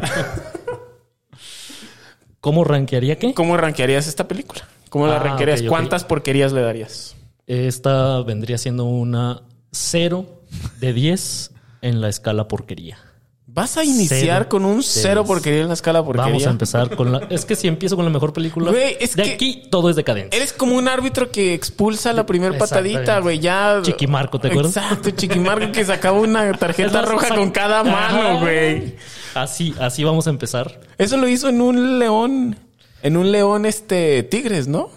¿Cómo 2.39 2.63
rankearía 2.63 3.17
qué? 3.17 3.33
¿Cómo 3.33 3.55
rankearías 3.57 4.07
esta 4.07 4.27
película? 4.27 4.67
¿Cómo 4.89 5.07
la 5.07 5.15
Ah, 5.15 5.19
rankearías? 5.19 5.61
¿Cuántas 5.63 6.03
porquerías 6.03 6.51
le 6.51 6.61
darías? 6.61 7.15
Esta 7.47 8.21
vendría 8.21 8.57
siendo 8.57 8.85
una 8.85 9.41
0 9.71 10.42
de 10.79 10.93
10 10.93 11.51
en 11.81 12.01
la 12.01 12.09
escala 12.09 12.47
porquería. 12.47 12.97
¿Vas 13.45 13.77
a 13.77 13.83
iniciar 13.83 14.19
Cero 14.19 14.49
con 14.49 14.65
un 14.65 14.81
cero 14.81 15.25
porquería 15.25 15.61
en 15.61 15.67
la 15.67 15.75
escala 15.75 16.03
porquería? 16.03 16.31
Vamos 16.31 16.47
a 16.47 16.49
empezar 16.49 16.95
con 16.95 17.11
la. 17.11 17.19
Es 17.29 17.45
que 17.45 17.55
si 17.55 17.67
empiezo 17.67 17.95
con 17.95 18.03
la 18.03 18.09
mejor 18.09 18.33
película. 18.33 18.71
Güey, 18.71 18.97
es 18.99 19.15
de 19.15 19.23
que- 19.23 19.33
aquí 19.33 19.63
todo 19.69 19.91
es 19.91 19.95
decadencia. 19.95 20.35
Eres 20.35 20.53
como 20.53 20.75
un 20.75 20.87
árbitro 20.87 21.29
que 21.29 21.53
expulsa 21.53 22.13
la 22.13 22.25
primer 22.25 22.57
patadita, 22.57 23.19
güey. 23.19 23.37
Ya. 23.37 23.79
Chiquimarco, 23.83 24.39
¿te 24.39 24.47
acuerdas? 24.47 24.75
Exacto, 24.75 25.11
Chiquimarco 25.11 25.71
que 25.71 25.85
sacaba 25.85 26.19
una 26.19 26.51
tarjeta 26.53 27.01
Es 27.01 27.07
roja 27.07 27.35
con 27.35 27.51
cada 27.51 27.83
mano, 27.83 28.39
güey. 28.39 28.95
Así, 29.35 29.75
así 29.79 30.03
vamos 30.03 30.25
a 30.25 30.31
empezar. 30.31 30.79
Eso 30.97 31.17
lo 31.17 31.27
hizo 31.27 31.47
en 31.47 31.61
un 31.61 31.99
león. 31.99 32.57
En 33.03 33.17
un 33.17 33.31
león, 33.31 33.67
este, 33.67 34.23
Tigres, 34.23 34.67
¿no? 34.67 34.89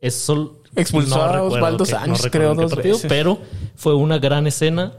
Eso 0.00 0.59
Expulsó 0.76 1.22
a 1.22 1.32
recuerdo 1.32 1.56
Osvaldo 1.56 1.84
Sánchez, 1.86 2.28
creo, 2.30 2.54
dos 2.54 2.72
partido, 2.72 2.94
veces. 2.96 3.08
Pero 3.08 3.38
fue 3.76 3.94
una 3.94 4.18
gran 4.18 4.46
escena 4.46 4.92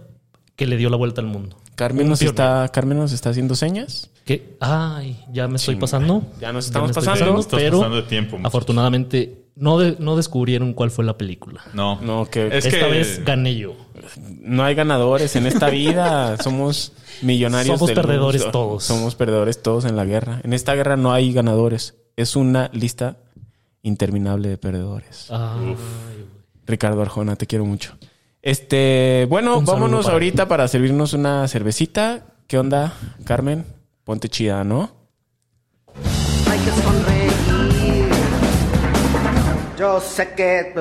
que 0.56 0.68
le 0.68 0.78
dio 0.78 0.90
la 0.90 0.98
vuelta 0.98 1.22
al 1.22 1.28
mundo. 1.28 1.58
Carmen 1.76 2.08
nos 2.10 2.22
está, 2.22 2.70
Carmen 2.72 2.98
nos 2.98 3.12
está 3.14 3.30
haciendo 3.30 3.56
señas. 3.56 4.10
Que, 4.26 4.56
ay, 4.60 5.24
ya 5.32 5.48
me 5.48 5.56
estoy 5.56 5.78
pasando. 5.78 6.24
Ya 6.40 6.54
nos 6.54 6.66
estamos 6.68 6.92
estoy 6.92 7.06
pasando. 7.06 7.40
Estás 7.40 7.60
pero 7.60 7.78
pasando 7.80 7.96
de 7.98 8.04
tiempo, 8.04 8.38
afortunadamente 8.44 9.46
no, 9.56 9.80
de- 9.80 9.96
no 10.00 10.16
descubrieron 10.16 10.74
cuál 10.74 10.92
fue 10.92 11.04
la 11.06 11.18
película. 11.18 11.62
No. 11.74 12.00
No, 12.02 12.26
que- 12.30 12.48
es 12.56 12.66
Esta 12.66 12.86
que 12.86 12.92
vez 12.92 13.26
gané 13.26 13.56
yo. 13.56 13.74
No 14.28 14.64
hay 14.64 14.76
ganadores 14.76 15.36
en 15.36 15.48
esta 15.48 15.70
vida. 15.70 16.38
Somos 16.44 16.94
millonarios. 17.24 17.78
Somos 17.80 17.88
del 17.88 17.96
perdedores 17.96 18.42
mundo. 18.42 18.52
todos. 18.52 18.84
Somos 18.84 19.16
perdedores 19.16 19.62
todos 19.64 19.86
en 19.86 19.96
la 19.96 20.06
guerra. 20.06 20.40
En 20.44 20.54
esta 20.54 20.76
guerra 20.76 20.98
no 20.98 21.12
hay 21.14 21.34
ganadores. 21.34 21.96
Es 22.16 22.36
una 22.36 22.70
lista 22.74 23.18
interminable 23.84 24.50
de 24.50 24.58
perdedores. 24.58 25.28
Ay, 25.30 25.76
Ricardo 26.66 27.02
Arjona, 27.02 27.36
te 27.36 27.48
quiero 27.48 27.66
mucho. 27.66 27.98
Este, 28.42 29.28
bueno, 29.30 29.60
Un 29.60 29.66
vámonos 29.66 30.06
para 30.06 30.14
ahorita 30.14 30.48
para 30.48 30.68
servirnos 30.68 31.14
una 31.14 31.48
cervecita. 31.48 32.24
¿Qué 32.48 32.58
onda, 32.58 32.94
Carmen? 33.24 33.66
Ponte 34.04 34.30
chida, 34.30 34.64
¿no? 34.64 35.02
hay 36.50 36.60
que 36.60 36.72
sonreír. 36.82 37.32
Yo 39.78 40.00
sé 40.00 40.34
que... 40.36 40.74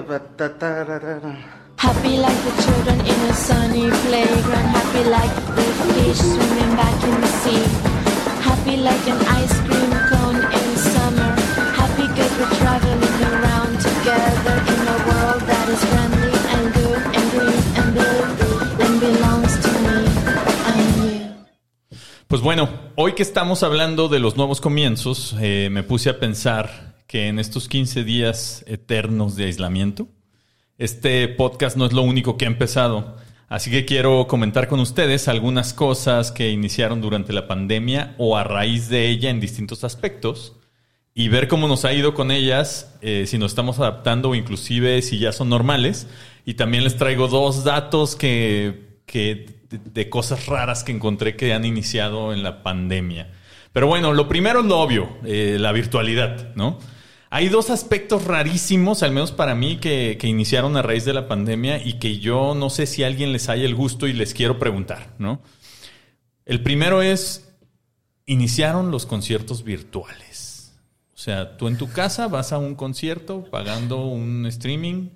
Happy 1.76 2.16
like 2.18 2.36
the 2.44 2.62
children 2.62 3.00
in 3.00 3.20
a 3.30 3.32
sunny 3.32 3.90
playground. 4.04 4.68
Happy 4.76 5.04
like 5.08 5.34
the 5.56 5.62
fish 5.94 6.18
swimming 6.18 6.76
back 6.76 7.02
in 7.04 7.20
the 7.20 7.26
sea. 7.40 7.64
Happy 8.42 8.76
like 8.76 9.06
an 9.08 9.20
ice 9.26 9.56
cream 9.64 9.90
cone 10.10 10.59
Pues 22.26 22.42
bueno, 22.42 22.70
hoy 22.94 23.14
que 23.14 23.22
estamos 23.22 23.62
hablando 23.62 24.08
de 24.08 24.20
los 24.20 24.36
nuevos 24.36 24.60
comienzos, 24.60 25.36
eh, 25.40 25.68
me 25.70 25.82
puse 25.82 26.10
a 26.10 26.18
pensar 26.18 27.02
que 27.06 27.28
en 27.28 27.38
estos 27.38 27.68
15 27.68 28.04
días 28.04 28.64
eternos 28.66 29.36
de 29.36 29.46
aislamiento, 29.46 30.06
este 30.78 31.28
podcast 31.28 31.76
no 31.76 31.84
es 31.86 31.92
lo 31.92 32.02
único 32.02 32.38
que 32.38 32.44
ha 32.46 32.48
empezado. 32.48 33.16
Así 33.48 33.70
que 33.70 33.84
quiero 33.84 34.28
comentar 34.28 34.68
con 34.68 34.80
ustedes 34.80 35.26
algunas 35.28 35.74
cosas 35.74 36.32
que 36.32 36.50
iniciaron 36.50 37.00
durante 37.00 37.32
la 37.32 37.48
pandemia 37.48 38.14
o 38.16 38.36
a 38.36 38.44
raíz 38.44 38.88
de 38.88 39.08
ella 39.08 39.28
en 39.28 39.40
distintos 39.40 39.82
aspectos 39.84 40.59
y 41.14 41.28
ver 41.28 41.48
cómo 41.48 41.68
nos 41.68 41.84
ha 41.84 41.92
ido 41.92 42.14
con 42.14 42.30
ellas, 42.30 42.94
eh, 43.00 43.24
si 43.26 43.38
nos 43.38 43.52
estamos 43.52 43.78
adaptando 43.78 44.30
o 44.30 44.34
inclusive 44.34 45.02
si 45.02 45.18
ya 45.18 45.32
son 45.32 45.48
normales. 45.48 46.06
Y 46.44 46.54
también 46.54 46.84
les 46.84 46.96
traigo 46.96 47.28
dos 47.28 47.64
datos 47.64 48.16
que, 48.16 49.00
que 49.06 49.60
de, 49.70 50.08
cosas 50.08 50.46
raras 50.46 50.84
que 50.84 50.92
encontré 50.92 51.36
que 51.36 51.52
han 51.52 51.64
iniciado 51.64 52.32
en 52.32 52.42
la 52.42 52.62
pandemia. 52.62 53.30
Pero 53.72 53.86
bueno, 53.86 54.12
lo 54.12 54.28
primero 54.28 54.60
es 54.60 54.66
lo 54.66 54.80
obvio, 54.80 55.08
eh, 55.24 55.56
la 55.60 55.72
virtualidad, 55.72 56.54
¿no? 56.54 56.78
Hay 57.32 57.48
dos 57.48 57.70
aspectos 57.70 58.24
rarísimos, 58.24 59.04
al 59.04 59.12
menos 59.12 59.30
para 59.30 59.54
mí, 59.54 59.76
que, 59.76 60.16
que 60.18 60.26
iniciaron 60.26 60.76
a 60.76 60.82
raíz 60.82 61.04
de 61.04 61.12
la 61.12 61.28
pandemia 61.28 61.80
y 61.84 62.00
que 62.00 62.18
yo 62.18 62.56
no 62.56 62.70
sé 62.70 62.86
si 62.86 63.04
alguien 63.04 63.32
les 63.32 63.48
haya 63.48 63.64
el 63.64 63.76
gusto 63.76 64.08
y 64.08 64.12
les 64.12 64.34
quiero 64.34 64.58
preguntar, 64.58 65.14
¿no? 65.18 65.40
El 66.44 66.64
primero 66.64 67.02
es, 67.02 67.48
iniciaron 68.26 68.90
los 68.90 69.06
conciertos 69.06 69.62
virtuales. 69.62 70.49
O 71.20 71.22
sea, 71.22 71.58
tú 71.58 71.68
en 71.68 71.76
tu 71.76 71.86
casa 71.92 72.28
vas 72.28 72.50
a 72.50 72.56
un 72.56 72.74
concierto 72.74 73.44
pagando 73.50 74.06
un 74.06 74.46
streaming 74.46 75.08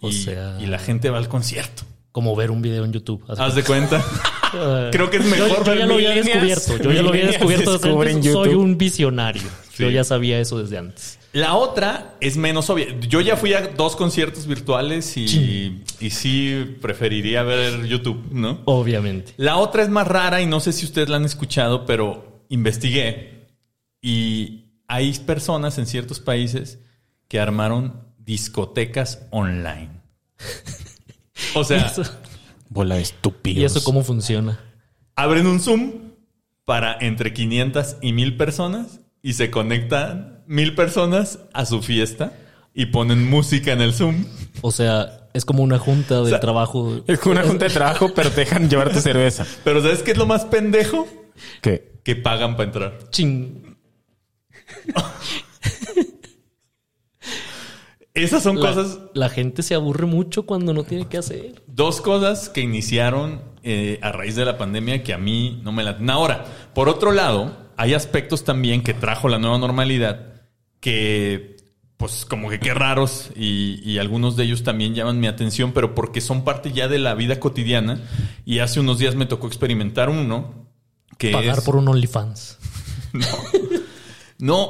O 0.00 0.08
y, 0.08 0.12
sea- 0.12 0.56
y 0.60 0.66
la 0.66 0.78
gente 0.78 1.10
va 1.10 1.18
al 1.18 1.26
concierto. 1.26 1.82
como 2.12 2.36
ver 2.36 2.52
un 2.52 2.62
video 2.62 2.84
en 2.84 2.92
YouTube. 2.92 3.20
Haz 3.28 3.38
de 3.38 3.44
¿Haz 3.44 3.54
de 3.56 3.64
cuenta? 3.64 4.04
Creo 4.92 5.10
que 5.10 5.16
es 5.16 5.24
yo- 5.24 5.30
mejor 5.30 5.64
Yo, 5.64 5.64
ver 5.64 5.78
ya 5.80 5.86
lo 5.86 5.94
había 5.94 6.10
descubierto. 6.10 6.76
Yo 6.78 6.92
ya 6.92 7.02
lo 7.02 7.08
había 7.08 7.26
descubierto 7.26 7.72
desde 7.76 7.90
antes. 7.90 8.32
Soy 8.32 8.54
un 8.54 8.78
visionario. 8.78 9.42
Yo 9.76 9.88
Sí. 9.88 9.92
ya 9.94 10.04
sabía 10.04 10.38
eso 10.38 10.60
desde 10.62 10.78
antes. 10.78 11.18
La 11.32 11.56
otra 11.56 12.14
es 12.20 12.36
menos 12.36 12.70
obvia. 12.70 12.96
Yo 13.00 13.20
ya 13.20 13.36
fui 13.36 13.52
a 13.52 13.66
dos 13.66 13.96
conciertos 13.96 14.46
virtuales 14.46 15.16
y, 15.16 15.82
y 15.98 16.10
sí 16.10 16.76
preferiría 16.80 17.42
ver 17.42 17.84
YouTube, 17.86 18.28
¿no? 18.30 18.60
Obviamente. 18.64 19.32
La 19.38 19.56
otra 19.56 19.82
es 19.82 19.88
más 19.88 20.06
rara 20.06 20.40
y 20.40 20.46
no 20.46 20.60
sé 20.60 20.72
si 20.72 20.84
ustedes 20.84 21.08
la 21.08 21.16
han 21.16 21.24
escuchado, 21.24 21.84
pero 21.84 22.44
investigué 22.48 23.48
y 24.00 24.69
hay 24.92 25.12
personas 25.20 25.78
en 25.78 25.86
ciertos 25.86 26.18
países 26.20 26.80
que 27.28 27.38
armaron 27.40 28.02
discotecas 28.18 29.20
online. 29.30 29.90
O 31.54 31.64
sea, 31.64 31.86
Eso- 31.86 32.02
Bola 32.68 32.96
de 32.96 33.02
estúpidos. 33.02 33.58
¿Y 33.60 33.64
eso 33.64 33.82
cómo 33.82 34.04
funciona? 34.04 34.60
abren 35.16 35.46
un 35.46 35.58
Zoom 35.60 35.92
para 36.64 36.96
entre 37.00 37.32
500 37.32 37.96
y 38.02 38.12
1000 38.12 38.36
personas 38.36 39.00
y 39.22 39.32
se 39.34 39.50
conectan 39.50 40.44
1000 40.46 40.74
personas 40.74 41.40
a 41.52 41.66
su 41.66 41.82
fiesta 41.82 42.32
y 42.74 42.86
ponen 42.86 43.28
música 43.28 43.72
en 43.72 43.80
el 43.80 43.92
Zoom. 43.92 44.24
O 44.60 44.70
sea, 44.70 45.28
es 45.34 45.44
como 45.44 45.62
una 45.62 45.78
junta 45.78 46.22
de 46.22 46.30
sea, 46.30 46.40
trabajo. 46.40 47.02
Es 47.06 47.18
como 47.18 47.32
una 47.32 47.42
junta 47.42 47.64
de 47.66 47.70
trabajo, 47.74 48.12
pero 48.14 48.30
te 48.30 48.40
dejan 48.42 48.68
llevarte 48.70 49.00
cerveza. 49.00 49.46
Pero 49.64 49.82
¿sabes 49.82 50.02
qué 50.02 50.12
es 50.12 50.18
lo 50.18 50.26
más 50.26 50.44
pendejo? 50.44 51.08
¿Qué? 51.62 52.00
Que 52.04 52.16
pagan 52.16 52.52
para 52.56 52.64
entrar. 52.66 52.98
Ching. 53.10 53.69
Esas 58.14 58.42
son 58.42 58.60
La, 58.60 58.74
cosas, 58.74 58.98
la 59.14 59.28
gente 59.28 59.62
se 59.62 59.74
aburre 59.74 60.04
mucho 60.06 60.44
cuando 60.44 60.74
no 60.74 60.82
tiene 60.84 61.06
que 61.06 61.18
hacer. 61.18 61.62
dos 61.68 62.00
cosas 62.00 62.48
que 62.48 62.60
iniciaron 62.60 63.40
eh, 63.62 63.98
a 64.02 64.10
raíz 64.10 64.34
de 64.34 64.44
la 64.44 64.58
pandemia 64.58 65.02
que 65.02 65.14
a 65.14 65.18
mí 65.18 65.60
no 65.62 65.70
me 65.70 65.84
la... 65.84 65.96
Ahora, 66.08 66.44
por 66.74 66.88
otro 66.88 67.12
lado, 67.12 67.56
hay 67.76 67.94
aspectos 67.94 68.42
también 68.44 68.82
que 68.82 68.94
trajo 68.94 69.28
la 69.28 69.38
nueva 69.38 69.58
normalidad 69.58 70.42
que, 70.80 71.56
pues 71.96 72.24
como 72.24 72.50
que 72.50 72.58
qué 72.58 72.74
raros 72.74 73.30
y, 73.36 73.80
y 73.88 73.98
algunos 73.98 74.34
de 74.36 74.44
ellos 74.44 74.64
también 74.64 74.94
llaman 74.94 75.20
mi 75.20 75.28
atención, 75.28 75.72
pero 75.72 75.94
porque 75.94 76.20
son 76.20 76.42
parte 76.42 76.72
ya 76.72 76.88
de 76.88 76.98
la 76.98 77.14
vida 77.14 77.38
cotidiana 77.38 78.02
y 78.44 78.58
hace 78.58 78.80
unos 78.80 78.98
días 78.98 79.14
me 79.14 79.26
tocó 79.26 79.46
experimentar 79.46 80.08
uno 80.08 80.66
que 81.16 81.30
Pagar 81.30 81.58
es... 81.58 81.64
por 81.64 81.76
un 81.76 81.86
OnlyFans. 81.88 82.58
No, 83.12 83.26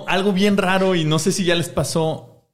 algo 0.07 0.33
bien 0.33 0.57
raro 0.57 0.95
y 0.95 1.05
no 1.05 1.19
sé 1.19 1.33
si 1.33 1.45
ya 1.45 1.55
les 1.55 1.69
pasó 1.69 2.45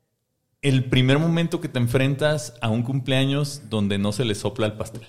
el 0.62 0.85
primer 0.85 1.19
momento 1.19 1.61
que 1.61 1.69
te 1.69 1.79
enfrentas 1.79 2.55
a 2.61 2.71
un 2.71 2.83
cumpleaños 2.83 3.62
donde 3.71 3.99
no 3.99 4.12
se 4.12 4.25
le 4.25 4.35
sopla 4.35 4.67
el 4.67 4.73
pastel. 4.73 5.07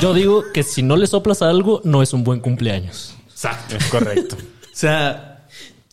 Yo 0.00 0.12
digo 0.12 0.44
que 0.52 0.62
si 0.62 0.82
no 0.82 0.96
le 0.96 1.06
soplas 1.06 1.42
a 1.42 1.48
algo, 1.48 1.80
no 1.84 2.02
es 2.02 2.12
un 2.12 2.24
buen 2.24 2.40
cumpleaños. 2.40 3.14
Exacto. 3.28 3.76
Es 3.76 3.86
correcto. 3.86 4.36
O 4.36 4.74
sea, 4.74 5.46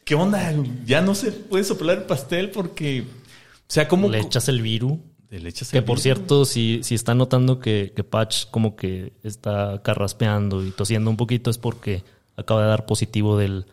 ¿qué 0.04 0.16
onda? 0.16 0.54
Ya 0.86 1.02
no 1.02 1.14
se 1.16 1.32
puede 1.32 1.64
soplar 1.64 2.00
el 2.00 2.04
pastel 2.06 2.50
porque, 2.50 3.02
o 3.02 3.66
sea, 3.68 3.88
¿cómo 3.88 4.10
Le 4.10 4.20
echas 4.20 4.50
el 4.50 4.62
virus. 4.62 4.94
Le 5.30 5.48
echas 5.48 5.70
Que 5.70 5.80
el 5.80 5.84
por 5.84 5.98
virus? 5.98 6.04
cierto, 6.04 6.46
si, 6.46 6.80
si 6.84 6.96
está 6.96 7.14
notando 7.14 7.60
que, 7.60 7.94
que 7.96 8.04
Patch 8.04 8.46
como 8.50 8.76
que 8.76 9.14
está 9.24 9.82
carraspeando 9.84 10.66
y 10.66 10.72
tosiendo 10.72 11.10
un 11.10 11.18
poquito, 11.18 11.52
es 11.52 11.58
porque 11.58 12.04
acaba 12.36 12.64
de 12.64 12.70
dar 12.70 12.86
positivo 12.86 13.38
del, 13.38 13.66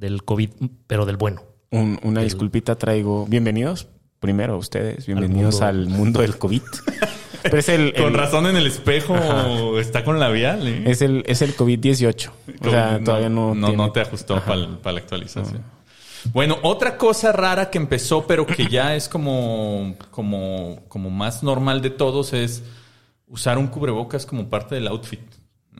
del 0.00 0.24
COVID, 0.24 0.48
pero 0.86 1.04
del 1.04 1.18
bueno. 1.18 1.42
Un- 1.70 2.00
una 2.02 2.22
disculpita 2.22 2.74
traigo. 2.76 3.26
Bienvenidos, 3.26 3.86
primero 4.18 4.56
ustedes, 4.56 5.06
bienvenidos 5.06 5.54
mundo. 5.56 5.66
al 5.66 5.86
mundo, 5.88 6.20
del 6.22 6.38
COVID. 6.38 6.62
Pero 7.42 7.56
es 7.56 7.70
el, 7.70 7.94
Con 7.94 8.08
el- 8.08 8.14
razón 8.14 8.46
en 8.46 8.56
el 8.56 8.66
espejo 8.66 9.78
está 9.78 10.04
con 10.04 10.18
labial. 10.20 10.66
¿eh? 10.68 10.82
es 10.86 11.00
el, 11.00 11.22
es 11.26 11.40
el 11.40 11.56
COVID-18. 11.56 12.30
O 12.60 12.70
sea, 12.70 13.00
todavía 13.02 13.30
no. 13.30 13.54
no, 13.54 13.68
tiene- 13.68 13.82
no 13.82 13.92
te 13.92 14.00
ajustó 14.00 14.42
para 14.44 14.56
la 14.92 14.98
actualización. 15.00 15.62
Bueno, 16.34 16.58
otra 16.62 16.98
cosa 16.98 17.32
rara 17.32 17.70
que 17.70 17.78
empezó, 17.78 18.26
pero 18.26 18.46
que 18.46 18.66
ya 18.66 18.94
es 18.94 19.08
como, 19.08 19.94
como, 20.10 20.80
como 20.88 21.08
más 21.08 21.42
normal 21.42 21.80
de 21.80 21.88
todos, 21.88 22.34
es 22.34 22.62
usar 23.26 23.56
un 23.56 23.68
cubrebocas 23.68 24.26
como 24.26 24.50
parte 24.50 24.74
del 24.74 24.88
outfit. 24.88 25.20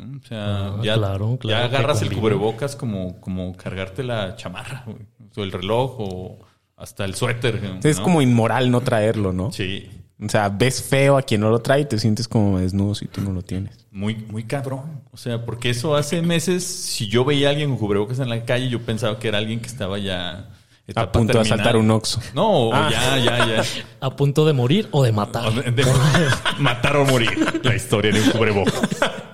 ¿No? 0.00 0.18
O 0.18 0.22
sea, 0.26 0.66
Ah, 0.66 0.80
ya, 0.82 0.94
claro, 0.94 1.38
claro, 1.38 1.58
ya 1.60 1.64
agarras 1.66 2.02
el 2.02 2.12
cubrebocas 2.12 2.76
como, 2.76 3.20
como 3.20 3.56
cargarte 3.56 4.02
la 4.02 4.36
chamarra, 4.36 4.84
güey, 4.86 4.98
o 5.36 5.42
el 5.42 5.52
reloj, 5.52 5.96
o 6.00 6.38
hasta 6.76 7.04
el 7.04 7.14
suéter. 7.14 7.78
Es 7.82 8.00
como 8.00 8.22
inmoral 8.22 8.70
no 8.70 8.80
traerlo, 8.80 9.32
¿no? 9.32 9.52
Sí. 9.52 9.88
O 10.22 10.28
sea, 10.28 10.50
ves 10.50 10.82
feo 10.82 11.16
a 11.16 11.22
quien 11.22 11.40
no 11.40 11.48
lo 11.48 11.60
trae 11.60 11.80
y 11.80 11.84
te 11.86 11.98
sientes 11.98 12.28
como 12.28 12.58
desnudo 12.58 12.94
si 12.94 13.06
tú 13.06 13.22
no 13.22 13.32
lo 13.32 13.40
tienes. 13.40 13.86
Muy, 13.90 14.14
muy 14.16 14.44
cabrón. 14.44 15.00
O 15.12 15.16
sea, 15.16 15.44
porque 15.46 15.70
eso 15.70 15.96
hace 15.96 16.20
meses, 16.20 16.62
si 16.64 17.08
yo 17.08 17.24
veía 17.24 17.48
a 17.48 17.50
alguien 17.52 17.70
con 17.70 17.78
cubrebocas 17.78 18.18
en 18.18 18.28
la 18.28 18.44
calle, 18.44 18.68
yo 18.68 18.82
pensaba 18.82 19.18
que 19.18 19.28
era 19.28 19.38
alguien 19.38 19.60
que 19.60 19.68
estaba 19.68 19.98
ya... 19.98 20.50
A 20.96 21.10
punto 21.12 21.34
de 21.34 21.40
asaltar 21.40 21.76
un 21.76 21.88
Oxxo. 21.90 22.20
No, 22.34 22.50
o 22.68 22.74
Ah. 22.74 22.90
ya, 22.90 23.16
ya, 23.18 23.46
ya. 23.46 23.62
A 24.00 24.14
punto 24.16 24.44
de 24.44 24.52
morir 24.52 24.88
o 24.90 25.04
de 25.04 25.12
matar. 25.12 25.52
De- 25.54 25.70
de 25.70 25.84
matar 26.58 26.96
o 26.96 27.06
morir. 27.06 27.60
La 27.62 27.76
historia 27.76 28.10
de 28.12 28.20
un 28.20 28.30
cubrebocas. 28.30 28.74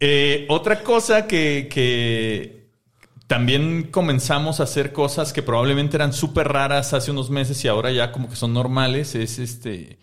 Eh, 0.00 0.46
otra 0.48 0.82
cosa 0.82 1.26
que, 1.26 1.68
que 1.70 2.68
también 3.26 3.88
comenzamos 3.90 4.60
a 4.60 4.62
hacer 4.64 4.92
cosas 4.92 5.32
que 5.32 5.42
probablemente 5.42 5.96
eran 5.96 6.12
súper 6.12 6.48
raras 6.48 6.94
hace 6.94 7.10
unos 7.10 7.30
meses 7.30 7.64
y 7.64 7.68
ahora 7.68 7.90
ya 7.90 8.12
como 8.12 8.28
que 8.30 8.36
son 8.36 8.52
normales 8.54 9.14
es 9.14 9.38
este, 9.38 9.98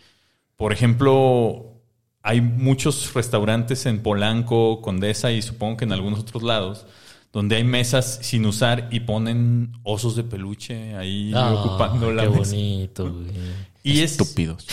por 0.57 0.73
ejemplo, 0.73 1.81
hay 2.21 2.41
muchos 2.41 3.13
restaurantes 3.13 3.85
en 3.85 4.03
Polanco, 4.03 4.81
Condesa 4.81 5.31
y 5.31 5.41
supongo 5.41 5.77
que 5.77 5.85
en 5.85 5.93
algunos 5.93 6.19
otros 6.19 6.43
lados 6.43 6.85
donde 7.31 7.57
hay 7.57 7.63
mesas 7.65 8.19
sin 8.21 8.45
usar 8.45 8.87
y 8.91 9.01
ponen 9.01 9.73
osos 9.83 10.15
de 10.15 10.23
peluche 10.23 10.95
ahí 10.95 11.31
Ah, 11.35 11.53
ocupando 11.53 12.11
la 12.11 12.23
qué 12.23 12.29
mesa. 12.29 12.39
bonito, 12.51 13.11
güey. 13.11 13.27
Y 13.83 14.01
es 14.01 14.11
Estúpidos. 14.19 14.65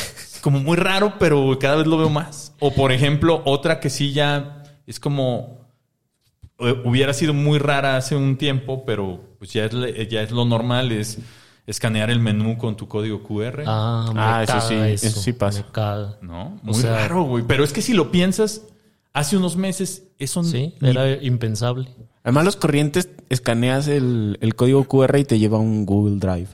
como 0.42 0.60
muy 0.60 0.76
raro, 0.76 1.14
pero 1.18 1.58
cada 1.58 1.76
vez 1.76 1.86
lo 1.86 1.96
veo 1.98 2.08
más. 2.08 2.54
O 2.60 2.72
por 2.72 2.92
ejemplo, 2.92 3.42
otra 3.46 3.80
que 3.80 3.90
sí 3.90 4.12
ya 4.12 4.61
es 4.86 5.00
como 5.00 5.60
eh, 6.58 6.74
hubiera 6.84 7.12
sido 7.14 7.34
muy 7.34 7.58
rara 7.58 7.96
hace 7.96 8.14
un 8.16 8.36
tiempo, 8.36 8.84
pero 8.84 9.20
pues 9.38 9.52
ya 9.52 9.64
es, 9.64 9.72
ya 10.08 10.22
es 10.22 10.30
lo 10.30 10.44
normal, 10.44 10.92
es 10.92 11.18
escanear 11.66 12.10
el 12.10 12.18
menú 12.20 12.58
con 12.58 12.76
tu 12.76 12.88
código 12.88 13.22
QR. 13.22 13.62
Ah, 13.66 14.10
me 14.14 14.20
Ah, 14.20 14.42
eso 14.42 14.60
sí, 14.60 14.74
eso. 14.74 15.06
eso 15.08 15.20
sí 15.20 15.32
pasa. 15.32 15.64
¿No? 16.20 16.58
O 16.62 16.66
Muy 16.66 16.74
sea- 16.74 16.94
raro, 17.08 17.22
güey. 17.24 17.44
Pero 17.46 17.64
es 17.64 17.72
que 17.72 17.82
si 17.82 17.92
lo 17.94 18.10
piensas, 18.10 18.62
hace 19.12 19.36
unos 19.36 19.56
meses 19.56 20.04
eso 20.18 20.42
Sí, 20.44 20.74
ni- 20.80 20.90
era 20.90 21.22
impensable. 21.22 21.88
Además, 22.24 22.44
los 22.44 22.56
corrientes 22.56 23.10
escaneas 23.30 23.88
el, 23.88 24.38
el 24.40 24.54
código 24.54 24.84
QR 24.84 25.18
y 25.18 25.24
te 25.24 25.38
lleva 25.40 25.56
a 25.58 25.60
un 25.60 25.84
Google 25.86 26.18
Drive. 26.18 26.48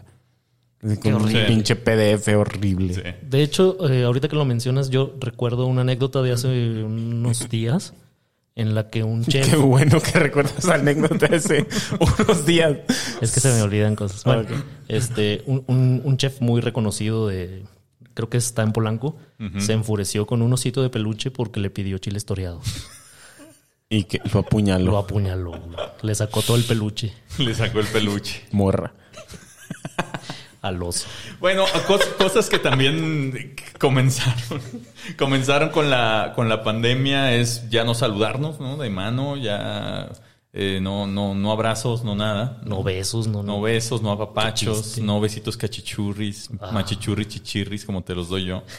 Con 1.03 1.15
un 1.17 1.29
pinche 1.47 1.75
PDF 1.77 2.29
horrible. 2.37 2.95
Sí. 2.95 3.03
De 3.23 3.43
hecho, 3.43 3.77
eh, 3.91 4.05
ahorita 4.05 4.29
que 4.29 4.37
lo 4.37 4.45
mencionas, 4.45 4.89
yo 4.91 5.15
recuerdo 5.21 5.67
una 5.67 5.81
anécdota 5.81 6.23
de 6.23 6.33
hace 6.33 6.85
unos 6.85 7.49
días 7.49 7.95
en 8.59 8.75
la 8.75 8.91
que 8.91 9.03
un 9.05 9.25
chef... 9.27 9.49
Qué 9.49 9.57
bueno 9.57 10.01
que 10.01 10.19
recuerdas 10.19 10.63
la 10.65 10.75
anécdota 10.75 11.27
de 11.29 11.37
hace 11.37 11.67
unos 12.01 12.45
días. 12.45 12.77
Es 13.23 13.33
que 13.33 13.41
se 13.41 13.51
me 13.53 13.63
olvidan 13.63 13.97
cosas. 13.97 14.23
Bueno, 14.25 14.45
este, 14.89 15.43
un, 15.47 15.65
un- 15.67 16.03
un 16.05 16.17
chef 16.19 16.41
muy 16.43 16.61
reconocido 16.61 17.29
de, 17.29 17.65
creo 18.15 18.29
que 18.29 18.37
está 18.37 18.63
en 18.63 18.73
Polanco, 18.73 19.17
se 19.59 19.73
enfureció 19.73 20.27
con 20.27 20.43
un 20.43 20.53
osito 20.53 20.83
de 20.83 20.91
peluche 20.91 21.31
porque 21.31 21.61
le 21.61 21.71
pidió 21.71 21.97
chiles 21.99 22.25
toreados. 22.27 22.65
Y 23.91 24.05
que 24.05 24.21
lo 24.35 24.41
apuñaló. 24.41 24.91
Lo 24.91 24.99
apuñaló. 24.99 25.59
Le 26.03 26.15
sacó 26.15 26.43
todo 26.43 26.59
el 26.59 26.65
peluche 26.65 27.11
le 27.39 27.55
sacó 27.55 27.81
el 27.81 27.87
peluche. 27.87 28.45
Morra. 28.53 28.93
Al 30.63 30.83
oso. 30.83 31.07
Bueno, 31.41 31.65
cos- 31.87 32.15
cosas 32.17 32.49
que 32.49 32.59
también 32.59 33.55
comenzaron. 33.79 34.61
Comenzaron 35.19 35.69
con 35.71 35.89
la, 35.91 36.33
con 36.35 36.49
la 36.49 36.63
pandemia 36.63 37.35
es 37.35 37.69
ya 37.71 37.85
no 37.85 37.95
saludarnos, 37.95 38.61
¿no? 38.61 38.77
De 38.77 38.91
mano, 38.91 39.37
ya 39.37 40.11
eh, 40.53 40.81
no, 40.83 41.07
no, 41.07 41.35
no 41.35 41.53
abrazos, 41.53 42.03
no 42.05 42.15
nada. 42.17 42.61
No 42.65 42.83
besos, 42.83 43.27
no, 43.29 43.43
No 43.43 43.61
besos, 43.61 44.03
no 44.03 44.11
apapachos, 44.13 44.99
no 44.99 45.21
besitos 45.21 45.57
cachichurris, 45.57 46.51
machichurris, 46.73 47.29
chichirris, 47.29 47.85
como 47.85 48.03
te 48.03 48.15
los 48.15 48.29
doy 48.29 48.45
yo. 48.47 48.63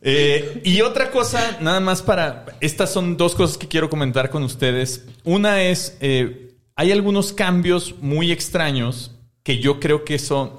Eh, 0.00 0.62
y 0.64 0.80
otra 0.82 1.10
cosa, 1.10 1.58
nada 1.60 1.80
más 1.80 2.02
para. 2.02 2.46
Estas 2.60 2.92
son 2.92 3.16
dos 3.16 3.34
cosas 3.34 3.58
que 3.58 3.66
quiero 3.66 3.90
comentar 3.90 4.30
con 4.30 4.44
ustedes. 4.44 5.04
Una 5.24 5.62
es: 5.62 5.96
eh, 6.00 6.47
hay 6.78 6.92
algunos 6.92 7.32
cambios 7.32 7.96
muy 8.00 8.30
extraños 8.30 9.10
que 9.42 9.58
yo 9.58 9.80
creo 9.80 10.04
que 10.04 10.16
son 10.20 10.52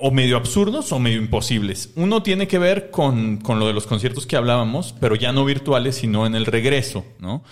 o 0.00 0.10
medio 0.10 0.36
absurdos 0.36 0.90
o 0.90 0.98
medio 0.98 1.18
imposibles. 1.18 1.92
Uno 1.94 2.24
tiene 2.24 2.48
que 2.48 2.58
ver 2.58 2.90
con, 2.90 3.36
con 3.36 3.60
lo 3.60 3.68
de 3.68 3.72
los 3.72 3.86
conciertos 3.86 4.26
que 4.26 4.34
hablábamos, 4.34 4.92
pero 4.98 5.14
ya 5.14 5.30
no 5.30 5.44
virtuales, 5.44 5.94
sino 5.94 6.26
en 6.26 6.34
el 6.34 6.44
regreso, 6.44 7.04
¿no? 7.20 7.44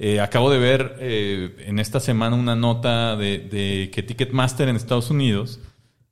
Eh, 0.00 0.18
acabo 0.18 0.50
de 0.50 0.58
ver 0.58 0.96
eh, 0.98 1.64
en 1.68 1.78
esta 1.78 2.00
semana 2.00 2.34
una 2.34 2.56
nota 2.56 3.14
de, 3.14 3.38
de 3.38 3.90
que 3.92 4.02
Ticketmaster 4.02 4.68
en 4.68 4.74
Estados 4.74 5.10
Unidos 5.10 5.60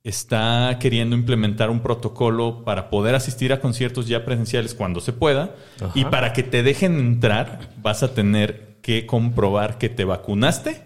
está 0.05 0.77
queriendo 0.79 1.13
implementar 1.13 1.69
un 1.69 1.81
protocolo 1.81 2.63
para 2.63 2.89
poder 2.89 3.15
asistir 3.15 3.51
a 3.51 3.59
conciertos 3.59 4.07
ya 4.07 4.23
presenciales 4.23 4.73
cuando 4.73 5.01
se 5.01 5.11
pueda 5.11 5.55
y 5.93 6.05
para 6.05 6.31
que 6.31 6.43
te 6.43 6.63
dejen 6.63 6.99
entrar 6.99 7.71
vas 7.81 8.01
a 8.01 8.13
tener 8.13 8.68
que 8.89 9.05
comprobar 9.05 9.77
que 9.77 9.87
te 9.87 10.03
vacunaste 10.03 10.81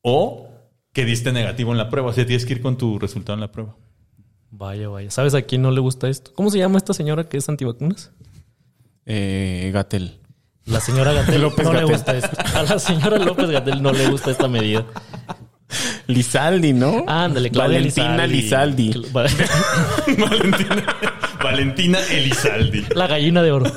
o 0.00 0.48
que 0.92 1.04
diste 1.04 1.30
negativo 1.30 1.70
en 1.70 1.78
la 1.78 1.88
prueba. 1.88 2.08
O 2.10 2.12
sea, 2.12 2.26
tienes 2.26 2.44
que 2.44 2.54
ir 2.54 2.60
con 2.60 2.76
tu 2.76 2.98
resultado 2.98 3.34
en 3.34 3.40
la 3.42 3.52
prueba. 3.52 3.76
Vaya, 4.50 4.88
vaya. 4.88 5.08
¿Sabes 5.12 5.32
a 5.34 5.42
quién 5.42 5.62
no 5.62 5.70
le 5.70 5.78
gusta 5.78 6.08
esto? 6.08 6.32
¿Cómo 6.34 6.50
se 6.50 6.58
llama 6.58 6.78
esta 6.78 6.94
señora 6.94 7.28
que 7.28 7.36
es 7.36 7.48
antivacunas? 7.48 8.10
Eh, 9.06 9.70
Gatel. 9.72 10.18
La 10.64 10.80
señora 10.80 11.12
Gatel 11.22 11.42
no 11.42 11.72
le 11.72 11.84
gusta 11.84 12.16
esto. 12.16 12.36
A 12.56 12.64
la 12.64 12.80
señora 12.80 13.18
López 13.18 13.50
Gatel 13.50 13.80
no 13.80 13.92
le 13.92 14.08
gusta 14.08 14.32
esta 14.32 14.48
medida. 14.48 14.84
Lizaldi, 16.08 16.72
¿no? 16.72 17.04
Ándale, 17.06 17.50
Claudia 17.50 17.78
Valentina 17.78 18.26
Lizaldi. 18.26 18.92
Lizaldi. 18.94 19.12
Valentina, 20.18 20.96
Valentina 21.40 21.98
Elizaldi. 22.10 22.84
La 22.96 23.06
gallina 23.06 23.44
de 23.44 23.52
oro. 23.52 23.72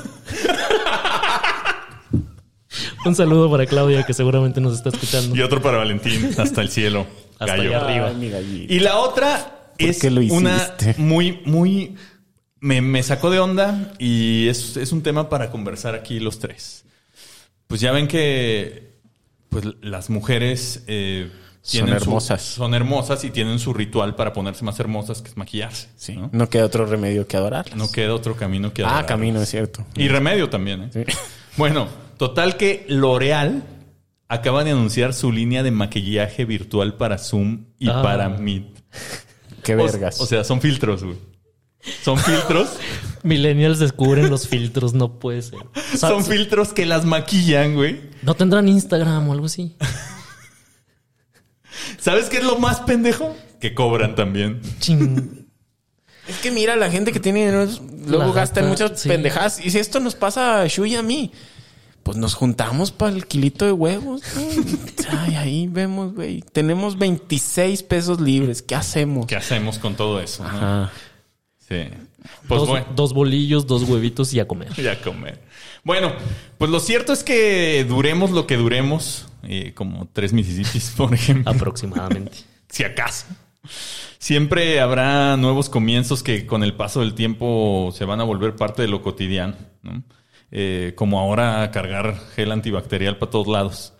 Un 3.04 3.14
saludo 3.14 3.50
para 3.50 3.66
Claudia, 3.66 4.04
que 4.04 4.14
seguramente 4.14 4.60
nos 4.60 4.74
está 4.74 4.88
escuchando. 4.90 5.34
Y 5.36 5.42
otro 5.42 5.60
para 5.62 5.78
Valentín, 5.78 6.30
hasta 6.38 6.62
el 6.62 6.70
cielo. 6.70 7.06
Hasta 7.38 7.56
gallo. 7.56 7.68
allá 7.76 7.84
arriba. 8.08 8.36
Ay. 8.38 8.66
Y 8.68 8.78
la 8.80 8.98
otra 8.98 9.70
es 9.78 10.02
lo 10.04 10.20
una 10.34 10.74
muy, 10.96 11.40
muy. 11.44 11.96
Me, 12.60 12.80
me 12.80 13.02
sacó 13.02 13.30
de 13.30 13.38
onda 13.38 13.92
y 13.98 14.48
es, 14.48 14.76
es 14.76 14.90
un 14.92 15.02
tema 15.02 15.28
para 15.28 15.50
conversar 15.50 15.94
aquí 15.94 16.18
los 16.20 16.38
tres. 16.38 16.84
Pues 17.66 17.80
ya 17.80 17.92
ven 17.92 18.08
que 18.08 18.94
pues, 19.50 19.64
las 19.82 20.08
mujeres 20.08 20.82
eh, 20.86 21.30
Son 21.60 21.70
tienen 21.84 21.98
su- 22.00 22.04
hermosas. 22.04 22.42
son 22.42 22.74
hermosas 22.74 23.22
y 23.24 23.30
tienen 23.30 23.58
su 23.58 23.74
ritual 23.74 24.14
para 24.16 24.32
ponerse 24.32 24.64
más 24.64 24.80
hermosas, 24.80 25.20
que 25.20 25.28
es 25.28 25.36
maquillarse. 25.36 25.88
Sí, 25.96 26.16
¿no? 26.16 26.30
¿no? 26.32 26.48
queda 26.48 26.64
otro 26.64 26.86
remedio 26.86 27.26
que 27.26 27.36
adorarlas. 27.36 27.76
No 27.76 27.90
queda 27.92 28.14
otro 28.14 28.34
camino 28.36 28.72
que 28.72 28.82
ah, 28.82 28.86
adorarlas. 28.86 29.08
camino, 29.08 29.42
es 29.42 29.50
cierto. 29.50 29.84
Y 29.94 30.08
remedio 30.08 30.48
también, 30.48 30.84
¿eh? 30.84 30.90
Sí. 30.92 31.04
Bueno, 31.56 31.88
total 32.16 32.56
que 32.56 32.84
L'Oreal 32.88 33.62
acaba 34.28 34.64
de 34.64 34.72
anunciar 34.72 35.14
su 35.14 35.32
línea 35.32 35.62
de 35.62 35.70
maquillaje 35.70 36.44
virtual 36.44 36.96
para 36.96 37.18
Zoom 37.18 37.66
y 37.78 37.88
Ah. 37.88 38.02
para 38.02 38.28
Meet. 38.28 38.66
Qué 39.62 39.74
vergas. 39.74 40.20
O, 40.20 40.26
sea, 40.26 40.44
son 40.44 40.60
filtros, 40.60 41.04
güey. 41.04 41.16
Son 42.02 42.18
filtros. 42.18 42.76
Millennials 43.22 43.78
descubren 43.78 44.30
los 44.30 44.48
filtros, 44.48 44.94
no 44.94 45.18
puede 45.18 45.42
ser. 45.42 45.58
O 45.58 45.96
sea, 45.96 46.08
son 46.08 46.24
filtros 46.24 46.72
que 46.72 46.86
las 46.86 47.04
maquillan, 47.04 47.74
güey. 47.74 48.00
No 48.22 48.34
tendrán 48.34 48.68
Instagram 48.68 49.28
o 49.28 49.32
algo 49.32 49.46
así. 49.46 49.76
¿Sabes 51.98 52.28
qué 52.28 52.38
es 52.38 52.44
lo 52.44 52.58
más 52.58 52.80
pendejo? 52.80 53.36
Que 53.60 53.74
cobran 53.74 54.14
también. 54.14 54.60
Ching. 54.80 55.46
Es 56.28 56.38
que 56.38 56.50
mira, 56.50 56.74
la 56.74 56.90
gente 56.90 57.12
que 57.12 57.20
tiene 57.20 57.46
dinero 57.46 57.68
luego 58.08 58.32
gasta 58.32 58.58
en 58.58 58.66
muchas 58.66 59.00
sí. 59.00 59.08
pendejadas. 59.08 59.64
Y 59.64 59.70
si 59.70 59.78
esto 59.78 60.00
nos 60.00 60.16
pasa 60.16 60.62
a 60.62 60.66
Shu 60.66 60.84
y 60.84 60.96
a 60.96 61.02
mí, 61.02 61.30
pues 62.06 62.16
nos 62.16 62.34
juntamos 62.34 62.92
para 62.92 63.16
el 63.16 63.26
kilito 63.26 63.64
de 63.64 63.72
huevos. 63.72 64.22
¿no? 64.36 65.18
Ay, 65.18 65.34
ahí 65.34 65.66
vemos, 65.66 66.14
güey. 66.14 66.40
Tenemos 66.52 66.96
26 66.98 67.82
pesos 67.82 68.20
libres. 68.20 68.62
¿Qué 68.62 68.76
hacemos? 68.76 69.26
¿Qué 69.26 69.34
hacemos 69.34 69.80
con 69.80 69.96
todo 69.96 70.20
eso? 70.20 70.44
no? 70.44 70.48
Ajá. 70.48 70.92
Sí. 71.68 71.88
Pues 72.46 72.60
dos, 72.60 72.68
bueno. 72.68 72.86
dos 72.94 73.12
bolillos, 73.12 73.66
dos 73.66 73.82
huevitos 73.82 74.32
y 74.34 74.38
a 74.38 74.46
comer. 74.46 74.72
Ya 74.80 75.00
comer. 75.00 75.42
Bueno, 75.82 76.12
pues 76.58 76.70
lo 76.70 76.78
cierto 76.78 77.12
es 77.12 77.24
que 77.24 77.84
duremos 77.88 78.30
lo 78.30 78.46
que 78.46 78.56
duremos, 78.56 79.26
eh, 79.42 79.72
como 79.74 80.06
tres 80.12 80.32
Mississippis, 80.32 80.94
por 80.96 81.12
ejemplo. 81.12 81.50
Aproximadamente. 81.50 82.38
si 82.68 82.84
acaso. 82.84 83.26
Siempre 84.20 84.78
habrá 84.78 85.36
nuevos 85.36 85.68
comienzos 85.68 86.22
que 86.22 86.46
con 86.46 86.62
el 86.62 86.74
paso 86.74 87.00
del 87.00 87.14
tiempo 87.14 87.92
se 87.92 88.04
van 88.04 88.20
a 88.20 88.24
volver 88.24 88.54
parte 88.54 88.82
de 88.82 88.88
lo 88.88 89.02
cotidiano, 89.02 89.56
¿no? 89.82 90.04
Eh, 90.50 90.92
como 90.96 91.18
ahora 91.18 91.70
cargar 91.72 92.16
gel 92.34 92.52
antibacterial 92.52 93.18
para 93.18 93.30
todos 93.30 93.48
lados. 93.48 93.92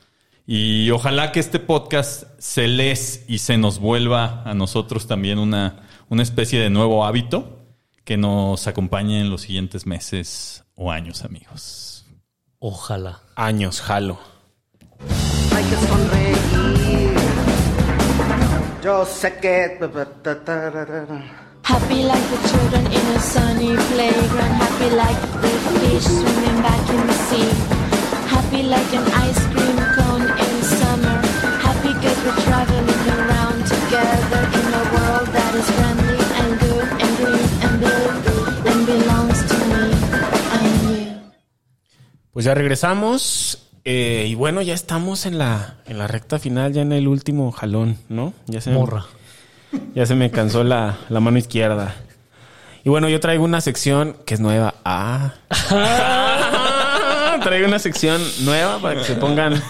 Y 0.46 0.90
ojalá 0.90 1.32
que 1.32 1.40
este 1.40 1.58
podcast 1.58 2.24
se 2.38 2.68
les 2.68 3.24
y 3.28 3.38
se 3.38 3.58
nos 3.58 3.80
vuelva 3.80 4.42
a 4.44 4.54
nosotros 4.54 5.08
también 5.08 5.38
una, 5.38 5.82
una 6.08 6.22
especie 6.22 6.60
de 6.60 6.70
nuevo 6.70 7.04
hábito 7.04 7.66
que 8.04 8.16
nos 8.16 8.68
acompañe 8.68 9.20
en 9.20 9.30
los 9.30 9.42
siguientes 9.42 9.86
meses 9.86 10.64
o 10.76 10.92
años, 10.92 11.24
amigos. 11.24 12.06
Ojalá. 12.60 13.20
Años, 13.34 13.80
jalo. 13.80 14.18
hay 15.54 15.64
que 15.64 15.76
sonreír. 15.86 16.36
Yo 18.84 19.04
sé 19.04 19.36
que... 19.40 19.78
Happy 21.66 22.00
like 22.04 22.26
the 22.32 22.38
children 22.48 22.84
in 22.98 23.06
a 23.16 23.18
sunny 23.18 23.72
playground. 23.90 24.54
Happy 24.64 24.88
like 25.02 25.20
the 25.42 25.52
fish 25.74 26.06
swimming 26.18 26.58
back 26.62 26.84
in 26.94 27.00
the 27.10 27.16
sea. 27.26 27.50
Happy 28.34 28.62
like 28.74 28.90
an 28.98 29.06
ice 29.26 29.40
cream 29.52 29.78
cone 29.96 30.26
in 30.44 30.54
summer. 30.78 31.16
Happy 31.66 31.92
cause 32.02 32.18
we're 32.24 32.38
traveling 32.46 33.04
around 33.18 33.58
together 33.74 34.42
in 34.58 34.66
a 34.80 34.84
world 34.94 35.28
that 35.36 35.52
is 35.60 35.68
friendly 35.76 36.20
and 36.40 36.50
good 36.62 36.88
and 37.02 37.12
green 37.20 37.48
and 37.64 37.74
blue 37.82 38.08
and 38.70 38.80
belongs 38.86 39.38
to 39.50 39.56
me 39.70 39.82
and 40.56 40.70
you. 40.86 41.20
Pues 42.32 42.44
ya 42.44 42.54
regresamos. 42.54 43.58
eh, 43.84 44.26
y 44.28 44.34
bueno, 44.34 44.62
ya 44.62 44.74
estamos 44.74 45.26
en 45.26 45.38
la, 45.38 45.76
en 45.86 45.98
la 45.98 46.06
recta 46.08 46.38
final, 46.40 46.72
ya 46.72 46.82
en 46.82 46.92
el 46.92 47.06
último 47.06 47.52
jalón, 47.52 47.98
¿no? 48.08 48.32
Ya 48.46 48.60
se 48.60 48.70
Morra. 48.72 49.06
Ya 49.94 50.06
se 50.06 50.14
me 50.14 50.30
cansó 50.30 50.64
la, 50.64 50.98
la 51.08 51.20
mano 51.20 51.38
izquierda. 51.38 51.94
Y 52.84 52.88
bueno, 52.88 53.08
yo 53.08 53.18
traigo 53.18 53.44
una 53.44 53.60
sección 53.60 54.16
que 54.24 54.34
es 54.34 54.40
nueva. 54.40 54.74
Ah. 54.84 55.34
traigo 57.42 57.66
una 57.66 57.78
sección 57.78 58.22
nueva 58.44 58.78
para 58.80 58.96
que 58.96 59.04
se 59.04 59.14
pongan 59.14 59.60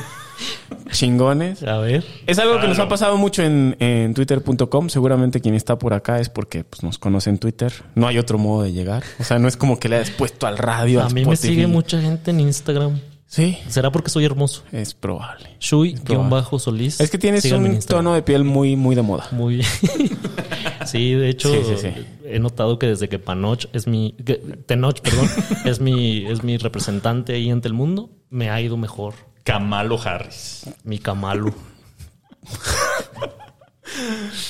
chingones. 0.90 1.62
A 1.62 1.78
ver. 1.78 2.04
Es 2.26 2.38
algo 2.38 2.61
que 2.61 2.68
nos 2.68 2.78
ha 2.78 2.88
pasado 2.88 3.16
mucho 3.16 3.42
en, 3.42 3.76
en 3.80 4.14
twitter.com. 4.14 4.88
Seguramente 4.88 5.40
quien 5.40 5.54
está 5.54 5.78
por 5.78 5.94
acá 5.94 6.20
es 6.20 6.28
porque 6.28 6.64
pues, 6.64 6.82
nos 6.82 6.98
conoce 6.98 7.30
en 7.30 7.38
Twitter. 7.38 7.72
No 7.94 8.07
hay 8.07 8.18
otro 8.18 8.38
modo 8.38 8.64
de 8.64 8.72
llegar. 8.72 9.02
O 9.18 9.24
sea, 9.24 9.38
no 9.38 9.48
es 9.48 9.57
como 9.57 9.78
que 9.78 9.88
le 9.88 9.96
hayas 9.96 10.11
puesto 10.11 10.46
al 10.46 10.59
radio. 10.59 11.02
A 11.02 11.09
mí 11.09 11.24
me 11.24 11.36
sigue 11.36 11.66
mucha 11.66 12.00
gente 12.00 12.30
en 12.30 12.40
Instagram. 12.40 13.00
Sí, 13.29 13.59
¿Será 13.68 13.91
porque 13.91 14.09
soy 14.09 14.24
hermoso? 14.24 14.62
es 14.72 14.95
probable. 14.95 15.57
Shui-Solís. 15.61 17.01
Es 17.01 17.11
que 17.11 17.18
tienes 17.18 17.43
Síganme 17.43 17.70
un 17.70 17.81
tono 17.81 18.14
de 18.14 18.22
piel 18.22 18.45
muy, 18.45 18.77
muy 18.77 18.95
de 18.95 19.03
moda. 19.03 19.27
Muy 19.33 19.62
Sí, 20.87 21.14
de 21.14 21.29
hecho, 21.31 21.51
Sí, 21.53 21.61
sí, 21.66 21.74
sí. 21.81 22.07
he 22.24 22.39
notado 22.39 22.79
que 22.79 22.87
desde 22.87 23.09
que 23.09 23.18
Panoch 23.18 23.64
es 23.72 23.89
mi. 23.89 24.12
que 24.24 24.35
Tenoch, 24.37 25.01
perdón, 25.01 25.29
es 25.64 25.81
mi, 25.81 26.24
es 26.27 26.45
mi 26.45 26.57
representante 26.59 27.33
ahí 27.35 27.51
ante 27.51 27.66
el 27.66 27.74
mundo, 27.74 28.11
me 28.31 28.51
ha 28.51 28.61
ido 28.61 28.77
mejor. 28.77 29.14
Kamalo 29.43 30.01
Harris. 30.01 30.64
Mi 30.85 30.99
Kamalu. 30.99 31.53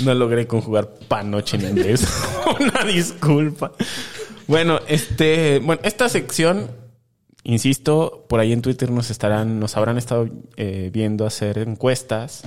No 0.00 0.14
logré 0.14 0.46
conjugar 0.46 0.94
panoche 1.08 1.56
en 1.56 1.68
inglés. 1.68 2.06
Una 2.58 2.84
disculpa. 2.84 3.72
Bueno, 4.48 4.80
este, 4.88 5.58
bueno, 5.60 5.80
esta 5.84 6.08
sección, 6.08 6.70
insisto, 7.46 8.24
por 8.28 8.40
ahí 8.40 8.52
en 8.52 8.62
Twitter 8.62 8.90
nos 8.90 9.10
estarán, 9.10 9.58
nos 9.60 9.76
habrán 9.76 9.96
estado 9.98 10.28
eh, 10.56 10.90
viendo 10.92 11.26
hacer 11.26 11.58
encuestas 11.58 12.42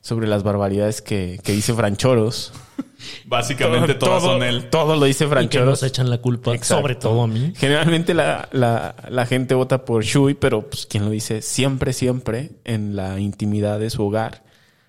sobre 0.00 0.26
las 0.26 0.42
barbaridades 0.42 1.00
que, 1.00 1.40
que 1.44 1.52
dice 1.52 1.72
Franchoros. 1.74 2.52
Básicamente 3.26 3.94
Todo- 3.94 4.08
todas 4.10 4.22
todo- 4.22 4.32
son 4.32 4.42
él. 4.42 4.68
Todo 4.70 4.96
lo 4.96 5.04
dice 5.06 5.24
Y 5.24 5.26
que 5.28 5.34
nos 5.34 5.38
Franchoros. 5.38 5.82
echan 5.84 6.10
la 6.10 6.18
culpa, 6.18 6.54
Exacto. 6.54 6.82
sobre 6.82 6.94
todo 6.96 7.22
a 7.22 7.26
mí. 7.26 7.52
Generalmente 7.56 8.14
la, 8.14 8.48
la- 8.52 8.94
la 9.08 9.26
gente 9.26 9.54
vota 9.54 9.84
por 9.84 10.04
Shui, 10.04 10.34
pero 10.34 10.68
pues 10.68 10.86
quien 10.86 11.04
lo 11.04 11.10
dice 11.10 11.42
siempre, 11.42 11.92
siempre 11.92 12.50
en 12.64 12.96
la 12.96 13.18
intimidad 13.20 13.78
de 13.78 13.90
su 13.90 14.04
hogar, 14.04 14.44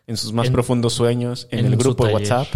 en 0.08 0.18
sus 0.18 0.34
más 0.34 0.48
En- 0.48 0.54
profundos 0.54 0.94
sueños, 0.94 1.48
en, 1.52 1.60
en 1.60 1.66
el 1.68 1.76
grupo 1.78 2.08
de. 2.08 2.14
WhatsApp, 2.14 2.48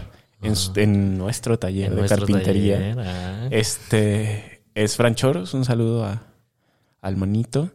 en, 0.42 0.56
su- 0.56 0.72
en 0.76 1.18
nuestro 1.18 1.58
taller 1.60 1.86
En 1.90 1.92
de 1.92 2.00
nuestro 2.02 2.26
carpintería. 2.26 2.78
taller, 2.78 3.00
ah. 3.00 3.48
Este 3.52 4.62
es 4.76 4.96
Fran 4.96 5.16
Choros, 5.16 5.54
un 5.54 5.64
saludo 5.66 6.06
a, 6.06 6.24
al 7.02 7.18
manito. 7.18 7.72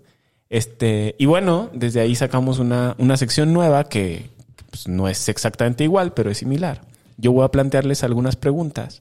Este, 0.51 1.15
y 1.19 1.27
bueno, 1.27 1.71
desde 1.73 2.01
ahí 2.01 2.15
sacamos 2.15 2.59
una, 2.59 2.95
una 2.99 3.17
sección 3.17 3.53
nueva 3.53 3.85
que 3.85 4.31
pues, 4.71 4.87
no 4.89 5.09
es 5.09 5.29
exactamente 5.29 5.85
igual, 5.85 6.13
pero 6.13 6.31
es 6.31 6.39
similar. 6.39 6.83
Yo 7.17 7.33
voy 7.33 7.45
a 7.45 7.49
plantearles 7.49 8.05
algunas 8.05 8.37
preguntas 8.37 9.01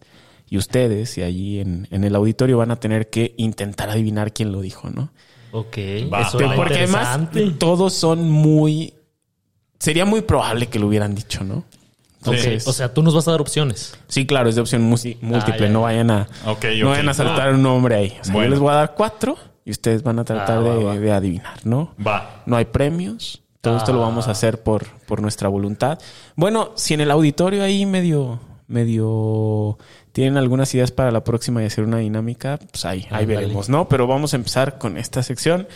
y 0.50 0.58
ustedes, 0.58 1.18
y 1.18 1.24
allí 1.24 1.60
en, 1.60 1.88
en 1.92 2.04
el 2.04 2.16
auditorio, 2.16 2.58
van 2.58 2.72
a 2.72 2.76
tener 2.78 3.10
que 3.10 3.34
intentar 3.38 3.90
adivinar 3.90 4.34
quién 4.34 4.52
lo 4.52 4.62
dijo, 4.62 4.90
¿no? 4.90 5.12
Ok, 5.54 5.78
Va. 6.12 6.22
eso 6.22 6.40
era 6.40 6.56
porque 6.56 6.76
además 6.76 7.20
todos 7.58 7.94
son 7.94 8.30
muy. 8.30 8.94
Sería 9.80 10.06
muy 10.06 10.22
probable 10.22 10.68
que 10.68 10.80
lo 10.80 10.88
hubieran 10.88 11.16
dicho, 11.16 11.44
¿no? 11.44 11.66
Entonces, 12.20 12.68
O 12.68 12.72
sea, 12.74 12.94
tú 12.94 13.02
nos 13.02 13.16
vas 13.16 13.28
a 13.28 13.32
dar 13.32 13.42
opciones. 13.42 13.98
sí, 14.08 14.26
claro, 14.28 14.48
es 14.48 14.56
de 14.56 14.62
opción 14.62 14.84
múltiple. 14.84 15.18
Ah, 15.34 15.58
ya, 15.58 15.68
no 15.70 15.80
ya. 15.80 15.84
vayan 15.86 16.12
a, 16.12 16.28
Ok, 16.46 16.66
no 16.80 16.90
vayan 16.90 17.10
a 17.10 17.14
saltar 17.16 17.54
un 17.54 17.64
nombre 17.64 17.96
ahí. 17.96 18.18
O 18.22 18.24
sea, 18.24 18.34
Bueno. 18.34 18.46
yo 18.48 18.52
les 18.52 18.60
voy 18.60 18.72
a 18.72 18.76
dar 18.76 18.94
cuatro 18.94 19.38
y 19.66 19.72
ustedes 19.72 20.04
van 20.04 20.20
a 20.20 20.24
tratar 20.26 20.58
Ah, 20.58 20.62
va, 20.62 20.76
de, 20.76 20.84
va. 20.84 20.96
de 20.98 21.12
adivinar, 21.12 21.60
¿no? 21.66 21.94
Va. 22.06 22.44
No 22.46 22.56
hay 22.58 22.66
premios. 22.66 23.42
Todo 23.62 23.78
esto 23.78 23.94
lo 23.94 24.04
Ah. 24.04 24.08
vamos 24.08 24.28
a 24.28 24.32
hacer 24.32 24.64
por, 24.64 24.88
por 25.06 25.22
nuestra 25.22 25.48
voluntad. 25.50 26.00
Bueno, 26.36 26.72
si 26.76 26.94
en 26.96 27.02
el 27.02 27.12
auditorio 27.12 27.64
ahí 27.64 27.86
medio, 27.86 28.40
medio 28.68 29.78
tienen 30.14 30.38
algunas 30.38 30.74
ideas 30.74 30.92
para 30.92 31.12
la 31.12 31.24
próxima 31.24 31.62
y 31.62 31.68
hacer 31.68 31.84
una 31.84 31.98
dinámica, 32.00 32.58
pues 32.72 32.86
ahí, 32.86 33.08
ahí 33.12 33.26
veremos, 33.26 33.70
¿no? 33.70 33.88
Pero 33.88 34.08
vamos 34.08 34.34
a 34.34 34.38
empezar 34.38 34.78
con 34.80 34.98
esta 34.98 35.22
sección 35.24 35.68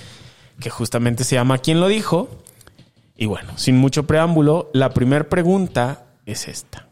que 0.59 0.69
justamente 0.69 1.23
se 1.23 1.35
llama 1.35 1.59
¿Quién 1.59 1.79
lo 1.79 1.87
dijo? 1.87 2.27
Y 3.17 3.27
bueno, 3.27 3.57
sin 3.57 3.77
mucho 3.77 4.07
preámbulo, 4.07 4.69
la 4.73 4.89
primera 4.89 5.29
pregunta 5.29 6.05
es 6.25 6.47
esta. 6.47 6.87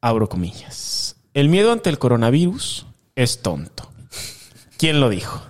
Abro 0.00 0.28
comillas. 0.28 1.16
El 1.34 1.48
miedo 1.48 1.72
ante 1.72 1.88
el 1.88 1.98
coronavirus 1.98 2.86
es 3.14 3.40
tonto. 3.42 3.90
¿Quién 4.76 5.00
lo 5.00 5.08
dijo? 5.08 5.40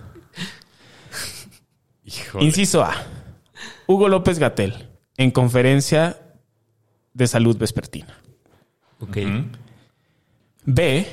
Híjole. 2.15 2.45
Inciso 2.45 2.83
A. 2.83 2.93
Hugo 3.87 4.07
López 4.09 4.39
Gatel, 4.39 4.89
en 5.17 5.31
conferencia 5.31 6.17
de 7.13 7.27
salud 7.27 7.57
vespertina. 7.57 8.17
Ok. 8.99 9.17
B. 10.65 11.07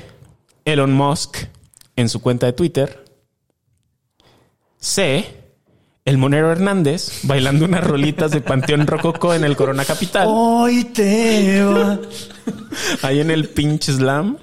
Elon 0.65 0.93
Musk, 0.93 1.37
en 1.95 2.09
su 2.09 2.21
cuenta 2.21 2.45
de 2.45 2.53
Twitter. 2.53 3.05
C. 4.77 5.37
El 6.03 6.17
Monero 6.17 6.51
Hernández, 6.51 7.21
bailando 7.23 7.65
unas 7.65 7.83
rolitas 7.83 8.31
de 8.31 8.41
Panteón 8.41 8.87
Rococó 8.87 9.35
en 9.35 9.43
el 9.43 9.55
Corona 9.55 9.85
Capital. 9.85 10.25
Hoy 10.27 10.85
te 10.85 11.63
va. 11.63 11.99
Ahí 13.03 13.19
en 13.19 13.29
el 13.29 13.49
pinche 13.49 13.93
slam. 13.93 14.37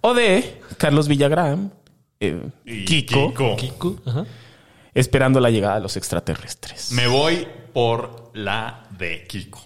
O 0.00 0.14
D. 0.14 0.60
Carlos 0.78 1.08
Villagrán, 1.08 1.72
eh, 2.18 2.40
Kiko, 2.64 3.28
Kiko. 3.28 3.56
Kiko, 3.56 3.96
ajá. 4.06 4.24
Esperando 4.94 5.40
la 5.40 5.50
llegada 5.50 5.76
de 5.76 5.80
los 5.82 5.96
extraterrestres. 5.96 6.92
Me 6.92 7.06
voy 7.06 7.46
por 7.72 8.30
la 8.34 8.86
de 8.98 9.26
Kiko. 9.26 9.60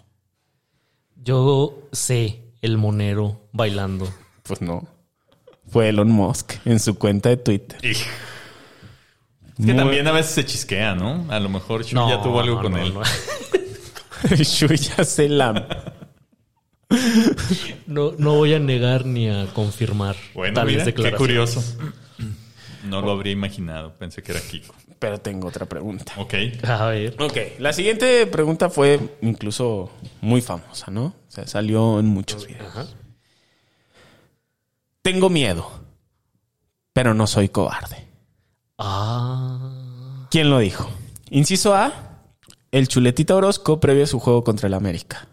Yo 1.17 1.89
sé 1.93 2.53
el 2.63 2.79
monero 2.79 3.49
bailando. 3.53 4.09
Pues 4.43 4.61
no. 4.61 4.87
Fue 5.69 5.89
Elon 5.89 6.11
Musk 6.11 6.55
en 6.65 6.79
su 6.79 6.97
cuenta 6.97 7.29
de 7.29 7.37
Twitter. 7.39 7.79
Es 7.83 8.05
que 9.57 9.63
Muy- 9.73 9.77
también 9.77 10.07
a 10.07 10.13
veces 10.13 10.33
se 10.33 10.45
chisquea, 10.45 10.95
¿no? 10.95 11.27
A 11.31 11.41
lo 11.41 11.49
mejor 11.49 11.83
Shu 11.85 11.97
ya 12.09 12.23
tuvo 12.23 12.41
algo 12.41 12.57
no, 12.57 12.63
con 12.63 12.73
no, 12.73 12.79
él. 12.79 12.95
No, 12.95 13.03
Shui 14.37 14.77
ya 14.77 15.05
se 15.05 15.29
la... 15.29 15.95
No, 17.87 18.13
no 18.19 18.35
voy 18.35 18.55
a 18.55 18.59
negar 18.61 19.07
ni 19.07 19.29
a 19.29 19.47
confirmar 19.53 20.15
Bueno, 20.35 20.55
tales 20.55 20.85
mira, 20.87 21.11
qué 21.11 21.17
curioso. 21.17 21.63
No 22.85 23.01
lo 23.01 23.11
habría 23.11 23.33
imaginado. 23.33 23.95
Pensé 23.99 24.23
que 24.23 24.33
era 24.33 24.41
Kiko. 24.41 24.75
Pero 24.99 25.19
tengo 25.21 25.49
otra 25.49 25.67
pregunta. 25.67 26.13
Ok. 26.17 26.35
A 26.65 26.87
ver. 26.87 27.17
Ok, 27.21 27.37
la 27.59 27.73
siguiente 27.73 28.27
pregunta 28.27 28.71
fue 28.71 28.99
incluso 29.21 29.91
muy 30.21 30.41
famosa, 30.41 30.91
¿no? 30.91 31.07
O 31.07 31.15
sea, 31.31 31.47
salió 31.47 32.01
en 32.01 32.07
muchos 32.07 32.47
videos. 32.47 32.67
Ajá. 32.69 32.87
Tengo 35.03 35.29
miedo, 35.29 35.71
pero 36.93 37.15
no 37.15 37.27
soy 37.27 37.49
cobarde. 37.49 38.09
Ah. 38.79 40.27
¿Quién 40.31 40.51
lo 40.51 40.59
dijo? 40.59 40.91
Inciso 41.31 41.75
A, 41.75 42.25
el 42.73 42.89
chuletita 42.89 43.35
Orozco 43.37 43.81
previo 43.81 44.05
a 44.05 44.09
su 44.09 44.19
juego 44.19 44.43
contra 44.45 44.67
el 44.67 44.75
América. 44.75 45.29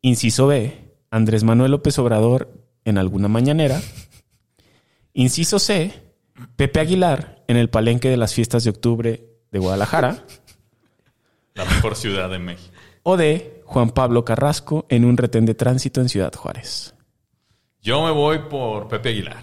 Inciso 0.00 0.46
B, 0.46 0.96
Andrés 1.10 1.44
Manuel 1.44 1.70
López 1.72 1.98
Obrador 1.98 2.52
en 2.84 2.98
alguna 2.98 3.28
mañanera. 3.28 3.80
Inciso 5.12 5.58
C, 5.58 6.11
Pepe 6.56 6.80
Aguilar 6.80 7.42
en 7.48 7.56
el 7.56 7.68
palenque 7.70 8.08
de 8.08 8.16
las 8.16 8.34
fiestas 8.34 8.64
de 8.64 8.70
octubre 8.70 9.24
de 9.50 9.58
Guadalajara. 9.58 10.24
La 11.54 11.64
mejor 11.64 11.96
ciudad 11.96 12.30
de 12.30 12.38
México. 12.38 12.72
O 13.02 13.16
D, 13.16 13.62
Juan 13.66 13.90
Pablo 13.90 14.24
Carrasco 14.24 14.86
en 14.88 15.04
un 15.04 15.16
retén 15.16 15.44
de 15.44 15.54
tránsito 15.54 16.00
en 16.00 16.08
Ciudad 16.08 16.32
Juárez. 16.34 16.94
Yo 17.80 18.04
me 18.04 18.10
voy 18.12 18.38
por 18.50 18.88
Pepe 18.88 19.10
Aguilar. 19.10 19.38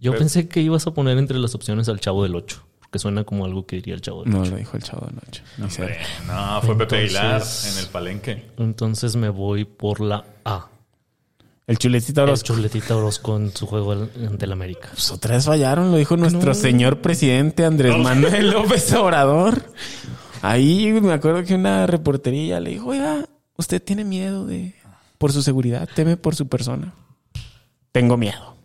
Yo 0.00 0.16
pensé 0.16 0.48
que 0.48 0.60
ibas 0.60 0.86
a 0.86 0.92
poner 0.94 1.16
entre 1.18 1.38
las 1.38 1.54
opciones 1.54 1.88
al 1.88 2.00
Chavo 2.00 2.22
del 2.22 2.34
8. 2.34 2.64
Porque 2.80 2.98
suena 2.98 3.24
como 3.24 3.44
algo 3.44 3.66
que 3.66 3.76
diría 3.76 3.94
el 3.94 4.00
Chavo 4.00 4.24
del 4.24 4.32
No 4.32 4.40
8. 4.40 4.50
lo 4.52 4.56
dijo 4.56 4.76
el 4.76 4.82
chavo 4.82 5.06
de 5.06 5.12
noche. 5.12 5.42
ni 5.58 5.64
Hombre, 5.64 5.98
no, 6.26 6.62
fue 6.62 6.78
Pepe 6.78 6.96
Aguilar 6.96 7.42
en 7.72 7.78
el 7.78 7.86
palenque. 7.88 8.50
Entonces 8.56 9.14
me 9.16 9.28
voy 9.28 9.64
por 9.64 10.00
la 10.00 10.24
A. 10.44 10.68
El 11.68 11.78
chuletita 11.78 12.22
El 12.22 12.30
Orozco. 12.30 12.46
chuletita 12.54 12.96
Orozco 12.96 13.36
en 13.36 13.54
su 13.54 13.66
juego 13.66 13.92
ante 13.92 14.44
el 14.46 14.52
América. 14.52 14.88
Pues 14.90 15.10
otra 15.12 15.36
vez 15.36 15.44
fallaron, 15.44 15.90
lo 15.92 15.98
dijo 15.98 16.16
nuestro 16.16 16.54
señor 16.54 17.00
presidente 17.00 17.64
Andrés 17.64 17.96
Manuel 17.96 18.50
López 18.50 18.90
Obrador. 18.94 19.62
Ahí 20.42 20.92
me 21.00 21.12
acuerdo 21.12 21.44
que 21.44 21.54
una 21.54 21.86
reportería 21.86 22.58
le 22.58 22.70
dijo, 22.70 22.88
oiga, 22.88 23.26
¿usted 23.56 23.82
tiene 23.82 24.04
miedo 24.04 24.46
de, 24.46 24.74
por 25.18 25.30
su 25.32 25.42
seguridad, 25.42 25.88
teme 25.94 26.16
por 26.16 26.34
su 26.34 26.48
persona. 26.48 26.94
Tengo 27.92 28.16
miedo, 28.16 28.56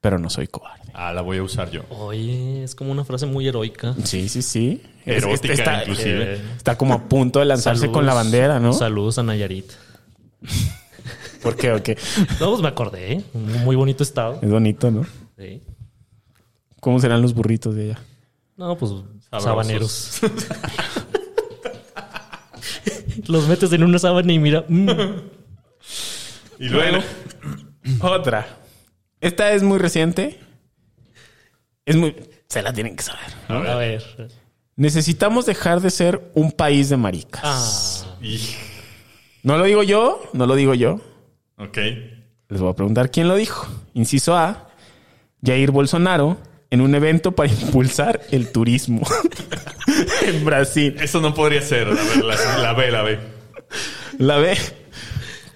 pero 0.00 0.18
no 0.18 0.30
soy 0.30 0.46
cobarde. 0.48 0.90
Ah, 0.94 1.12
la 1.12 1.20
voy 1.22 1.38
a 1.38 1.42
usar 1.42 1.70
yo. 1.70 1.82
Oye, 1.90 2.64
es 2.64 2.74
como 2.74 2.90
una 2.90 3.04
frase 3.04 3.26
muy 3.26 3.46
heroica. 3.46 3.94
Sí, 4.04 4.28
sí, 4.28 4.40
sí. 4.42 4.82
Es- 5.04 5.22
Erótica, 5.24 5.52
está, 5.52 5.80
inclusive. 5.82 6.34
Eh, 6.36 6.40
está 6.56 6.78
como 6.78 6.94
a 6.94 7.06
punto 7.08 7.38
de 7.40 7.44
lanzarse 7.44 7.80
saludos- 7.82 7.94
con 7.96 8.06
la 8.06 8.14
bandera, 8.14 8.58
¿no? 8.60 8.72
Saludos 8.72 9.18
a 9.18 9.22
Nayarit. 9.24 9.70
¿Por 11.42 11.56
qué? 11.56 11.72
¿O 11.72 11.82
qué? 11.82 11.96
No, 12.40 12.50
pues 12.50 12.62
me 12.62 12.68
acordé, 12.68 13.12
¿eh? 13.14 13.24
Un 13.34 13.64
muy 13.64 13.76
bonito 13.76 14.02
estado. 14.02 14.38
Es 14.42 14.50
bonito, 14.50 14.90
¿no? 14.90 15.06
Sí. 15.38 15.62
¿Cómo 16.80 17.00
serán 17.00 17.22
los 17.22 17.34
burritos 17.34 17.74
de 17.74 17.90
allá? 17.92 17.98
No, 18.56 18.76
pues 18.76 18.90
Sabrosos. 19.30 19.42
sabaneros. 19.44 20.20
Los 23.26 23.46
metes 23.48 23.72
en 23.72 23.82
una 23.82 23.98
sábana 23.98 24.32
y 24.32 24.38
mira. 24.38 24.64
mm, 24.68 24.88
Y 26.60 26.68
luego, 26.68 26.98
Otra. 28.00 28.46
Esta 29.20 29.52
es 29.52 29.62
muy 29.62 29.78
reciente. 29.78 30.38
Es 31.84 31.96
muy... 31.96 32.14
Se 32.48 32.62
la 32.62 32.72
tienen 32.72 32.96
que 32.96 33.02
saber. 33.02 33.24
a 33.48 33.74
ver. 33.76 34.30
Necesitamos 34.76 35.44
dejar 35.46 35.80
de 35.80 35.90
ser 35.90 36.30
un 36.34 36.52
país 36.52 36.88
de 36.88 36.96
maricas. 36.96 37.42
Ah, 37.44 38.16
No 39.42 39.58
lo 39.58 39.64
digo 39.64 39.82
yo, 39.82 40.22
no 40.32 40.46
lo 40.46 40.54
digo 40.54 40.74
yo. 40.74 41.00
Ok. 41.58 41.78
Les 42.48 42.60
voy 42.60 42.70
a 42.70 42.74
preguntar 42.74 43.10
quién 43.10 43.28
lo 43.28 43.36
dijo. 43.36 43.66
Inciso 43.94 44.36
A, 44.36 44.68
Jair 45.44 45.70
Bolsonaro 45.70 46.38
en 46.70 46.80
un 46.80 46.94
evento 46.94 47.32
para 47.32 47.50
impulsar 47.60 48.20
el 48.30 48.50
turismo 48.52 49.02
en 50.22 50.44
Brasil. 50.44 50.96
Eso 51.00 51.20
no 51.20 51.34
podría 51.34 51.62
ser. 51.62 51.88
A 51.88 51.90
ver, 51.92 52.24
la, 52.24 52.58
la 52.58 52.72
B, 52.72 52.90
la 52.90 53.02
B. 53.02 53.18
La 54.18 54.38
B, 54.38 54.56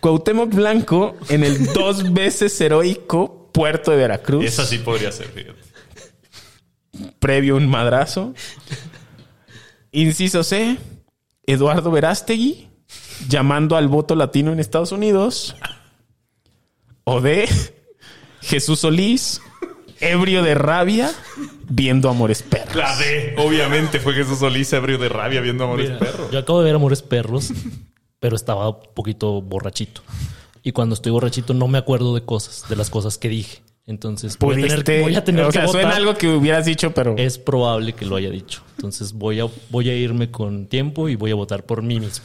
Cuauhtémoc 0.01 0.55
Blanco 0.55 1.17
en 1.29 1.45
el 1.45 1.67
dos 1.73 2.13
veces 2.13 2.61
heroico 2.61 3.51
puerto 3.53 3.91
de 3.91 3.97
Veracruz. 3.97 4.45
Esa 4.45 4.65
sí 4.67 4.79
podría 4.79 5.11
ser, 5.13 5.29
fíjate. 5.29 5.59
previo 7.19 7.57
un 7.57 7.69
madrazo. 7.69 8.35
Inciso 9.93 10.43
C, 10.45 10.77
Eduardo 11.47 11.91
Verástegui 11.91 12.69
llamando 13.29 13.77
al 13.77 13.89
voto 13.89 14.15
latino 14.15 14.53
en 14.53 14.61
Estados 14.61 14.93
Unidos. 14.93 15.57
O 17.05 17.21
D, 17.21 17.49
Jesús 18.43 18.81
Solís, 18.81 19.41
ebrio 20.01 20.43
de 20.43 20.55
rabia, 20.55 21.13
viendo 21.69 22.09
Amores 22.09 22.43
Perros. 22.43 22.75
La 22.75 22.97
D, 22.97 23.35
obviamente, 23.39 24.01
fue 24.01 24.15
Jesús 24.15 24.39
Solís 24.39 24.73
ebrio 24.73 24.99
de 24.99 25.09
rabia 25.09 25.41
viendo 25.41 25.65
Amores 25.65 25.89
mira, 25.91 25.99
Perros. 25.99 26.31
Yo 26.31 26.39
acabo 26.39 26.61
de 26.61 26.67
ver 26.67 26.75
Amores 26.75 27.03
Perros, 27.03 27.53
pero 28.21 28.37
estaba 28.37 28.69
un 28.69 28.77
poquito 28.95 29.41
borrachito. 29.43 30.03
Y 30.63 30.73
cuando 30.73 30.95
estoy 30.95 31.11
borrachito 31.13 31.55
no 31.55 31.67
me 31.67 31.79
acuerdo 31.79 32.15
de 32.15 32.25
cosas, 32.25 32.65
de 32.69 32.77
las 32.77 32.89
cosas 32.91 33.19
que 33.19 33.29
dije. 33.29 33.63
Entonces 33.85 34.39
voy 34.39 34.53
a 34.53 34.55
tener, 34.55 34.71
Pudiste, 34.71 35.01
voy 35.03 35.17
a 35.17 35.25
tener 35.25 35.45
o 35.45 35.49
que 35.49 35.53
sea, 35.55 35.67
votar. 35.67 35.83
suena 35.83 35.97
algo 35.97 36.15
que 36.15 36.29
hubieras 36.29 36.67
dicho, 36.67 36.95
pero 36.95 37.17
Es 37.19 37.39
probable 37.39 37.95
que 37.95 38.07
lo 38.07 38.15
haya 38.15 38.31
dicho. 38.31 38.63
Entonces 38.77 39.13
voy 39.13 39.41
a, 39.41 39.47
voy 39.71 39.91
a 39.91 39.97
irme 39.97 40.31
con 40.31 40.67
tiempo 40.67 41.09
y 41.09 41.17
voy 41.17 41.33
a 41.33 41.35
votar 41.35 41.65
por 41.65 41.83
mí 41.83 41.99
mismo. 41.99 42.25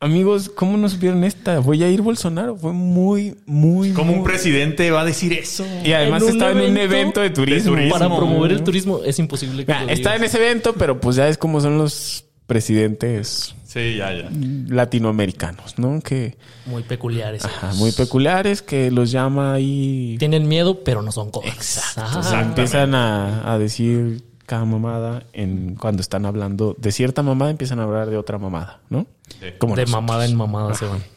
Amigos, 0.00 0.48
¿cómo 0.54 0.76
no 0.78 0.88
supieron 0.88 1.24
esta? 1.24 1.58
Voy 1.60 1.82
a 1.82 1.88
ir 1.90 2.00
Bolsonaro, 2.02 2.56
fue 2.56 2.72
muy, 2.72 3.36
muy, 3.46 3.92
¿Cómo 3.92 4.12
un 4.14 4.24
presidente 4.24 4.90
va 4.90 5.02
a 5.02 5.04
decir 5.04 5.32
eso? 5.34 5.64
y 5.84 5.92
además 5.92 6.22
en 6.22 6.28
estaba 6.30 6.52
en 6.52 6.70
un 6.70 6.76
evento 6.78 7.20
de 7.20 7.30
turismo. 7.30 7.72
turismo. 7.72 7.92
Para 7.92 8.06
promover 8.16 8.52
el 8.52 8.64
turismo 8.64 9.00
es 9.04 9.18
imposible 9.18 9.64
que 9.66 9.72
Mira, 9.72 9.84
lo 9.84 9.90
está 9.92 10.10
digas. 10.12 10.16
en 10.16 10.24
ese 10.24 10.38
evento, 10.38 10.72
pero 10.74 11.00
pues 11.00 11.16
ya 11.16 11.28
es 11.28 11.36
como 11.38 11.60
son 11.60 11.76
los 11.78 12.24
presidentes 12.46 13.54
Sí, 13.64 13.96
ya, 13.98 14.12
ya. 14.12 14.28
latinoamericanos, 14.68 15.78
¿no? 15.78 16.00
Que 16.00 16.36
muy 16.66 16.82
peculiares. 16.82 17.44
ajá, 17.44 17.72
muy 17.74 17.92
peculiares, 17.92 18.62
que 18.62 18.90
los 18.90 19.10
llama 19.12 19.52
ahí. 19.52 20.16
Tienen 20.18 20.48
miedo, 20.48 20.82
pero 20.82 21.02
no 21.02 21.12
son 21.12 21.30
cosas. 21.30 21.54
Exacto. 21.54 22.20
Ah, 22.24 22.40
empiezan 22.42 22.94
a, 22.96 23.52
a 23.52 23.58
decir 23.58 24.22
cada 24.50 24.64
mamada 24.64 25.22
en 25.32 25.76
cuando 25.76 26.02
están 26.02 26.26
hablando 26.26 26.74
de 26.76 26.90
cierta 26.90 27.22
mamada, 27.22 27.52
empiezan 27.52 27.78
a 27.78 27.84
hablar 27.84 28.10
de 28.10 28.16
otra 28.16 28.36
mamada, 28.36 28.80
¿no? 28.88 29.06
Sí. 29.28 29.46
Como 29.58 29.76
de 29.76 29.82
nosotros. 29.82 30.02
mamada 30.02 30.24
en 30.24 30.36
mamada 30.36 30.74
se 30.74 30.86
van. 30.86 31.04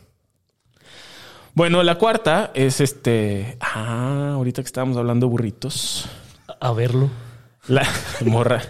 Bueno, 1.55 1.83
la 1.83 1.99
cuarta 1.99 2.49
es 2.55 2.81
este. 2.81 3.57
Ah, 3.59 4.31
ahorita 4.33 4.63
que 4.63 4.67
estábamos 4.67 4.97
hablando 4.97 5.27
de 5.27 5.31
burritos. 5.31 6.05
A 6.59 6.73
verlo. 6.73 7.09
La 7.67 7.87
morra. 8.25 8.61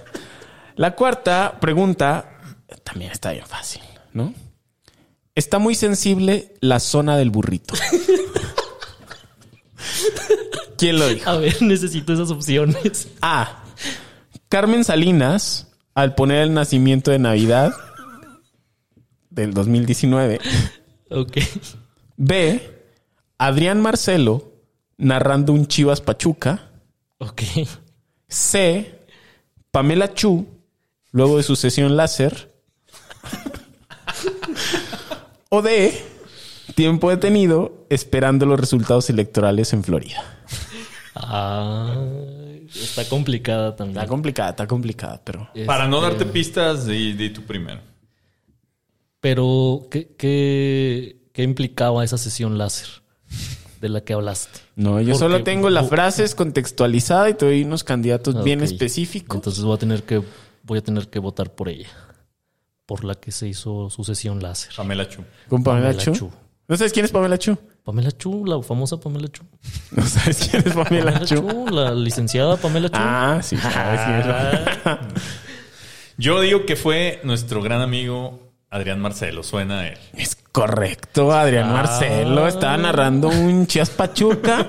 La 0.76 0.94
cuarta 0.96 1.58
pregunta 1.62 2.40
también 2.84 3.12
está 3.12 3.32
bien 3.32 3.46
fácil, 3.46 3.82
¿no? 4.12 4.34
Está 5.34 5.60
muy 5.60 5.76
sensible 5.76 6.56
la 6.60 6.82
zona 6.82 7.16
del 7.18 7.32
burrito. 7.32 7.74
¿Quién 10.78 11.00
lo 11.00 11.08
dijo? 11.08 11.30
A 11.30 11.38
ver, 11.38 11.62
necesito 11.62 12.12
esas 12.14 12.32
opciones. 12.32 13.08
A. 13.22 13.63
Carmen 14.54 14.84
Salinas, 14.84 15.66
al 15.96 16.14
poner 16.14 16.44
el 16.44 16.54
nacimiento 16.54 17.10
de 17.10 17.18
Navidad 17.18 17.74
del 19.32 19.52
2019. 19.52 20.40
Ok. 21.10 21.38
B. 22.18 22.62
Adrián 23.40 23.82
Marcelo, 23.82 24.52
narrando 24.96 25.54
un 25.54 25.66
Chivas 25.66 26.02
Pachuca. 26.02 26.70
Ok. 27.18 27.42
C. 28.28 29.00
Pamela 29.72 30.14
Chu, 30.14 30.46
luego 31.12 31.38
de 31.38 31.44
su 31.44 31.56
sesión 31.56 31.98
láser. 31.98 32.54
o 35.50 35.64
D. 35.64 36.00
Tiempo 36.76 37.10
detenido 37.10 37.88
esperando 37.90 38.46
los 38.46 38.60
resultados 38.60 39.10
electorales 39.10 39.74
en 39.74 39.84
Florida. 39.84 40.24
Ah, 41.16 41.96
está 42.76 43.08
complicada 43.08 43.76
también. 43.76 43.98
Está 43.98 44.08
complicada, 44.08 44.50
está 44.52 44.68
complicada, 44.68 45.22
pero... 45.24 45.50
Para 45.66 45.88
no 45.88 45.98
Este, 45.98 46.10
darte 46.10 46.26
pistas, 46.34 46.86
di, 46.86 47.14
di 47.14 47.30
tú 47.30 47.42
primero. 47.44 47.82
Pero, 49.20 49.88
¿qué, 49.90 50.16
qué, 50.18 51.18
qué 51.32 51.44
implicaba 51.44 52.04
esa 52.04 52.18
sesión 52.18 52.58
láser 52.58 52.88
de 53.80 53.90
la 53.90 54.02
que 54.02 54.14
hablaste? 54.14 54.60
No, 54.76 55.00
yo 55.00 55.14
Porque- 55.14 55.20
solo 55.20 55.44
tengo 55.44 55.70
las 55.70 55.88
frases 55.90 56.36
contextualizadas 56.36 57.32
y 57.32 57.34
te 57.36 57.46
doy 57.46 57.64
unos 57.64 57.84
candidatos 57.84 58.44
bien 58.44 58.62
específicos. 58.62 59.36
Entonces 59.38 59.64
voy 59.64 59.76
a 59.76 59.78
tener 59.80 60.04
que 60.04 60.22
voy 60.64 60.80
a 60.80 60.82
tener 60.84 61.08
que 61.10 61.20
votar 61.20 61.54
por 61.54 61.70
ella. 61.70 61.90
Por 62.86 63.06
la 63.06 63.16
que 63.16 63.32
se 63.32 63.48
hizo 63.48 63.90
su 63.90 64.04
sesión 64.04 64.42
láser. 64.42 64.74
Pamela 64.76 65.08
Chu. 65.08 65.24
Con 65.48 65.64
Pamela, 65.64 65.88
Pamela 65.92 66.04
Chu. 66.04 66.12
Chu. 66.14 66.32
¿No 66.68 66.76
sabes 66.76 66.92
quién 66.92 67.06
es 67.06 67.12
Pamela 67.12 67.38
Chu? 67.38 67.58
Pamela 67.84 68.12
Chu, 68.12 68.46
la 68.46 68.62
famosa 68.64 68.98
Pamela 68.98 69.28
Chu. 69.28 69.44
¿No 69.92 70.06
sabes 70.06 70.48
quién 70.50 70.64
es 70.66 70.74
Pamela 70.74 71.12
Pamela 71.12 71.26
Chu? 71.26 71.36
Chu, 71.36 71.68
la 71.70 71.92
licenciada 71.94 72.58
Pamela 72.58 72.90
Chu. 72.90 72.96
Ah, 72.98 73.40
sí, 73.44 73.58
sabes 73.62 74.02
quién 74.02 74.96
es. 74.96 75.24
Yo 76.18 76.42
digo 76.42 76.66
que 76.66 76.76
fue 76.76 77.20
nuestro 77.24 77.62
gran 77.62 77.82
amigo 77.82 78.40
Adrián 78.70 79.00
Marcelo. 79.00 79.44
Suena 79.44 79.80
a 79.82 79.88
él. 79.90 79.98
Es 80.14 80.38
correcto, 80.52 81.32
Adrián 81.34 81.70
Ah. 81.70 81.74
Marcelo 81.74 82.48
estaba 82.48 82.78
narrando 82.78 83.28
un 83.30 83.66
Chias 83.68 83.90
Pachuca 83.90 84.68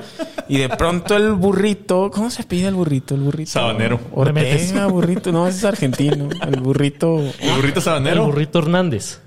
y 0.49 0.57
de 0.59 0.71
pronto 0.71 1.15
el 1.17 1.33
burrito, 1.35 2.11
¿cómo 2.11 2.31
se 2.31 2.43
pide 2.45 2.69
el 2.69 2.75
burrito? 2.75 3.15
El 3.15 3.21
burrito 3.21 3.51
Sabanero. 3.51 4.01
Ortega, 4.13 4.87
burrito, 4.87 5.31
no, 5.31 5.47
ese 5.47 5.59
es 5.59 5.65
argentino. 5.65 6.31
El 6.41 6.61
burrito, 6.61 7.19
¿El 7.19 7.57
burrito 7.57 7.79
El 7.81 7.85
sabanero? 7.85 8.25
burrito 8.25 8.59
Hernández. 8.61 9.21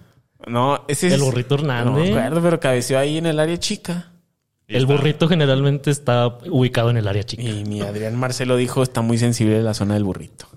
No, 0.48 0.84
ese 0.88 1.08
es 1.08 1.14
El 1.14 1.22
burrito 1.22 1.58
No 1.58 1.64
me 1.64 1.74
Hernández. 1.80 2.10
acuerdo, 2.10 2.42
pero 2.42 2.60
cabeció 2.60 3.00
ahí 3.00 3.18
en 3.18 3.26
el 3.26 3.40
área 3.40 3.58
chica. 3.58 4.12
el 4.68 4.86
burrito 4.86 5.28
generalmente 5.28 5.92
está 5.92 6.28
ubicado 6.28 6.90
en 6.90 6.98
el 6.98 7.08
área 7.08 7.24
chica. 7.24 7.44
Y 7.44 7.64
mi 7.66 7.82
Adrián 7.82 8.16
Marcelo 8.16 8.56
dijo, 8.58 8.84
está 8.84 9.02
muy 9.02 9.18
sensible 9.18 9.62
la 9.64 9.74
zona 9.74 9.94
del 9.94 10.04
burrito. 10.04 10.48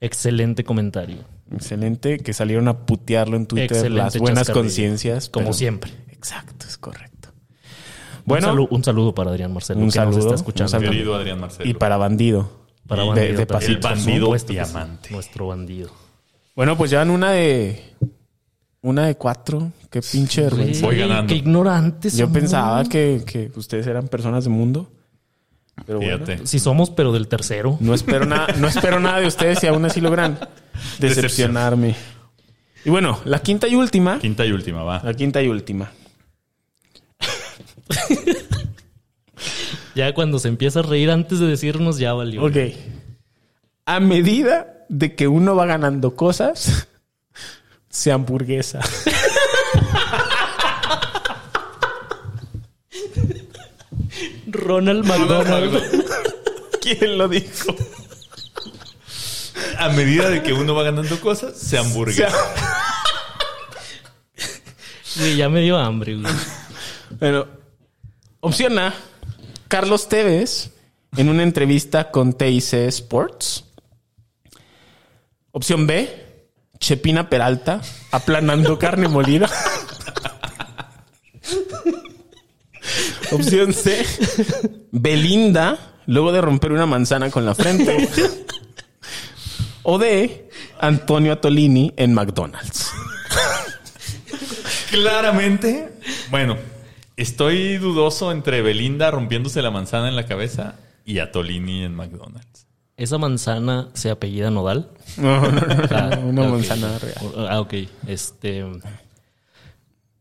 Excelente 0.00 0.64
comentario. 0.64 1.18
Excelente, 1.50 2.18
que 2.18 2.32
salieron 2.34 2.68
a 2.68 2.78
putearlo 2.84 3.36
en 3.36 3.46
Twitter 3.46 3.64
Excelente 3.76 3.96
las 3.96 4.18
buenas 4.18 4.50
conciencias. 4.50 5.28
Como 5.30 5.46
pero- 5.46 5.54
siempre. 5.54 5.92
Exacto, 6.10 6.66
es 6.66 6.76
correcto. 6.78 7.30
Bueno, 8.26 8.50
un, 8.52 8.58
salu- 8.58 8.68
un 8.70 8.84
saludo 8.84 9.14
para 9.14 9.30
Adrián 9.30 9.52
Marcelo, 9.52 9.80
Un 9.80 9.84
que 9.84 9.86
nos 9.86 9.94
saludo, 9.94 10.18
está 10.18 10.28
un 10.30 10.34
escuchando. 10.36 10.70
saludo. 10.70 10.90
Querido 10.90 11.14
Adrián 11.14 11.40
Marcelo. 11.40 11.68
y 11.68 11.74
para 11.74 11.96
bandido. 11.98 12.50
Para 12.86 13.02
De- 13.02 13.08
bandido 13.08 13.38
de 13.38 13.46
pasito, 13.46 13.72
El 13.88 13.94
bandido 13.94 14.38
sí. 14.38 14.46
diamante. 14.48 15.10
Nuestro 15.10 15.46
bandido. 15.48 15.90
Bueno, 16.56 16.76
pues 16.76 16.90
llevan 16.90 17.10
una 17.10 17.32
de. 17.32 17.82
Una 18.84 19.06
de 19.06 19.16
cuatro. 19.16 19.72
Qué 19.90 20.02
pinche 20.02 20.42
vergüenza. 20.42 20.84
Voy 20.84 20.98
ganando. 20.98 21.26
Qué 21.26 21.36
ignorantes. 21.36 22.12
Yo 22.18 22.26
somos. 22.26 22.38
pensaba 22.38 22.84
que, 22.84 23.22
que 23.24 23.50
ustedes 23.56 23.86
eran 23.86 24.08
personas 24.08 24.44
de 24.44 24.50
mundo. 24.50 24.92
Pero 25.86 26.00
bueno, 26.00 26.18
Fíjate. 26.26 26.46
Sí 26.46 26.58
somos, 26.58 26.90
pero 26.90 27.10
del 27.10 27.26
tercero. 27.26 27.78
no 27.80 27.94
espero 27.94 28.26
nada, 28.26 28.48
no 28.58 28.68
espero 28.68 29.00
nada 29.00 29.20
de 29.20 29.26
ustedes 29.26 29.64
y 29.64 29.68
aún 29.68 29.86
así 29.86 30.02
logran 30.02 30.38
decepcionarme. 30.98 31.96
Y 32.84 32.90
bueno, 32.90 33.18
la 33.24 33.38
quinta 33.38 33.66
y 33.68 33.74
última. 33.74 34.18
Quinta 34.18 34.44
y 34.44 34.52
última, 34.52 34.82
va. 34.82 35.00
La 35.02 35.14
quinta 35.14 35.42
y 35.42 35.48
última. 35.48 35.90
Ya 39.94 40.12
cuando 40.12 40.38
se 40.38 40.48
empieza 40.48 40.80
a 40.80 40.82
reír 40.82 41.10
antes 41.10 41.38
de 41.38 41.46
decirnos, 41.46 41.98
ya 41.98 42.12
valió. 42.12 42.44
Ok. 42.44 42.56
A 43.86 44.00
medida 44.00 44.84
de 44.90 45.14
que 45.14 45.26
uno 45.26 45.56
va 45.56 45.64
ganando 45.64 46.16
cosas, 46.16 46.88
se 47.94 48.10
hamburguesa. 48.10 48.80
Ronald 54.46 55.06
McDonald. 55.06 56.04
¿Quién 56.82 57.16
lo 57.16 57.28
dijo? 57.28 57.74
A 59.78 59.90
medida 59.90 60.28
de 60.28 60.42
que 60.42 60.52
uno 60.52 60.74
va 60.74 60.82
ganando 60.82 61.20
cosas, 61.20 61.56
se 61.56 61.78
hamburguesa. 61.78 62.36
Güey, 65.16 65.36
ya 65.36 65.48
me 65.48 65.60
dio 65.60 65.78
hambre, 65.78 66.16
güey. 66.16 66.34
Bueno, 67.20 67.46
opción 68.40 68.76
A, 68.80 68.92
Carlos 69.68 70.08
Tevez 70.08 70.72
en 71.16 71.28
una 71.28 71.44
entrevista 71.44 72.10
con 72.10 72.32
TIC 72.32 72.72
Sports. 72.88 73.66
Opción 75.52 75.86
B, 75.86 76.23
Chepina 76.78 77.28
Peralta 77.28 77.80
aplanando 78.10 78.78
carne 78.78 79.08
molida. 79.08 79.48
Opción 83.32 83.72
C, 83.72 84.04
Belinda 84.92 85.94
luego 86.06 86.32
de 86.32 86.40
romper 86.40 86.72
una 86.72 86.86
manzana 86.86 87.30
con 87.30 87.44
la 87.44 87.54
frente. 87.54 88.08
O 89.82 89.98
D, 89.98 90.50
Antonio 90.80 91.32
Atolini 91.32 91.92
en 91.96 92.14
McDonald's. 92.14 92.90
Claramente. 94.90 95.90
Bueno, 96.30 96.56
estoy 97.16 97.78
dudoso 97.78 98.30
entre 98.32 98.62
Belinda 98.62 99.10
rompiéndose 99.10 99.60
la 99.62 99.70
manzana 99.70 100.08
en 100.08 100.16
la 100.16 100.26
cabeza 100.26 100.76
y 101.04 101.18
Atolini 101.18 101.84
en 101.84 101.94
McDonald's. 101.94 102.66
¿Esa 102.96 103.18
manzana 103.18 103.88
se 103.94 104.10
apellida 104.10 104.50
Nodal? 104.50 104.90
No, 105.16 105.40
no, 105.40 105.50
no, 105.50 105.60
Ah, 105.90 106.18
no, 106.20 106.28
una 106.28 106.48
manzana 106.48 106.98
real. 106.98 107.48
Ah, 107.48 107.60
ok. 107.60 107.74
Este. 108.06 108.64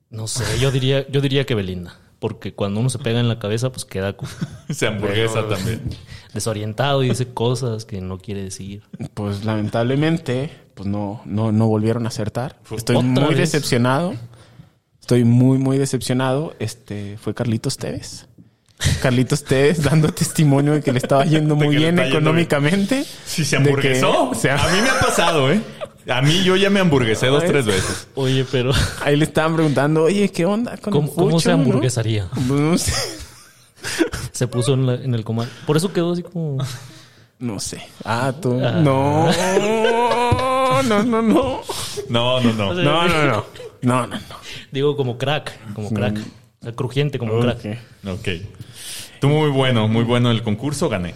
No 0.10 0.28
sé, 0.28 0.60
yo 0.60 0.72
diría, 0.72 1.08
yo 1.10 1.22
diría 1.22 1.46
que 1.46 1.56
Belinda. 1.56 2.00
Porque 2.20 2.54
cuando 2.54 2.80
uno 2.80 2.90
se 2.90 3.00
pega 3.00 3.20
en 3.20 3.28
la 3.28 3.38
cabeza, 3.38 3.72
pues 3.72 3.84
queda 3.84 4.16
como 4.16 4.32
Se 4.70 4.88
hamburguesa 4.88 5.48
también. 5.48 5.82
desorientado 6.34 7.04
y 7.04 7.10
dice 7.10 7.34
cosas 7.34 7.86
que 7.86 8.00
no 8.00 8.18
quiere 8.18 8.44
decir. 8.44 8.84
Pues 9.14 9.44
lamentablemente, 9.44 10.50
pues 10.74 10.88
no, 10.88 11.22
no, 11.26 11.52
no 11.52 11.68
volvieron 11.68 12.06
a 12.06 12.08
acertar. 12.08 12.60
Estoy 12.76 13.04
muy 13.04 13.26
vez. 13.26 13.38
decepcionado. 13.38 14.14
Estoy 15.02 15.26
muy, 15.26 15.58
muy 15.58 15.78
decepcionado. 15.78 16.56
Este 16.60 17.18
fue 17.18 17.34
Carlitos 17.34 17.78
Tevez. 17.78 18.28
Carlitos 19.02 19.44
Tevez 19.44 19.82
dando 19.84 20.10
testimonio 20.10 20.74
de 20.74 20.82
que 20.82 20.92
le 20.92 21.00
estaba 21.00 21.26
yendo 21.26 21.56
muy 21.58 21.76
bien 21.76 22.00
económicamente. 22.00 23.06
Si 23.26 23.44
se 23.46 23.52
que 23.52 23.56
hamburguesó. 23.58 24.32
A 24.32 24.68
mí 24.70 24.82
me 24.82 24.90
ha 24.90 25.00
pasado, 25.00 25.52
¿eh? 25.52 25.62
A 26.10 26.22
mí 26.22 26.44
yo 26.44 26.56
ya 26.58 26.70
me 26.70 26.80
hamburguesé 26.82 27.28
dos, 27.28 27.46
tres 27.46 27.66
veces. 27.66 28.08
Oye, 28.16 28.46
pero 28.52 28.72
Ahí 29.02 29.16
le 29.16 29.24
estaban 29.26 29.56
preguntando, 29.56 30.04
oye, 30.04 30.30
¿qué 30.30 30.46
onda 30.46 30.76
con 30.78 30.92
¿cómo, 30.92 31.08
el 31.10 31.14
cómo 31.16 31.30
fucho, 31.32 31.40
se 31.40 31.50
no?" 31.50 31.56
hamburguesaría? 31.56 32.28
Pues 32.34 32.48
no 32.60 32.78
sé. 32.78 32.92
Se 34.32 34.48
puso 34.48 34.74
en, 34.74 34.86
la- 34.86 34.96
en 34.96 35.14
el 35.14 35.24
comal. 35.24 35.50
Por 35.66 35.78
eso 35.78 35.92
quedó 35.94 36.14
así 36.14 36.24
como. 36.24 36.58
No 37.40 37.60
sé. 37.60 37.82
Ah, 38.06 38.34
tú. 38.42 38.60
Ah. 38.64 38.72
No. 38.72 39.30
No, 40.84 41.04
no, 41.04 41.22
no. 41.22 41.62
No, 42.10 42.42
no, 42.42 42.54
no. 42.54 42.74
No, 42.74 42.74
no, 42.74 43.26
no. 43.26 43.46
No, 43.82 44.08
no, 44.08 44.08
no. 44.08 44.20
Digo, 44.72 44.96
como 44.96 45.18
crack. 45.18 45.52
Como 45.74 45.90
crack. 45.90 46.18
O 46.64 46.66
sea, 46.66 46.72
crujiente 46.74 47.20
como 47.20 47.40
crack. 47.42 47.60
Ok. 48.06 48.10
Ok. 48.10 48.28
Tú 49.20 49.28
muy 49.30 49.50
bueno, 49.50 49.88
muy 49.90 50.04
bueno 50.06 50.32
el 50.32 50.44
concurso, 50.44 50.88
gané. 50.88 51.14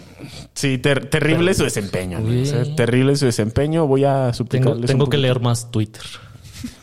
Sí, 0.54 0.76
ter- 0.78 1.08
terrible 1.08 1.54
su 1.54 1.64
desempeño. 1.64 2.20
O 2.22 2.44
sea, 2.44 2.74
terrible 2.76 3.16
su 3.16 3.24
desempeño. 3.24 3.86
Voy 3.86 4.04
a 4.04 4.32
suplicarles 4.34 4.86
tengo 4.86 5.04
un 5.04 5.10
que 5.10 5.16
leer 5.18 5.40
más 5.40 5.70
Twitter. 5.70 6.02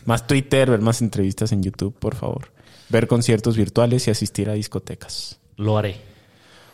más 0.04 0.26
Twitter, 0.26 0.70
ver 0.70 0.80
más 0.80 1.00
entrevistas 1.02 1.52
en 1.52 1.62
YouTube, 1.62 1.96
por 1.96 2.14
favor. 2.16 2.52
Ver 2.88 3.06
conciertos 3.06 3.56
virtuales 3.56 4.06
y 4.08 4.10
asistir 4.10 4.48
a 4.50 4.54
discotecas. 4.54 5.38
Lo 5.56 5.78
haré. 5.78 5.96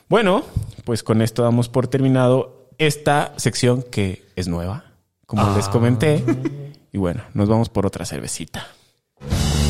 Bueno, 0.09 0.45
pues 0.85 1.03
con 1.03 1.23
esto 1.23 1.43
damos 1.43 1.69
por 1.69 1.89
terminado 1.89 2.69
esta 2.79 3.33
sección 3.37 3.83
que 3.83 4.25
es 4.37 4.49
nueva, 4.49 4.85
como 5.27 5.55
les 5.57 5.69
comenté. 5.69 6.23
Y 6.93 6.99
bueno, 6.99 7.23
nos 7.33 7.49
vamos 7.49 7.69
por 7.71 7.87
otra 7.87 8.05
cervecita. 8.05 8.67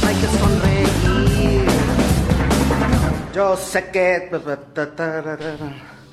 hay 0.04 0.14
que 0.16 0.26
sonreír. 0.38 0.82
Yo 3.35 3.57
sé 3.57 3.91
que... 3.91 4.28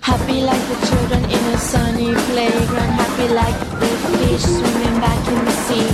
Happy 0.02 0.42
like 0.42 0.64
the 0.70 0.78
children 0.88 1.24
in 1.26 1.44
a 1.54 1.58
sunny 1.58 2.14
playground. 2.32 2.94
Happy 2.96 3.28
like 3.34 3.60
the 3.78 3.88
fish 4.08 4.42
swimming 4.42 5.00
back 5.02 5.28
in 5.28 5.44
the 5.44 5.52
sea. 5.68 5.90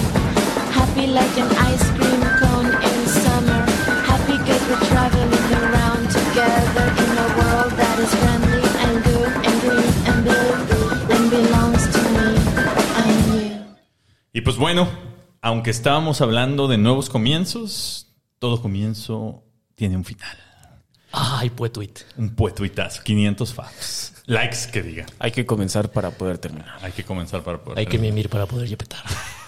Happy 0.71 1.07
like 1.07 1.35
an 1.41 1.49
ice 1.65 1.89
cream 1.97 2.21
cone 2.37 2.69
in 2.69 3.07
summer. 3.09 3.65
Happy 4.05 4.37
cause 4.45 4.63
we're 4.69 4.85
traveling 4.85 5.49
around 5.65 6.05
together 6.13 6.87
in 7.03 7.17
a 7.17 7.27
world 7.39 7.71
that 7.73 7.97
is 7.99 8.13
friendly 8.21 8.63
and 8.85 9.03
good 9.03 9.33
and 9.47 9.55
green 9.65 9.93
and 10.05 10.17
blue 10.23 10.53
and 11.09 11.29
belongs 11.31 11.83
to 11.89 12.01
me 12.13 12.37
and 13.01 13.17
you. 13.33 13.65
Y 14.31 14.41
pues 14.41 14.57
bueno, 14.57 14.87
aunque 15.41 15.71
estábamos 15.71 16.21
hablando 16.21 16.67
de 16.67 16.77
nuevos 16.77 17.09
comienzos, 17.09 18.13
todo 18.37 18.61
comienzo 18.61 19.43
tiene 19.73 19.97
un 19.97 20.05
final. 20.05 20.44
Ay, 21.17 21.49
tweet. 21.49 21.93
Un 22.17 22.35
puetuitazo, 22.35 23.01
500 23.03 23.53
faps. 23.53 24.13
Likes 24.25 24.69
que 24.71 24.83
digan. 24.83 25.05
Hay 25.19 25.31
que 25.31 25.45
comenzar 25.45 25.89
para 25.89 26.11
poder 26.11 26.37
terminar. 26.39 26.77
Hay 26.81 26.91
que 26.91 27.05
comenzar 27.05 27.41
para 27.41 27.63
poder. 27.63 27.79
Hay 27.79 27.85
que 27.85 27.97
mimir 27.97 28.27
para 28.29 28.45
poder 28.45 28.67
yepetar. 28.67 29.03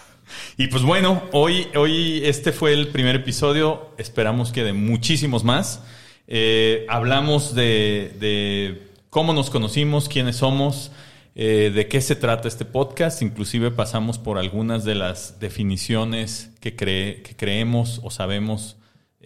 Y 0.60 0.68
pues 0.68 0.82
bueno, 0.82 1.24
hoy, 1.34 1.68
hoy 1.76 2.22
este 2.26 2.52
fue 2.52 2.74
el 2.74 2.88
primer 2.88 3.16
episodio. 3.16 3.92
Esperamos 4.00 4.52
que 4.52 4.64
de 4.64 4.74
muchísimos 4.74 5.44
más. 5.44 5.82
Eh, 6.28 6.86
hablamos 6.90 7.54
de, 7.54 8.16
de 8.20 8.90
cómo 9.12 9.34
nos 9.34 9.52
conocimos, 9.52 10.10
quiénes 10.10 10.38
somos, 10.38 10.92
eh, 11.36 11.72
de 11.74 11.88
qué 11.88 12.02
se 12.02 12.16
trata 12.16 12.48
este 12.48 12.66
podcast. 12.66 13.22
Inclusive 13.22 13.70
pasamos 13.70 14.18
por 14.18 14.40
algunas 14.40 14.84
de 14.84 14.96
las 14.96 15.40
definiciones 15.40 16.50
que, 16.60 16.76
cree, 16.76 17.22
que 17.22 17.36
creemos 17.36 18.00
o 18.04 18.10
sabemos 18.10 18.78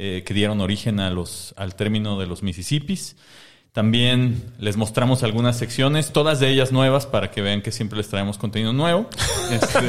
eh, 0.03 0.23
que 0.23 0.33
dieron 0.33 0.61
origen 0.61 0.99
a 0.99 1.11
los, 1.11 1.53
al 1.57 1.75
término 1.75 2.19
de 2.19 2.25
los 2.25 2.41
Mississippis. 2.41 3.17
También 3.71 4.51
les 4.57 4.75
mostramos 4.75 5.21
algunas 5.21 5.59
secciones, 5.59 6.11
todas 6.11 6.39
de 6.39 6.49
ellas 6.49 6.71
nuevas 6.71 7.05
para 7.05 7.29
que 7.29 7.43
vean 7.43 7.61
que 7.61 7.71
siempre 7.71 7.97
les 7.97 8.09
traemos 8.09 8.39
contenido 8.39 8.73
nuevo. 8.73 9.07
Este, 9.51 9.79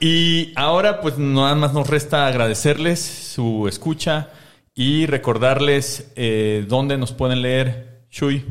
y 0.00 0.54
ahora 0.56 1.02
pues 1.02 1.18
nada 1.18 1.54
más 1.54 1.74
nos 1.74 1.86
resta 1.86 2.26
agradecerles 2.26 2.98
su 3.00 3.68
escucha 3.68 4.30
y 4.74 5.04
recordarles 5.04 6.10
eh, 6.16 6.64
dónde 6.66 6.96
nos 6.96 7.12
pueden 7.12 7.42
leer. 7.42 8.06
Shui. 8.10 8.42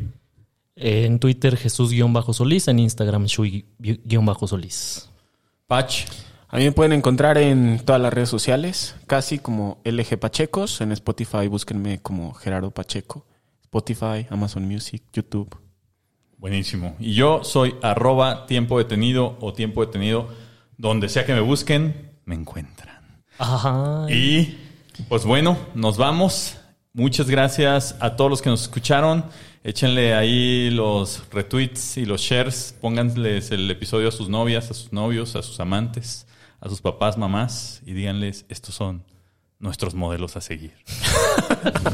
En 0.75 1.17
Twitter, 1.17 1.57
Jesús-Solís. 1.57 2.67
En 2.67 2.77
Instagram, 2.77 3.25
Shui-Solís. 3.25 5.09
Patch. 5.65 6.05
A 6.49 6.57
mí 6.57 6.63
me 6.63 6.71
pueden 6.71 6.93
encontrar 6.93 7.37
en 7.37 7.81
todas 7.83 8.01
las 8.01 8.13
redes 8.13 8.29
sociales, 8.29 8.95
casi 9.05 9.37
como 9.37 9.79
LG 9.83 10.17
Pachecos. 10.17 10.79
En 10.79 10.93
Spotify 10.93 11.47
búsquenme 11.49 11.99
como 11.99 12.33
Gerardo 12.33 12.71
Pacheco. 12.71 13.25
Spotify, 13.63 14.25
Amazon 14.29 14.65
Music, 14.65 15.03
YouTube. 15.11 15.57
Buenísimo. 16.37 16.95
Y 16.99 17.15
yo 17.15 17.43
soy 17.43 17.75
arroba 17.81 18.45
tiempo 18.45 18.77
detenido 18.77 19.37
o 19.41 19.51
tiempo 19.51 19.85
detenido. 19.85 20.29
Donde 20.77 21.09
sea 21.09 21.25
que 21.25 21.33
me 21.33 21.41
busquen, 21.41 22.11
me 22.23 22.35
encuentran. 22.35 23.21
Ajá. 23.39 24.05
Y 24.09 24.57
pues 25.09 25.25
bueno, 25.25 25.57
nos 25.75 25.97
vamos. 25.97 26.57
Muchas 26.93 27.29
gracias 27.29 27.95
a 27.99 28.15
todos 28.15 28.29
los 28.29 28.41
que 28.41 28.49
nos 28.49 28.61
escucharon. 28.61 29.25
Échenle 29.65 30.13
ahí 30.13 30.69
los 30.69 31.23
retweets 31.29 31.97
y 31.97 32.05
los 32.05 32.21
shares. 32.21 32.73
Pónganles 32.79 33.51
el 33.51 33.69
episodio 33.69 34.07
a 34.07 34.11
sus 34.11 34.29
novias, 34.29 34.71
a 34.71 34.73
sus 34.73 34.93
novios, 34.93 35.35
a 35.35 35.43
sus 35.43 35.59
amantes, 35.59 36.25
a 36.59 36.69
sus 36.69 36.81
papás, 36.81 37.17
mamás 37.17 37.81
y 37.85 37.93
díganles, 37.93 38.45
estos 38.49 38.75
son 38.75 39.03
nuestros 39.59 39.93
modelos 39.95 40.35
a 40.35 40.41
seguir. 40.41 40.75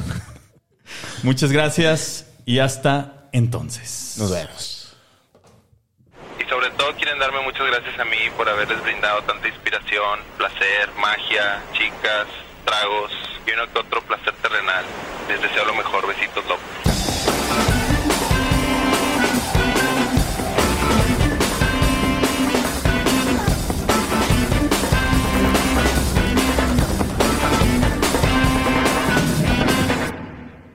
Muchas 1.24 1.51
gracias 1.51 2.28
y 2.45 2.59
hasta 2.59 3.30
entonces. 3.32 4.16
Nos 4.18 4.32
vemos. 4.32 4.97
Y 6.39 6.49
sobre 6.49 6.70
todo 6.72 6.93
quieren 6.95 7.20
darme 7.20 7.41
muchas 7.41 7.66
gracias 7.68 7.99
a 7.99 8.05
mí 8.05 8.18
por 8.36 8.47
haberles 8.49 8.82
brindado 8.84 9.22
tanta 9.24 9.47
inspiración, 9.47 10.20
placer, 10.38 10.89
magia, 10.99 11.64
chicas, 11.74 12.28
tragos 12.66 13.11
y 13.47 13.51
uno 13.51 13.72
que 13.72 13.80
otro 13.80 14.01
placer 14.01 14.34
terrenal. 14.41 14.86
Les 15.28 15.41
deseo 15.41 15.66
lo 15.66 15.76
mejor. 15.76 16.05
Besitos 16.07 16.45
locos. 16.45 17.22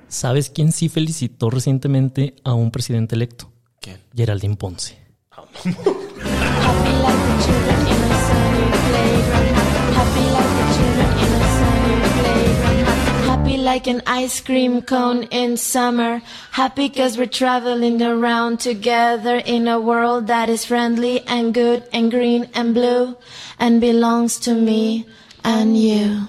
¿Sabes 0.09 0.51
quién 0.51 0.73
sí 0.73 0.89
felicitó 0.89 1.51
recientemente 1.51 2.35
a 2.45 2.55
un 2.55 2.71
presidente 2.71 3.15
electo? 3.15 3.53
¿Quién? 3.81 3.99
Geraldine 4.15 4.57
Ponce. 4.57 4.97
Happy 5.31 5.71
like 7.03 7.19
the 7.27 7.45
children 7.45 7.81
in 7.87 8.03
a 8.03 8.15
sunny 8.27 8.67
playground. 8.89 9.57
Happy 9.95 10.25
like 10.33 10.53
the 10.59 10.67
children 10.77 11.11
in 11.25 11.31
a 11.33 11.45
sunny 11.59 11.97
playground. 12.21 13.29
Happy 13.29 13.57
like 13.59 13.69
like 13.69 13.87
an 13.87 14.03
ice 14.07 14.41
cream 14.41 14.81
cone 14.83 15.25
in 15.31 15.57
summer. 15.59 16.23
Happy 16.53 16.89
cause 16.89 17.19
we're 17.19 17.27
traveling 17.27 18.03
around 18.03 18.61
together 18.61 19.37
in 19.37 19.69
a 19.69 19.79
world 19.79 20.27
that 20.29 20.49
is 20.49 20.65
friendly 20.65 21.21
and 21.27 21.53
good 21.53 21.85
and 21.93 22.11
green 22.11 22.49
and 22.55 22.73
blue 22.75 23.15
and 23.59 23.81
belongs 23.81 24.39
to 24.39 24.55
me 24.55 25.07
and 25.45 25.77
you. 25.77 26.29